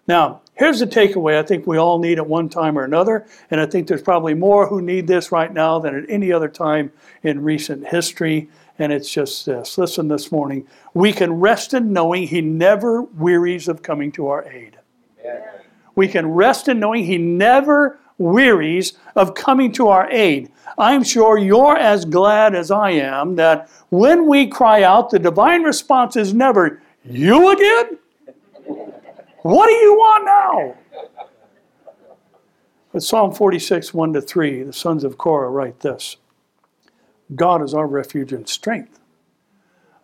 Now, 0.07 0.41
here's 0.53 0.79
the 0.79 0.87
takeaway 0.87 1.37
I 1.37 1.43
think 1.43 1.65
we 1.65 1.77
all 1.77 1.97
need 1.97 2.17
at 2.17 2.27
one 2.27 2.49
time 2.49 2.77
or 2.77 2.83
another, 2.83 3.25
and 3.49 3.61
I 3.61 3.65
think 3.65 3.87
there's 3.87 4.01
probably 4.01 4.33
more 4.33 4.67
who 4.67 4.81
need 4.81 5.07
this 5.07 5.31
right 5.31 5.51
now 5.51 5.79
than 5.79 5.95
at 5.95 6.09
any 6.09 6.31
other 6.31 6.49
time 6.49 6.91
in 7.21 7.43
recent 7.43 7.87
history, 7.87 8.49
and 8.77 8.91
it's 8.91 9.09
just 9.09 9.45
this. 9.45 9.77
Listen 9.77 10.09
this 10.09 10.31
morning. 10.31 10.67
We 10.93 11.13
can 11.13 11.33
rest 11.33 11.73
in 11.73 11.93
knowing 11.93 12.27
He 12.27 12.41
never 12.41 13.01
wearies 13.01 13.67
of 13.67 13.81
coming 13.81 14.11
to 14.13 14.27
our 14.27 14.43
aid. 14.49 14.77
We 15.95 16.07
can 16.07 16.27
rest 16.27 16.67
in 16.67 16.79
knowing 16.79 17.05
He 17.05 17.17
never 17.17 17.99
wearies 18.17 18.93
of 19.15 19.35
coming 19.35 19.71
to 19.73 19.87
our 19.87 20.09
aid. 20.11 20.51
I'm 20.77 21.03
sure 21.03 21.37
you're 21.37 21.77
as 21.77 22.05
glad 22.05 22.55
as 22.55 22.71
I 22.71 22.91
am 22.91 23.35
that 23.35 23.69
when 23.89 24.27
we 24.27 24.47
cry 24.47 24.83
out, 24.83 25.09
the 25.09 25.19
divine 25.19 25.63
response 25.63 26.15
is 26.15 26.33
never, 26.33 26.81
You 27.03 27.51
again? 27.51 27.99
What 29.43 29.67
do 29.67 29.73
you 29.73 29.93
want 29.93 30.25
now? 30.25 30.75
But 32.93 33.03
Psalm 33.03 33.33
46, 33.33 33.93
1 33.93 34.13
to 34.13 34.21
3, 34.21 34.63
the 34.63 34.73
sons 34.73 35.03
of 35.03 35.17
Korah 35.17 35.49
write 35.49 35.79
this 35.79 36.17
God 37.35 37.61
is 37.63 37.73
our 37.73 37.87
refuge 37.87 38.31
and 38.31 38.47
strength, 38.47 38.99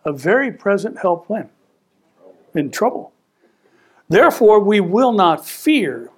a 0.04 0.12
very 0.12 0.52
present 0.52 0.98
help 1.00 1.28
when? 1.28 1.48
In 2.54 2.70
trouble. 2.70 3.12
Therefore, 4.08 4.58
we 4.58 4.80
will 4.80 5.12
not 5.12 5.46
fear, 5.46 6.10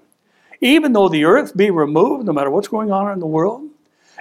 even 0.63 0.93
though 0.93 1.09
the 1.09 1.25
earth 1.25 1.57
be 1.57 1.71
removed, 1.71 2.25
no 2.25 2.33
matter 2.33 2.51
what's 2.51 2.69
going 2.69 2.91
on 2.91 3.13
in 3.13 3.19
the 3.19 3.27
world, 3.27 3.69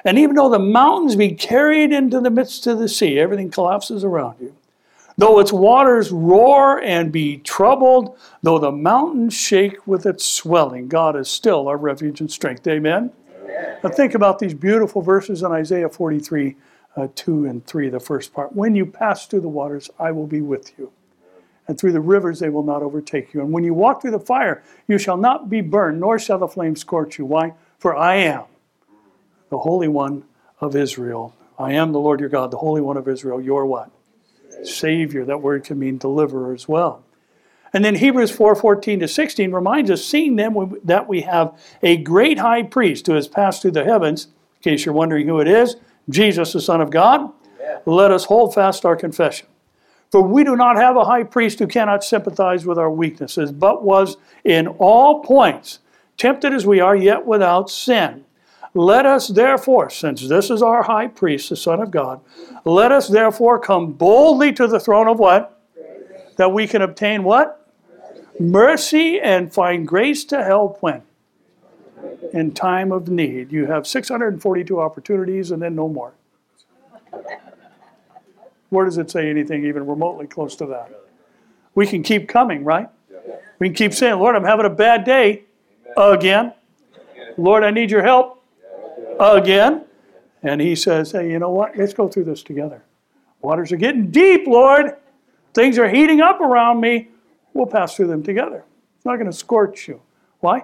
and 0.03 0.17
even 0.17 0.35
though 0.35 0.49
the 0.49 0.59
mountains 0.59 1.15
be 1.15 1.33
carried 1.33 1.93
into 1.93 2.19
the 2.19 2.31
midst 2.31 2.65
of 2.65 2.79
the 2.79 2.89
sea, 2.89 3.19
everything 3.19 3.51
collapses 3.51 4.03
around 4.03 4.37
you. 4.41 4.55
Though 5.17 5.39
its 5.39 5.53
waters 5.53 6.11
roar 6.11 6.81
and 6.81 7.11
be 7.11 7.37
troubled, 7.37 8.17
though 8.41 8.57
the 8.57 8.71
mountains 8.71 9.35
shake 9.35 9.85
with 9.85 10.07
its 10.07 10.25
swelling, 10.25 10.87
God 10.87 11.15
is 11.15 11.29
still 11.29 11.67
our 11.67 11.77
refuge 11.77 12.21
and 12.21 12.31
strength. 12.31 12.65
Amen? 12.65 13.11
Amen. 13.43 13.77
Now 13.83 13.89
think 13.91 14.15
about 14.15 14.39
these 14.39 14.55
beautiful 14.55 15.03
verses 15.03 15.43
in 15.43 15.51
Isaiah 15.51 15.89
43 15.89 16.55
uh, 16.97 17.07
2 17.13 17.45
and 17.45 17.65
3, 17.65 17.89
the 17.89 17.99
first 17.99 18.33
part. 18.33 18.55
When 18.55 18.73
you 18.73 18.85
pass 18.85 19.27
through 19.27 19.41
the 19.41 19.47
waters, 19.47 19.89
I 19.99 20.11
will 20.11 20.27
be 20.27 20.41
with 20.41 20.77
you 20.79 20.91
and 21.71 21.79
through 21.79 21.93
the 21.93 22.01
rivers 22.01 22.39
they 22.39 22.49
will 22.49 22.63
not 22.63 22.83
overtake 22.83 23.33
you. 23.33 23.39
And 23.39 23.53
when 23.53 23.63
you 23.63 23.73
walk 23.73 24.01
through 24.01 24.11
the 24.11 24.19
fire, 24.19 24.61
you 24.89 24.97
shall 24.97 25.15
not 25.15 25.49
be 25.49 25.61
burned, 25.61 26.01
nor 26.01 26.19
shall 26.19 26.37
the 26.37 26.47
flame 26.49 26.75
scorch 26.75 27.17
you. 27.17 27.25
Why? 27.25 27.53
For 27.79 27.95
I 27.95 28.15
am 28.15 28.43
the 29.49 29.59
Holy 29.59 29.87
One 29.87 30.25
of 30.59 30.75
Israel. 30.75 31.33
I 31.57 31.71
am 31.71 31.93
the 31.93 31.99
Lord 31.99 32.19
your 32.19 32.27
God, 32.27 32.51
the 32.51 32.57
Holy 32.57 32.81
One 32.81 32.97
of 32.97 33.07
Israel, 33.07 33.39
your 33.39 33.65
what? 33.65 33.89
Savior. 34.63 35.23
That 35.23 35.41
word 35.41 35.63
can 35.63 35.79
mean 35.79 35.97
deliverer 35.97 36.53
as 36.53 36.67
well. 36.67 37.05
And 37.71 37.85
then 37.85 37.95
Hebrews 37.95 38.31
4 38.31 38.53
14 38.53 38.99
to 38.99 39.07
16 39.07 39.53
reminds 39.53 39.89
us, 39.89 40.03
seeing 40.03 40.35
then 40.35 40.77
that 40.83 41.07
we 41.07 41.21
have 41.21 41.57
a 41.81 41.95
great 41.95 42.39
high 42.39 42.63
priest 42.63 43.07
who 43.07 43.13
has 43.13 43.29
passed 43.29 43.61
through 43.61 43.71
the 43.71 43.85
heavens, 43.85 44.25
in 44.25 44.71
case 44.71 44.85
you're 44.85 44.93
wondering 44.93 45.25
who 45.25 45.39
it 45.39 45.47
is, 45.47 45.77
Jesus, 46.09 46.51
the 46.51 46.59
Son 46.59 46.81
of 46.81 46.89
God, 46.89 47.31
yeah. 47.61 47.77
let 47.85 48.11
us 48.11 48.25
hold 48.25 48.53
fast 48.53 48.83
our 48.83 48.97
confession. 48.97 49.47
For 50.11 50.21
we 50.21 50.43
do 50.43 50.57
not 50.57 50.75
have 50.75 50.97
a 50.97 51.05
high 51.05 51.23
priest 51.23 51.59
who 51.59 51.67
cannot 51.67 52.03
sympathize 52.03 52.65
with 52.65 52.77
our 52.77 52.91
weaknesses, 52.91 53.51
but 53.51 53.83
was 53.83 54.17
in 54.43 54.67
all 54.67 55.21
points 55.21 55.79
tempted 56.17 56.53
as 56.53 56.65
we 56.65 56.79
are, 56.79 56.95
yet 56.95 57.25
without 57.25 57.69
sin. 57.69 58.25
Let 58.73 59.05
us 59.05 59.27
therefore, 59.29 59.89
since 59.89 60.27
this 60.27 60.49
is 60.49 60.61
our 60.61 60.83
high 60.83 61.07
priest, 61.07 61.49
the 61.49 61.55
Son 61.55 61.81
of 61.81 61.91
God, 61.91 62.21
let 62.63 62.91
us 62.91 63.07
therefore 63.07 63.59
come 63.59 63.93
boldly 63.93 64.53
to 64.53 64.67
the 64.67 64.79
throne 64.79 65.07
of 65.07 65.17
what? 65.17 65.59
That 66.37 66.53
we 66.53 66.67
can 66.67 66.81
obtain 66.81 67.23
what? 67.23 67.57
Mercy 68.39 69.19
and 69.19 69.53
find 69.53 69.87
grace 69.87 70.23
to 70.25 70.43
help 70.43 70.81
when? 70.81 71.01
In 72.33 72.51
time 72.51 72.91
of 72.91 73.09
need. 73.09 73.51
You 73.51 73.65
have 73.65 73.87
642 73.87 74.79
opportunities 74.79 75.51
and 75.51 75.61
then 75.61 75.75
no 75.75 75.89
more. 75.89 76.13
Where 78.71 78.85
does 78.85 78.97
it 78.97 79.11
say 79.11 79.29
anything 79.29 79.65
even 79.65 79.85
remotely 79.85 80.27
close 80.27 80.55
to 80.55 80.65
that? 80.67 80.89
We 81.75 81.85
can 81.85 82.03
keep 82.03 82.29
coming, 82.29 82.63
right? 82.63 82.87
We 83.59 83.67
can 83.67 83.75
keep 83.75 83.93
saying, 83.93 84.17
Lord, 84.17 84.33
I'm 84.33 84.45
having 84.45 84.65
a 84.65 84.69
bad 84.69 85.03
day 85.03 85.43
again. 85.97 86.53
Lord, 87.37 87.65
I 87.65 87.71
need 87.71 87.91
your 87.91 88.01
help 88.01 88.43
again. 89.19 89.83
And 90.41 90.61
he 90.61 90.77
says, 90.77 91.11
Hey, 91.11 91.29
you 91.29 91.37
know 91.37 91.51
what? 91.51 91.77
Let's 91.77 91.93
go 91.93 92.07
through 92.07 92.23
this 92.23 92.43
together. 92.43 92.81
Waters 93.41 93.73
are 93.73 93.77
getting 93.77 94.09
deep, 94.09 94.47
Lord. 94.47 94.95
Things 95.53 95.77
are 95.77 95.89
heating 95.89 96.21
up 96.21 96.39
around 96.39 96.79
me. 96.79 97.09
We'll 97.53 97.65
pass 97.65 97.95
through 97.95 98.07
them 98.07 98.23
together. 98.23 98.63
It's 98.95 99.05
not 99.05 99.17
going 99.17 99.29
to 99.29 99.37
scorch 99.37 99.89
you. 99.89 100.01
Why? 100.39 100.63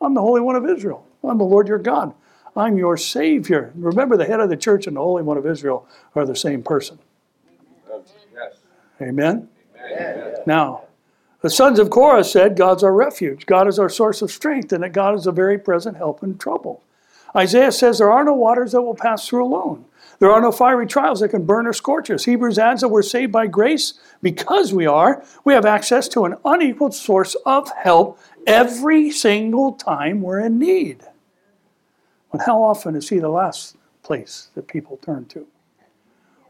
I'm 0.00 0.14
the 0.14 0.22
Holy 0.22 0.40
One 0.40 0.56
of 0.56 0.66
Israel. 0.66 1.06
I'm 1.22 1.36
the 1.36 1.44
Lord 1.44 1.68
your 1.68 1.78
God. 1.78 2.14
I'm 2.56 2.78
your 2.78 2.96
Savior. 2.96 3.72
Remember, 3.74 4.16
the 4.16 4.24
head 4.24 4.40
of 4.40 4.48
the 4.48 4.56
church 4.56 4.86
and 4.86 4.96
the 4.96 5.00
Holy 5.00 5.22
One 5.22 5.36
of 5.36 5.46
Israel 5.46 5.86
are 6.14 6.24
the 6.24 6.34
same 6.34 6.62
person. 6.62 6.98
Amen? 9.02 9.48
Amen? 9.90 10.34
Now, 10.46 10.84
the 11.40 11.50
sons 11.50 11.78
of 11.78 11.90
Korah 11.90 12.24
said, 12.24 12.56
God's 12.56 12.84
our 12.84 12.94
refuge, 12.94 13.46
God 13.46 13.66
is 13.66 13.78
our 13.78 13.88
source 13.88 14.22
of 14.22 14.30
strength, 14.30 14.72
and 14.72 14.82
that 14.84 14.92
God 14.92 15.14
is 15.16 15.26
a 15.26 15.32
very 15.32 15.58
present 15.58 15.96
help 15.96 16.22
in 16.22 16.38
trouble. 16.38 16.82
Isaiah 17.34 17.72
says 17.72 17.98
there 17.98 18.12
are 18.12 18.24
no 18.24 18.34
waters 18.34 18.72
that 18.72 18.82
will 18.82 18.94
pass 18.94 19.26
through 19.26 19.44
alone. 19.44 19.84
There 20.18 20.30
are 20.30 20.40
no 20.40 20.52
fiery 20.52 20.86
trials 20.86 21.20
that 21.20 21.30
can 21.30 21.44
burn 21.44 21.66
or 21.66 21.72
scorch 21.72 22.10
us. 22.10 22.24
Hebrews 22.24 22.58
adds 22.58 22.82
that 22.82 22.88
we're 22.88 23.02
saved 23.02 23.32
by 23.32 23.48
grace 23.48 23.94
because 24.22 24.72
we 24.72 24.86
are. 24.86 25.24
We 25.44 25.54
have 25.54 25.66
access 25.66 26.06
to 26.08 26.24
an 26.26 26.36
unequaled 26.44 26.94
source 26.94 27.34
of 27.44 27.70
help 27.82 28.20
every 28.46 29.10
single 29.10 29.72
time 29.72 30.20
we're 30.20 30.40
in 30.40 30.58
need. 30.58 31.00
But 32.30 32.42
how 32.42 32.62
often 32.62 32.94
is 32.94 33.08
He 33.08 33.18
the 33.18 33.30
last 33.30 33.76
place 34.04 34.50
that 34.54 34.68
people 34.68 34.98
turn 34.98 35.24
to? 35.26 35.46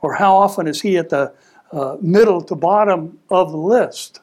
Or 0.03 0.15
how 0.15 0.37
often 0.37 0.67
is 0.67 0.83
He 0.83 0.99
at 0.99 1.09
the 1.09 1.33
uh, 1.73 1.97
middle 2.01 2.43
to 2.43 2.55
bottom 2.55 3.19
of 3.31 3.51
the 3.51 3.57
list. 3.57 4.21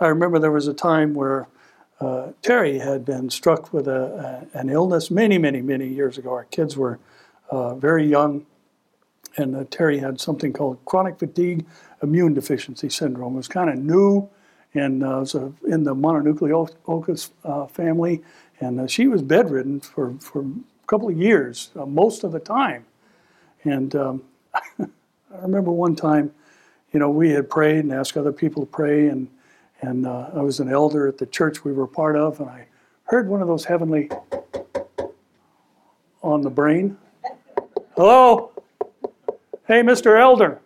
I 0.00 0.06
remember 0.06 0.38
there 0.38 0.50
was 0.50 0.66
a 0.66 0.74
time 0.74 1.14
where 1.14 1.46
uh, 2.00 2.32
Terry 2.40 2.78
had 2.78 3.04
been 3.04 3.28
struck 3.28 3.72
with 3.72 3.86
a, 3.86 4.48
a, 4.54 4.58
an 4.58 4.70
illness 4.70 5.10
many, 5.10 5.36
many, 5.36 5.60
many 5.60 5.86
years 5.86 6.16
ago. 6.16 6.30
Our 6.30 6.44
kids 6.44 6.76
were 6.76 6.98
uh, 7.50 7.74
very 7.74 8.06
young, 8.06 8.46
and 9.36 9.54
uh, 9.54 9.64
Terry 9.70 9.98
had 9.98 10.18
something 10.18 10.52
called 10.54 10.82
chronic 10.86 11.18
fatigue 11.18 11.66
immune 12.02 12.32
deficiency 12.32 12.88
syndrome. 12.88 13.34
It 13.34 13.36
was 13.36 13.48
kind 13.48 13.68
of 13.68 13.76
new, 13.76 14.30
and 14.72 15.04
uh, 15.04 15.18
was 15.20 15.34
a, 15.34 15.52
in 15.68 15.84
the 15.84 15.94
mononucleosis 15.94 17.30
uh, 17.44 17.66
family, 17.66 18.22
and 18.60 18.90
she 18.90 19.06
was 19.06 19.20
bedridden 19.20 19.80
for, 19.80 20.14
for 20.20 20.40
a 20.40 20.86
couple 20.86 21.10
of 21.10 21.18
years, 21.18 21.70
most 21.74 22.24
of 22.24 22.32
the 22.32 22.40
time. 22.40 22.86
And 23.64 23.94
um, 23.94 24.22
I 24.80 25.42
remember 25.42 25.70
one 25.70 25.94
time 25.94 26.32
you 26.92 26.98
know, 26.98 27.10
we 27.10 27.30
had 27.30 27.48
prayed 27.48 27.84
and 27.84 27.92
asked 27.92 28.16
other 28.16 28.32
people 28.32 28.64
to 28.64 28.70
pray, 28.70 29.08
and 29.08 29.28
and 29.82 30.06
uh, 30.06 30.30
I 30.34 30.42
was 30.42 30.60
an 30.60 30.70
elder 30.70 31.08
at 31.08 31.16
the 31.16 31.26
church 31.26 31.64
we 31.64 31.72
were 31.72 31.86
part 31.86 32.16
of, 32.16 32.40
and 32.40 32.50
I 32.50 32.66
heard 33.04 33.28
one 33.28 33.40
of 33.40 33.48
those 33.48 33.64
heavenly 33.64 34.10
on 36.22 36.42
the 36.42 36.50
brain. 36.50 36.98
Hello, 37.96 38.52
hey, 39.66 39.82
Mr. 39.82 40.20
Elder. 40.20 40.60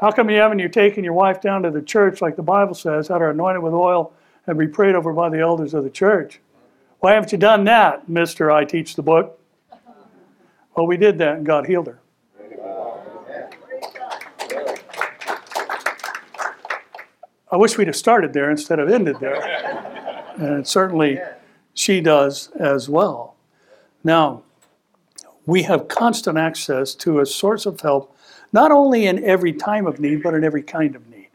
How 0.00 0.10
come 0.10 0.28
you 0.28 0.38
haven't 0.38 0.58
you 0.58 0.68
taken 0.68 1.04
your 1.04 1.12
wife 1.12 1.40
down 1.40 1.62
to 1.62 1.70
the 1.70 1.80
church 1.80 2.20
like 2.20 2.34
the 2.34 2.42
Bible 2.42 2.74
says, 2.74 3.08
had 3.08 3.20
her 3.20 3.30
anointed 3.30 3.62
with 3.62 3.72
oil 3.72 4.12
and 4.46 4.58
be 4.58 4.66
prayed 4.66 4.96
over 4.96 5.12
by 5.12 5.28
the 5.28 5.38
elders 5.38 5.74
of 5.74 5.84
the 5.84 5.90
church? 5.90 6.40
Why 6.98 7.12
haven't 7.12 7.32
you 7.32 7.38
done 7.38 7.64
that, 7.64 8.08
Mister? 8.08 8.50
I 8.50 8.64
teach 8.64 8.96
the 8.96 9.02
book. 9.02 9.38
Well, 10.76 10.86
we 10.86 10.96
did 10.96 11.18
that, 11.18 11.36
and 11.36 11.46
God 11.46 11.66
healed 11.66 11.86
her. 11.86 12.01
I 17.52 17.56
wish 17.56 17.76
we'd 17.76 17.86
have 17.86 17.96
started 17.96 18.32
there 18.32 18.50
instead 18.50 18.78
of 18.78 18.88
ended 18.90 19.20
there. 19.20 19.88
And 20.34 20.66
certainly 20.66 21.20
she 21.74 22.00
does 22.00 22.48
as 22.52 22.88
well. 22.88 23.36
Now, 24.02 24.44
we 25.44 25.64
have 25.64 25.88
constant 25.88 26.38
access 26.38 26.94
to 26.96 27.20
a 27.20 27.26
source 27.26 27.66
of 27.66 27.78
help, 27.82 28.16
not 28.50 28.72
only 28.72 29.06
in 29.06 29.22
every 29.22 29.52
time 29.52 29.86
of 29.86 30.00
need, 30.00 30.22
but 30.22 30.32
in 30.32 30.42
every 30.42 30.62
kind 30.62 30.96
of 30.96 31.06
need. 31.10 31.28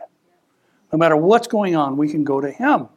No 0.92 0.98
matter 0.98 1.16
what's 1.16 1.48
going 1.48 1.76
on, 1.76 1.96
we 1.96 2.10
can 2.10 2.24
go 2.24 2.42
to 2.42 2.50
Him. 2.50 2.90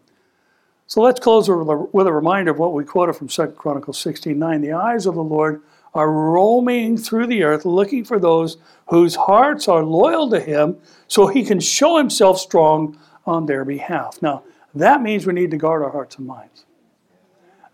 So 0.87 1.03
let's 1.03 1.21
close 1.21 1.51
with 1.51 2.07
a 2.07 2.13
reminder 2.13 2.51
of 2.51 2.59
what 2.59 2.73
we 2.73 2.83
quoted 2.85 3.15
from 3.15 3.29
2 3.29 3.49
Chronicles 3.49 3.99
16:9. 4.03 4.63
The 4.63 4.73
eyes 4.73 5.05
of 5.05 5.15
the 5.15 5.23
Lord 5.23 5.61
are 5.95 6.11
roaming 6.11 6.97
through 6.97 7.27
the 7.27 7.43
earth 7.43 7.65
looking 7.67 8.05
for 8.05 8.19
those 8.19 8.57
whose 8.87 9.17
hearts 9.17 9.69
are 9.69 9.85
loyal 9.85 10.31
to 10.31 10.41
him 10.41 10.79
so 11.09 11.27
he 11.27 11.45
can 11.45 11.61
show 11.61 11.97
himself 11.99 12.39
strong 12.39 12.97
on 13.27 13.47
their 13.47 13.65
behalf. 13.65 14.21
Now, 14.23 14.43
that 14.75 15.03
means 15.03 15.27
we 15.27 15.33
need 15.33 15.51
to 15.51 15.57
guard 15.57 15.83
our 15.83 15.91
hearts 15.91 16.17
and 16.17 16.27
minds. 16.27 16.65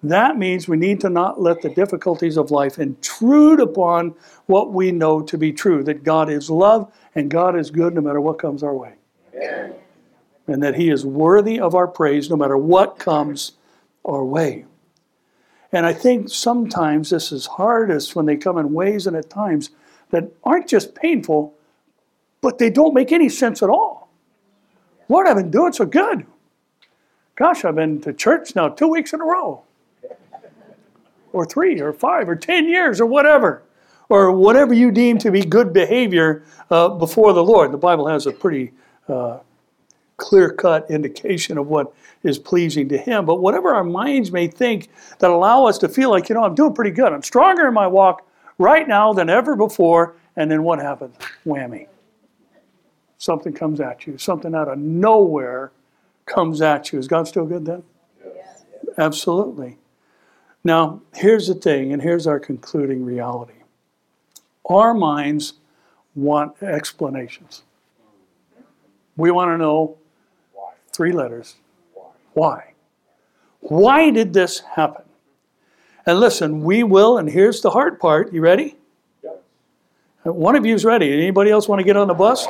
That 0.03 0.37
means 0.39 0.69
we 0.69 0.77
need 0.77 1.01
to 1.01 1.11
not 1.11 1.41
let 1.41 1.63
the 1.63 1.71
difficulties 1.71 2.37
of 2.37 2.51
life 2.51 2.79
intrude 2.79 3.61
upon 3.61 4.15
what 4.47 4.73
we 4.73 4.93
know 4.93 5.23
to 5.23 5.39
be 5.39 5.53
true 5.53 5.83
that 5.85 6.05
God 6.05 6.31
is 6.31 6.51
love 6.51 6.93
and 7.15 7.31
God 7.31 7.59
is 7.59 7.71
good 7.71 7.95
no 7.95 8.01
matter 8.01 8.21
what 8.21 8.39
comes 8.39 8.63
our 8.63 8.75
way. 8.75 8.95
Amen. 9.35 9.75
And 10.47 10.63
that 10.63 10.77
He 10.77 10.91
is 10.91 11.05
worthy 11.05 11.59
of 11.59 11.75
our 11.75 11.89
praise 11.89 12.31
no 12.31 12.37
matter 12.37 12.57
what 12.57 12.99
comes 12.99 13.53
our 14.05 14.25
way. 14.25 14.67
And 15.73 15.85
I 15.85 15.93
think 15.93 16.29
sometimes 16.29 17.11
this 17.11 17.33
is 17.33 17.47
hardest 17.47 18.15
when 18.15 18.27
they 18.27 18.37
come 18.37 18.59
in 18.59 18.73
ways 18.73 19.07
and 19.07 19.17
at 19.17 19.29
times 19.29 19.71
that 20.11 20.31
aren't 20.45 20.69
just 20.69 20.95
painful, 20.95 21.55
but 22.41 22.59
they 22.59 22.71
don't 22.71 22.95
make 22.95 23.11
any 23.11 23.29
sense 23.29 23.63
at 23.63 23.71
all. 23.71 23.96
Lord, 25.09 25.27
I've 25.27 25.37
been 25.37 25.51
doing 25.51 25.73
so 25.73 25.87
good. 25.87 26.27
Gosh, 27.37 27.65
I've 27.65 27.75
been 27.75 28.01
to 28.01 28.13
church 28.13 28.57
now 28.57 28.69
two 28.69 28.89
weeks 28.89 29.13
in 29.13 29.21
a 29.21 29.25
row 29.25 29.63
or 31.33 31.45
three 31.45 31.81
or 31.81 31.93
five 31.93 32.29
or 32.29 32.35
ten 32.35 32.67
years 32.67 33.01
or 33.01 33.07
whatever, 33.07 33.63
or 34.09 34.33
whatever 34.33 34.73
you 34.73 34.91
deem 34.91 35.19
to 35.19 35.31
be 35.31 35.43
good 35.43 35.73
behavior 35.73 36.43
uh, 36.71 36.89
before 36.89 37.33
the 37.35 37.45
Lord. 37.45 37.73
The 37.73 37.79
Bible 37.79 38.09
has 38.09 38.27
a 38.27 38.33
pretty 38.33 38.73
uh, 39.09 39.41
clear 40.17 40.51
cut 40.51 40.91
indication 40.91 41.59
of 41.59 41.67
what 41.67 41.93
is 42.23 42.39
pleasing 42.39 42.89
to 42.89 42.97
Him. 42.97 43.27
But 43.27 43.41
whatever 43.41 43.75
our 43.75 43.85
minds 43.85 44.33
may 44.33 44.49
think 44.49 44.89
that 45.19 45.31
allow 45.31 45.67
us 45.67 45.77
to 45.79 45.89
feel 45.89 46.11
like, 46.11 46.29
you 46.29 46.35
know, 46.35 46.45
I'm 46.45 46.55
doing 46.55 46.75
pretty 46.75 46.91
good, 46.91 47.13
I'm 47.13 47.23
stronger 47.23 47.69
in 47.69 47.75
my 47.75 47.87
walk 47.87 48.27
right 48.59 48.89
now 48.89 49.13
than 49.13 49.29
ever 49.29 49.55
before, 49.55 50.17
and 50.37 50.51
then 50.51 50.63
what 50.63 50.79
happens? 50.79 51.15
Whammy. 51.45 51.89
Something 53.19 53.53
comes 53.53 53.81
at 53.81 54.07
you, 54.07 54.19
something 54.19 54.55
out 54.55 54.69
of 54.69 54.79
nowhere 54.79 55.73
comes 56.27 56.61
at 56.61 56.93
you. 56.93 56.99
Is 56.99 57.09
God 57.09 57.27
still 57.27 57.47
good 57.47 57.65
then? 57.65 57.83
Yes. 58.25 58.65
Absolutely. 58.99 59.79
Now, 60.65 61.01
here's 61.15 61.47
the 61.47 61.55
thing, 61.55 61.93
and 61.93 62.03
here's 62.03 62.27
our 62.27 62.41
concluding 62.41 63.05
reality. 63.05 63.53
Our 64.69 64.93
minds 64.95 65.55
want 66.15 66.61
explanations. 66.63 67.63
We 69.17 69.31
want 69.31 69.51
to 69.51 69.59
know 69.59 69.97
three 70.93 71.13
letters. 71.13 71.55
Why? 72.35 72.73
Why 73.61 74.11
did 74.11 74.33
this 74.33 74.61
happen? 74.61 75.05
And 76.05 76.21
listen, 76.21 76.63
we 76.63 76.83
will, 76.83 77.19
and 77.19 77.29
here's 77.29 77.61
the 77.63 77.71
hard 77.71 77.99
part. 77.99 78.33
You 78.33 78.41
ready? 78.41 78.77
One 80.23 80.57
of 80.57 80.67
you 80.67 80.75
is 80.75 80.85
ready. 80.85 81.13
Anybody 81.13 81.51
else 81.51 81.69
want 81.69 81.79
to 81.79 81.85
get 81.85 81.97
on 81.97 82.09
the 82.09 82.15
bus? 82.15 82.47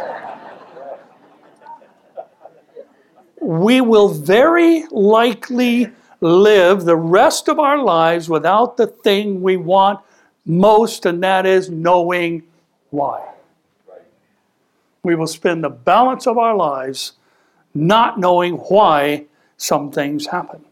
We 3.47 3.80
will 3.80 4.09
very 4.09 4.84
likely 4.90 5.88
live 6.20 6.84
the 6.84 6.97
rest 6.97 7.49
of 7.49 7.61
our 7.61 7.78
lives 7.78 8.28
without 8.28 8.76
the 8.76 8.88
thing 8.88 9.40
we 9.40 9.57
want 9.57 10.01
most, 10.44 11.07
and 11.07 11.22
that 11.22 11.47
is 11.47 11.70
knowing 11.70 12.42
why. 12.90 13.24
We 15.05 15.14
will 15.14 15.28
spend 15.28 15.62
the 15.62 15.68
balance 15.70 16.26
of 16.26 16.38
our 16.38 16.57
lives 16.57 17.12
not 17.72 18.18
knowing 18.18 18.55
why 18.55 19.26
some 19.57 19.92
things 19.92 20.26
happen. 20.26 20.64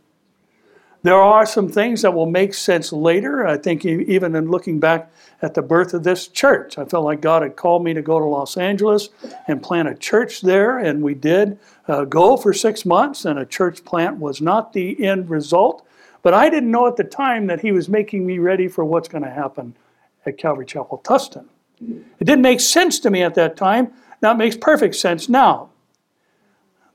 There 1.04 1.20
are 1.20 1.44
some 1.44 1.68
things 1.68 2.00
that 2.00 2.14
will 2.14 2.24
make 2.24 2.54
sense 2.54 2.90
later. 2.90 3.46
I 3.46 3.58
think 3.58 3.84
even 3.84 4.34
in 4.34 4.50
looking 4.50 4.80
back 4.80 5.12
at 5.42 5.52
the 5.52 5.60
birth 5.60 5.92
of 5.92 6.02
this 6.02 6.28
church, 6.28 6.78
I 6.78 6.86
felt 6.86 7.04
like 7.04 7.20
God 7.20 7.42
had 7.42 7.56
called 7.56 7.84
me 7.84 7.92
to 7.92 8.00
go 8.00 8.18
to 8.18 8.24
Los 8.24 8.56
Angeles 8.56 9.10
and 9.46 9.62
plant 9.62 9.86
a 9.86 9.94
church 9.94 10.40
there, 10.40 10.78
and 10.78 11.02
we 11.02 11.12
did 11.12 11.58
uh, 11.88 12.06
go 12.06 12.38
for 12.38 12.54
six 12.54 12.86
months, 12.86 13.26
and 13.26 13.38
a 13.38 13.44
church 13.44 13.84
plant 13.84 14.16
was 14.16 14.40
not 14.40 14.72
the 14.72 15.04
end 15.04 15.28
result. 15.28 15.86
But 16.22 16.32
I 16.32 16.48
didn't 16.48 16.70
know 16.70 16.86
at 16.86 16.96
the 16.96 17.04
time 17.04 17.48
that 17.48 17.60
He 17.60 17.70
was 17.70 17.86
making 17.86 18.24
me 18.24 18.38
ready 18.38 18.66
for 18.66 18.82
what's 18.82 19.08
going 19.08 19.24
to 19.24 19.30
happen 19.30 19.76
at 20.24 20.38
Calvary 20.38 20.64
Chapel 20.64 21.02
Tustin. 21.04 21.44
It 21.82 22.24
didn't 22.24 22.40
make 22.40 22.60
sense 22.60 22.98
to 23.00 23.10
me 23.10 23.22
at 23.22 23.34
that 23.34 23.58
time. 23.58 23.92
Now 24.22 24.32
it 24.32 24.38
makes 24.38 24.56
perfect 24.56 24.94
sense 24.94 25.28
now. 25.28 25.68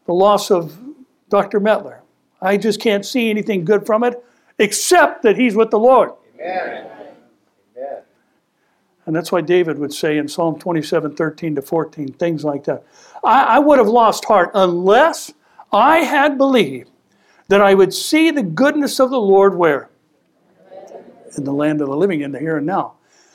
The 0.08 0.14
loss 0.14 0.50
of 0.50 0.80
Dr. 1.30 1.62
Metler 1.62 1.99
I 2.42 2.58
just 2.58 2.80
can't 2.80 3.06
see 3.06 3.30
anything 3.30 3.66
good 3.66 3.86
from 3.86 4.04
it 4.04 4.24
except 4.58 5.24
that 5.24 5.38
he's 5.38 5.56
with 5.56 5.72
the 5.72 5.80
Lord. 5.80 6.12
Amen. 6.40 6.88
Amen. 7.78 8.02
And 9.06 9.16
that's 9.16 9.32
why 9.32 9.42
David 9.42 9.80
would 9.80 9.94
say 9.94 10.18
in 10.18 10.28
Psalm 10.28 10.60
27 10.60 11.16
13 11.16 11.56
to 11.56 11.62
14, 11.62 12.14
things 12.14 12.44
like 12.44 12.64
that. 12.66 12.84
I, 13.24 13.44
I 13.44 13.60
would 13.60 13.80
have 13.80 13.88
lost 13.88 14.26
heart 14.26 14.52
unless 14.54 15.34
I 15.74 16.00
had 16.00 16.38
believed 16.38 16.92
that 17.48 17.62
I 17.62 17.74
would 17.74 17.94
see 17.94 18.32
the 18.32 18.44
goodness 18.44 19.00
of 19.00 19.10
the 19.10 19.20
Lord 19.20 19.56
where? 19.56 19.90
In 21.38 21.44
the 21.44 21.54
land 21.54 21.82
of 21.82 21.88
the 21.88 21.96
living, 21.96 22.22
in 22.22 22.32
the 22.32 22.40
here 22.40 22.58
and 22.58 22.66
now. 22.66 22.94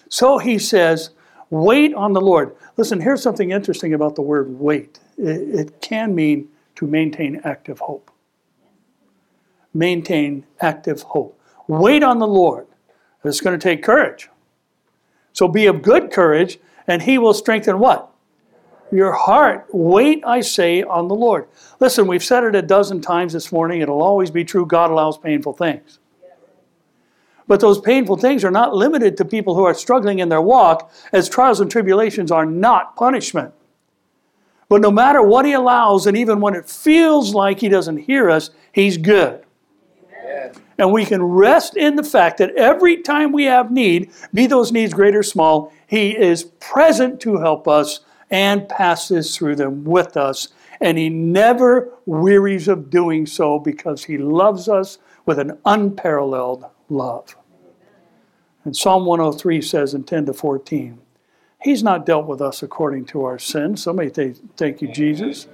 So 0.08 0.38
he 0.38 0.58
says, 0.58 1.10
wait 1.50 1.94
on 1.94 2.12
the 2.12 2.20
Lord. 2.20 2.54
Listen, 2.76 3.00
here's 3.00 3.22
something 3.22 3.50
interesting 3.50 3.94
about 3.94 4.14
the 4.14 4.22
word 4.22 4.48
wait. 4.58 5.00
It, 5.18 5.54
it 5.58 5.80
can 5.80 6.14
mean 6.14 6.48
to 6.76 6.86
maintain 6.86 7.40
active 7.44 7.78
hope 7.80 8.10
maintain 9.74 10.46
active 10.60 11.02
hope. 11.02 11.38
Wait 11.66 12.02
on 12.02 12.18
the 12.18 12.26
Lord. 12.26 12.66
It's 13.24 13.40
going 13.40 13.58
to 13.58 13.62
take 13.62 13.82
courage. 13.82 14.28
So 15.32 15.48
be 15.48 15.66
of 15.66 15.82
good 15.82 16.12
courage, 16.12 16.58
and 16.86 17.02
He 17.02 17.18
will 17.18 17.34
strengthen 17.34 17.78
what? 17.78 18.10
Your 18.92 19.12
heart. 19.12 19.66
Wait, 19.72 20.22
I 20.24 20.40
say, 20.42 20.82
on 20.82 21.08
the 21.08 21.14
Lord. 21.14 21.48
Listen, 21.80 22.06
we've 22.06 22.22
said 22.22 22.44
it 22.44 22.54
a 22.54 22.62
dozen 22.62 23.00
times 23.00 23.32
this 23.32 23.50
morning. 23.50 23.80
It'll 23.80 24.02
always 24.02 24.30
be 24.30 24.44
true. 24.44 24.64
God 24.66 24.90
allows 24.90 25.18
painful 25.18 25.54
things. 25.54 25.98
But 27.46 27.60
those 27.60 27.80
painful 27.80 28.16
things 28.18 28.44
are 28.44 28.50
not 28.50 28.74
limited 28.74 29.16
to 29.16 29.24
people 29.24 29.54
who 29.54 29.64
are 29.64 29.74
struggling 29.74 30.18
in 30.18 30.28
their 30.28 30.40
walk, 30.40 30.92
as 31.12 31.28
trials 31.28 31.60
and 31.60 31.70
tribulations 31.70 32.30
are 32.30 32.46
not 32.46 32.94
punishment. 32.96 33.52
But 34.68 34.80
no 34.80 34.90
matter 34.90 35.22
what 35.22 35.44
He 35.44 35.52
allows, 35.52 36.06
and 36.06 36.16
even 36.16 36.40
when 36.40 36.54
it 36.54 36.68
feels 36.68 37.34
like 37.34 37.60
He 37.60 37.68
doesn't 37.68 37.98
hear 37.98 38.30
us, 38.30 38.50
He's 38.72 38.96
good. 38.96 39.44
And 40.78 40.92
we 40.92 41.04
can 41.04 41.22
rest 41.22 41.76
in 41.76 41.96
the 41.96 42.02
fact 42.02 42.38
that 42.38 42.54
every 42.56 42.98
time 42.98 43.32
we 43.32 43.44
have 43.44 43.70
need, 43.70 44.10
be 44.32 44.46
those 44.46 44.72
needs 44.72 44.94
great 44.94 45.14
or 45.14 45.22
small, 45.22 45.72
He 45.86 46.16
is 46.16 46.44
present 46.44 47.20
to 47.20 47.38
help 47.38 47.68
us 47.68 48.00
and 48.30 48.68
passes 48.68 49.36
through 49.36 49.56
them 49.56 49.84
with 49.84 50.16
us. 50.16 50.48
And 50.80 50.98
He 50.98 51.08
never 51.08 51.92
wearies 52.06 52.68
of 52.68 52.90
doing 52.90 53.26
so 53.26 53.58
because 53.58 54.04
He 54.04 54.18
loves 54.18 54.68
us 54.68 54.98
with 55.26 55.38
an 55.38 55.58
unparalleled 55.64 56.66
love. 56.88 57.36
And 58.64 58.76
Psalm 58.76 59.06
103 59.06 59.60
says 59.60 59.94
in 59.94 60.04
10 60.04 60.26
to 60.26 60.32
14, 60.32 61.00
He's 61.62 61.82
not 61.82 62.04
dealt 62.04 62.26
with 62.26 62.42
us 62.42 62.62
according 62.62 63.06
to 63.06 63.24
our 63.24 63.38
sins. 63.38 63.82
Somebody 63.82 64.12
say, 64.12 64.34
Thank 64.56 64.82
you, 64.82 64.92
Jesus. 64.92 65.48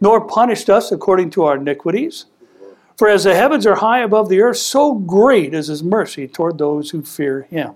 Nor 0.00 0.26
punished 0.26 0.68
us 0.68 0.90
according 0.90 1.30
to 1.30 1.44
our 1.44 1.56
iniquities. 1.56 2.26
For 2.96 3.08
as 3.08 3.24
the 3.24 3.34
heavens 3.34 3.66
are 3.66 3.76
high 3.76 4.00
above 4.00 4.28
the 4.28 4.40
earth, 4.40 4.56
so 4.56 4.94
great 4.94 5.52
is 5.52 5.66
his 5.66 5.82
mercy 5.82 6.26
toward 6.26 6.56
those 6.56 6.90
who 6.90 7.02
fear 7.02 7.42
him. 7.42 7.74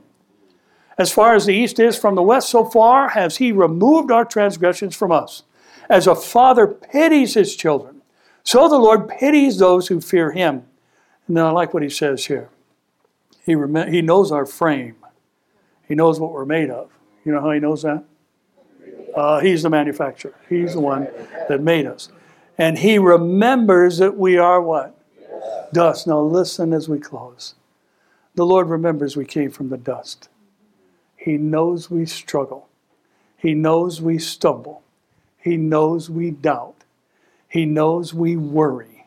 As 0.96 1.12
far 1.12 1.34
as 1.34 1.46
the 1.46 1.54
east 1.54 1.78
is 1.78 1.98
from 1.98 2.14
the 2.14 2.22
west, 2.22 2.50
so 2.50 2.64
far 2.64 3.10
has 3.10 3.36
he 3.36 3.52
removed 3.52 4.10
our 4.10 4.24
transgressions 4.24 4.96
from 4.96 5.12
us. 5.12 5.44
As 5.88 6.06
a 6.06 6.14
father 6.14 6.66
pities 6.66 7.34
his 7.34 7.56
children, 7.56 8.02
so 8.44 8.68
the 8.68 8.78
Lord 8.78 9.08
pities 9.08 9.58
those 9.58 9.88
who 9.88 10.00
fear 10.00 10.32
him. 10.32 10.64
And 11.26 11.36
then 11.36 11.44
I 11.44 11.50
like 11.50 11.74
what 11.74 11.82
he 11.82 11.90
says 11.90 12.26
here. 12.26 12.48
He, 13.44 13.54
rem- 13.54 13.92
he 13.92 14.02
knows 14.02 14.32
our 14.32 14.46
frame, 14.46 14.96
he 15.86 15.94
knows 15.94 16.20
what 16.20 16.32
we're 16.32 16.44
made 16.44 16.70
of. 16.70 16.90
You 17.24 17.32
know 17.32 17.40
how 17.40 17.50
he 17.50 17.60
knows 17.60 17.82
that? 17.82 18.04
Uh, 19.14 19.40
he's 19.40 19.62
the 19.62 19.70
manufacturer, 19.70 20.34
he's 20.48 20.74
the 20.74 20.80
one 20.80 21.08
that 21.48 21.60
made 21.60 21.86
us. 21.86 22.10
And 22.56 22.78
he 22.78 22.98
remembers 22.98 23.98
that 23.98 24.16
we 24.16 24.36
are 24.36 24.60
what? 24.60 24.99
Dust. 25.72 26.06
Now 26.06 26.20
listen 26.20 26.72
as 26.72 26.88
we 26.88 26.98
close. 26.98 27.54
The 28.34 28.46
Lord 28.46 28.68
remembers 28.68 29.16
we 29.16 29.24
came 29.24 29.50
from 29.50 29.68
the 29.68 29.76
dust. 29.76 30.28
He 31.16 31.36
knows 31.36 31.90
we 31.90 32.06
struggle. 32.06 32.68
He 33.36 33.54
knows 33.54 34.00
we 34.00 34.18
stumble. 34.18 34.82
He 35.38 35.56
knows 35.56 36.10
we 36.10 36.30
doubt. 36.30 36.84
He 37.48 37.64
knows 37.64 38.14
we 38.14 38.36
worry. 38.36 39.06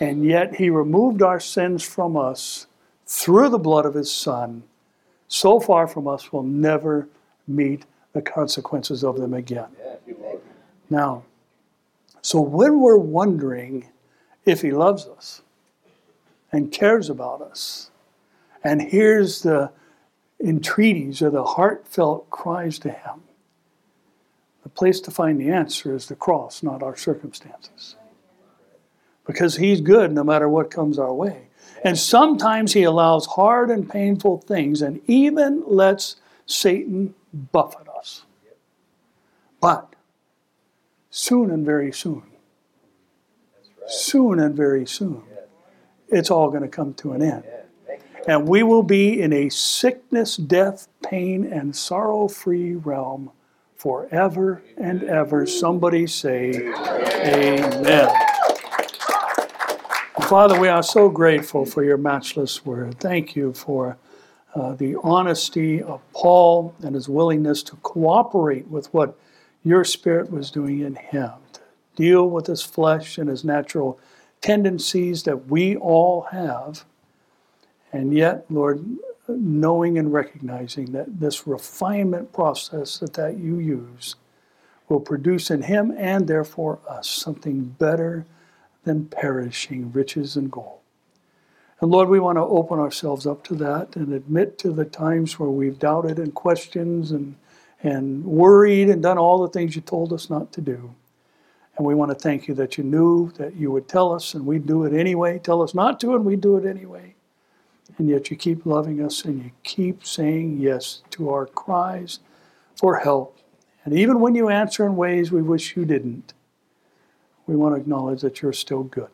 And 0.00 0.24
yet 0.24 0.56
He 0.56 0.70
removed 0.70 1.22
our 1.22 1.40
sins 1.40 1.82
from 1.82 2.16
us 2.16 2.66
through 3.06 3.50
the 3.50 3.58
blood 3.58 3.86
of 3.86 3.94
His 3.94 4.12
Son. 4.12 4.64
So 5.28 5.60
far 5.60 5.86
from 5.86 6.08
us, 6.08 6.32
we'll 6.32 6.42
never 6.42 7.08
meet 7.46 7.84
the 8.12 8.22
consequences 8.22 9.04
of 9.04 9.18
them 9.18 9.34
again. 9.34 9.68
Now, 10.90 11.24
so 12.22 12.40
when 12.40 12.80
we're 12.80 12.96
wondering 12.96 13.88
if 14.44 14.62
He 14.62 14.70
loves 14.70 15.06
us, 15.06 15.42
and 16.54 16.70
cares 16.70 17.10
about 17.10 17.42
us 17.42 17.90
and 18.62 18.80
hears 18.80 19.42
the 19.42 19.72
entreaties 20.38 21.20
or 21.20 21.28
the 21.28 21.42
heartfelt 21.42 22.30
cries 22.30 22.78
to 22.78 22.90
Him, 22.90 23.22
the 24.62 24.68
place 24.68 25.00
to 25.00 25.10
find 25.10 25.40
the 25.40 25.50
answer 25.50 25.96
is 25.96 26.06
the 26.06 26.14
cross, 26.14 26.62
not 26.62 26.80
our 26.80 26.96
circumstances. 26.96 27.96
Because 29.26 29.56
He's 29.56 29.80
good 29.80 30.12
no 30.12 30.22
matter 30.22 30.48
what 30.48 30.70
comes 30.70 30.96
our 30.96 31.12
way. 31.12 31.48
And 31.82 31.98
sometimes 31.98 32.72
He 32.72 32.84
allows 32.84 33.26
hard 33.26 33.68
and 33.68 33.90
painful 33.90 34.38
things 34.38 34.80
and 34.80 35.00
even 35.08 35.64
lets 35.66 36.16
Satan 36.46 37.14
buffet 37.32 37.88
us. 37.98 38.22
But 39.60 39.92
soon 41.10 41.50
and 41.50 41.66
very 41.66 41.92
soon, 41.92 42.22
soon 43.88 44.38
and 44.38 44.54
very 44.54 44.86
soon, 44.86 45.24
it's 46.08 46.30
all 46.30 46.50
going 46.50 46.62
to 46.62 46.68
come 46.68 46.94
to 46.94 47.12
an 47.12 47.22
end. 47.22 47.44
And 48.26 48.48
we 48.48 48.62
will 48.62 48.82
be 48.82 49.20
in 49.20 49.32
a 49.32 49.50
sickness, 49.50 50.36
death, 50.36 50.88
pain, 51.02 51.44
and 51.44 51.76
sorrow 51.76 52.28
free 52.28 52.74
realm 52.74 53.30
forever 53.76 54.62
and 54.78 55.02
ever. 55.04 55.46
Somebody 55.46 56.06
say, 56.06 56.72
Amen. 56.72 58.08
Father, 60.22 60.58
we 60.58 60.68
are 60.68 60.82
so 60.82 61.10
grateful 61.10 61.66
for 61.66 61.84
your 61.84 61.98
matchless 61.98 62.64
word. 62.64 62.98
Thank 62.98 63.36
you 63.36 63.52
for 63.52 63.98
uh, 64.54 64.74
the 64.74 64.96
honesty 65.02 65.82
of 65.82 66.00
Paul 66.12 66.74
and 66.82 66.94
his 66.94 67.10
willingness 67.10 67.62
to 67.64 67.76
cooperate 67.76 68.66
with 68.68 68.92
what 68.94 69.18
your 69.62 69.84
spirit 69.84 70.30
was 70.30 70.50
doing 70.50 70.80
in 70.80 70.94
him, 70.94 71.32
to 71.52 71.60
deal 71.96 72.30
with 72.30 72.46
his 72.46 72.62
flesh 72.62 73.18
and 73.18 73.28
his 73.28 73.44
natural 73.44 73.98
tendencies 74.44 75.22
that 75.22 75.48
we 75.48 75.74
all 75.76 76.22
have 76.30 76.84
and 77.94 78.12
yet, 78.12 78.44
Lord, 78.50 78.84
knowing 79.28 79.98
and 79.98 80.12
recognizing 80.12 80.86
that 80.92 81.20
this 81.20 81.46
refinement 81.46 82.32
process 82.32 82.98
that, 82.98 83.14
that 83.14 83.38
you 83.38 83.58
use 83.58 84.16
will 84.88 84.98
produce 85.00 85.50
in 85.50 85.62
him 85.62 85.94
and 85.96 86.26
therefore 86.26 86.80
us 86.88 87.08
something 87.08 87.62
better 87.78 88.26
than 88.82 89.06
perishing 89.06 89.92
riches 89.92 90.36
and 90.36 90.50
gold. 90.50 90.80
And 91.80 91.90
Lord, 91.90 92.08
we 92.08 92.18
want 92.18 92.36
to 92.36 92.42
open 92.42 92.80
ourselves 92.80 93.26
up 93.26 93.44
to 93.44 93.54
that 93.54 93.94
and 93.94 94.12
admit 94.12 94.58
to 94.58 94.72
the 94.72 94.84
times 94.84 95.38
where 95.38 95.48
we've 95.48 95.78
doubted 95.78 96.18
and 96.18 96.34
questioned 96.34 97.10
and, 97.12 97.36
and 97.82 98.24
worried 98.24 98.90
and 98.90 99.00
done 99.00 99.18
all 99.18 99.40
the 99.40 99.48
things 99.48 99.76
you 99.76 99.82
told 99.82 100.12
us 100.12 100.28
not 100.28 100.52
to 100.52 100.60
do. 100.60 100.92
And 101.76 101.86
we 101.86 101.94
want 101.94 102.10
to 102.10 102.14
thank 102.14 102.46
you 102.46 102.54
that 102.54 102.78
you 102.78 102.84
knew 102.84 103.30
that 103.32 103.56
you 103.56 103.70
would 103.70 103.88
tell 103.88 104.12
us 104.12 104.34
and 104.34 104.46
we'd 104.46 104.66
do 104.66 104.84
it 104.84 104.92
anyway. 104.92 105.38
Tell 105.38 105.62
us 105.62 105.74
not 105.74 105.98
to 106.00 106.14
and 106.14 106.24
we'd 106.24 106.40
do 106.40 106.56
it 106.56 106.64
anyway 106.64 107.14
and 107.98 108.08
yet 108.08 108.30
you 108.30 108.36
keep 108.36 108.66
loving 108.66 109.02
us 109.02 109.24
and 109.24 109.42
you 109.42 109.50
keep 109.62 110.04
saying 110.04 110.58
yes 110.58 111.02
to 111.10 111.30
our 111.30 111.46
cries 111.46 112.20
for 112.76 112.98
help. 112.98 113.38
And 113.84 113.94
even 113.94 114.20
when 114.20 114.34
you 114.34 114.48
answer 114.48 114.84
in 114.86 114.96
ways 114.96 115.30
we 115.30 115.42
wish 115.42 115.76
you 115.76 115.84
didn't, 115.84 116.32
we 117.46 117.54
want 117.54 117.74
to 117.74 117.80
acknowledge 117.80 118.22
that 118.22 118.40
you're 118.40 118.52
still 118.52 118.84
good. 118.84 119.10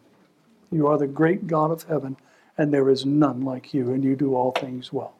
You 0.70 0.86
are 0.86 0.96
the 0.96 1.08
great 1.08 1.48
God 1.48 1.72
of 1.72 1.82
heaven, 1.82 2.16
and 2.56 2.72
there 2.72 2.88
is 2.88 3.04
none 3.04 3.42
like 3.42 3.74
you, 3.74 3.92
and 3.92 4.04
you 4.04 4.14
do 4.14 4.36
all 4.36 4.52
things 4.52 4.92
well. 4.92 5.14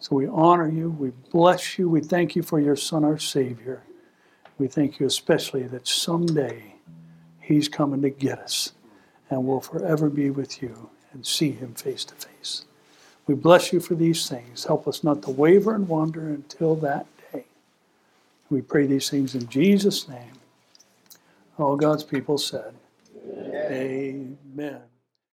So 0.00 0.16
we 0.16 0.26
honor 0.26 0.68
you, 0.68 0.90
we 0.90 1.10
bless 1.30 1.78
you, 1.78 1.88
we 1.88 2.00
thank 2.00 2.34
you 2.34 2.42
for 2.42 2.58
your 2.58 2.76
Son, 2.76 3.04
our 3.04 3.18
Savior. 3.18 3.82
We 4.58 4.66
thank 4.68 5.00
you 5.00 5.06
especially 5.06 5.64
that 5.64 5.86
someday 5.86 6.74
He's 7.40 7.68
coming 7.68 8.02
to 8.02 8.10
get 8.10 8.38
us, 8.40 8.72
and 9.30 9.46
we'll 9.46 9.60
forever 9.60 10.10
be 10.10 10.28
with 10.30 10.60
you 10.62 10.90
and 11.12 11.24
see 11.24 11.50
him 11.50 11.72
face 11.74 12.04
to 12.04 12.14
face. 12.14 12.66
We 13.26 13.34
bless 13.34 13.72
you 13.72 13.80
for 13.80 13.94
these 13.94 14.28
things. 14.28 14.64
Help 14.64 14.86
us 14.86 15.02
not 15.02 15.22
to 15.22 15.30
waver 15.30 15.74
and 15.74 15.88
wander 15.88 16.28
until 16.28 16.74
that 16.76 17.06
day. 17.32 17.44
We 18.50 18.62
pray 18.62 18.86
these 18.86 19.08
things 19.08 19.34
in 19.34 19.48
Jesus' 19.48 20.08
name. 20.08 20.32
All 21.58 21.76
God's 21.76 22.04
people 22.04 22.38
said, 22.38 22.74
Amen. 23.26 24.38
Amen. 24.54 24.80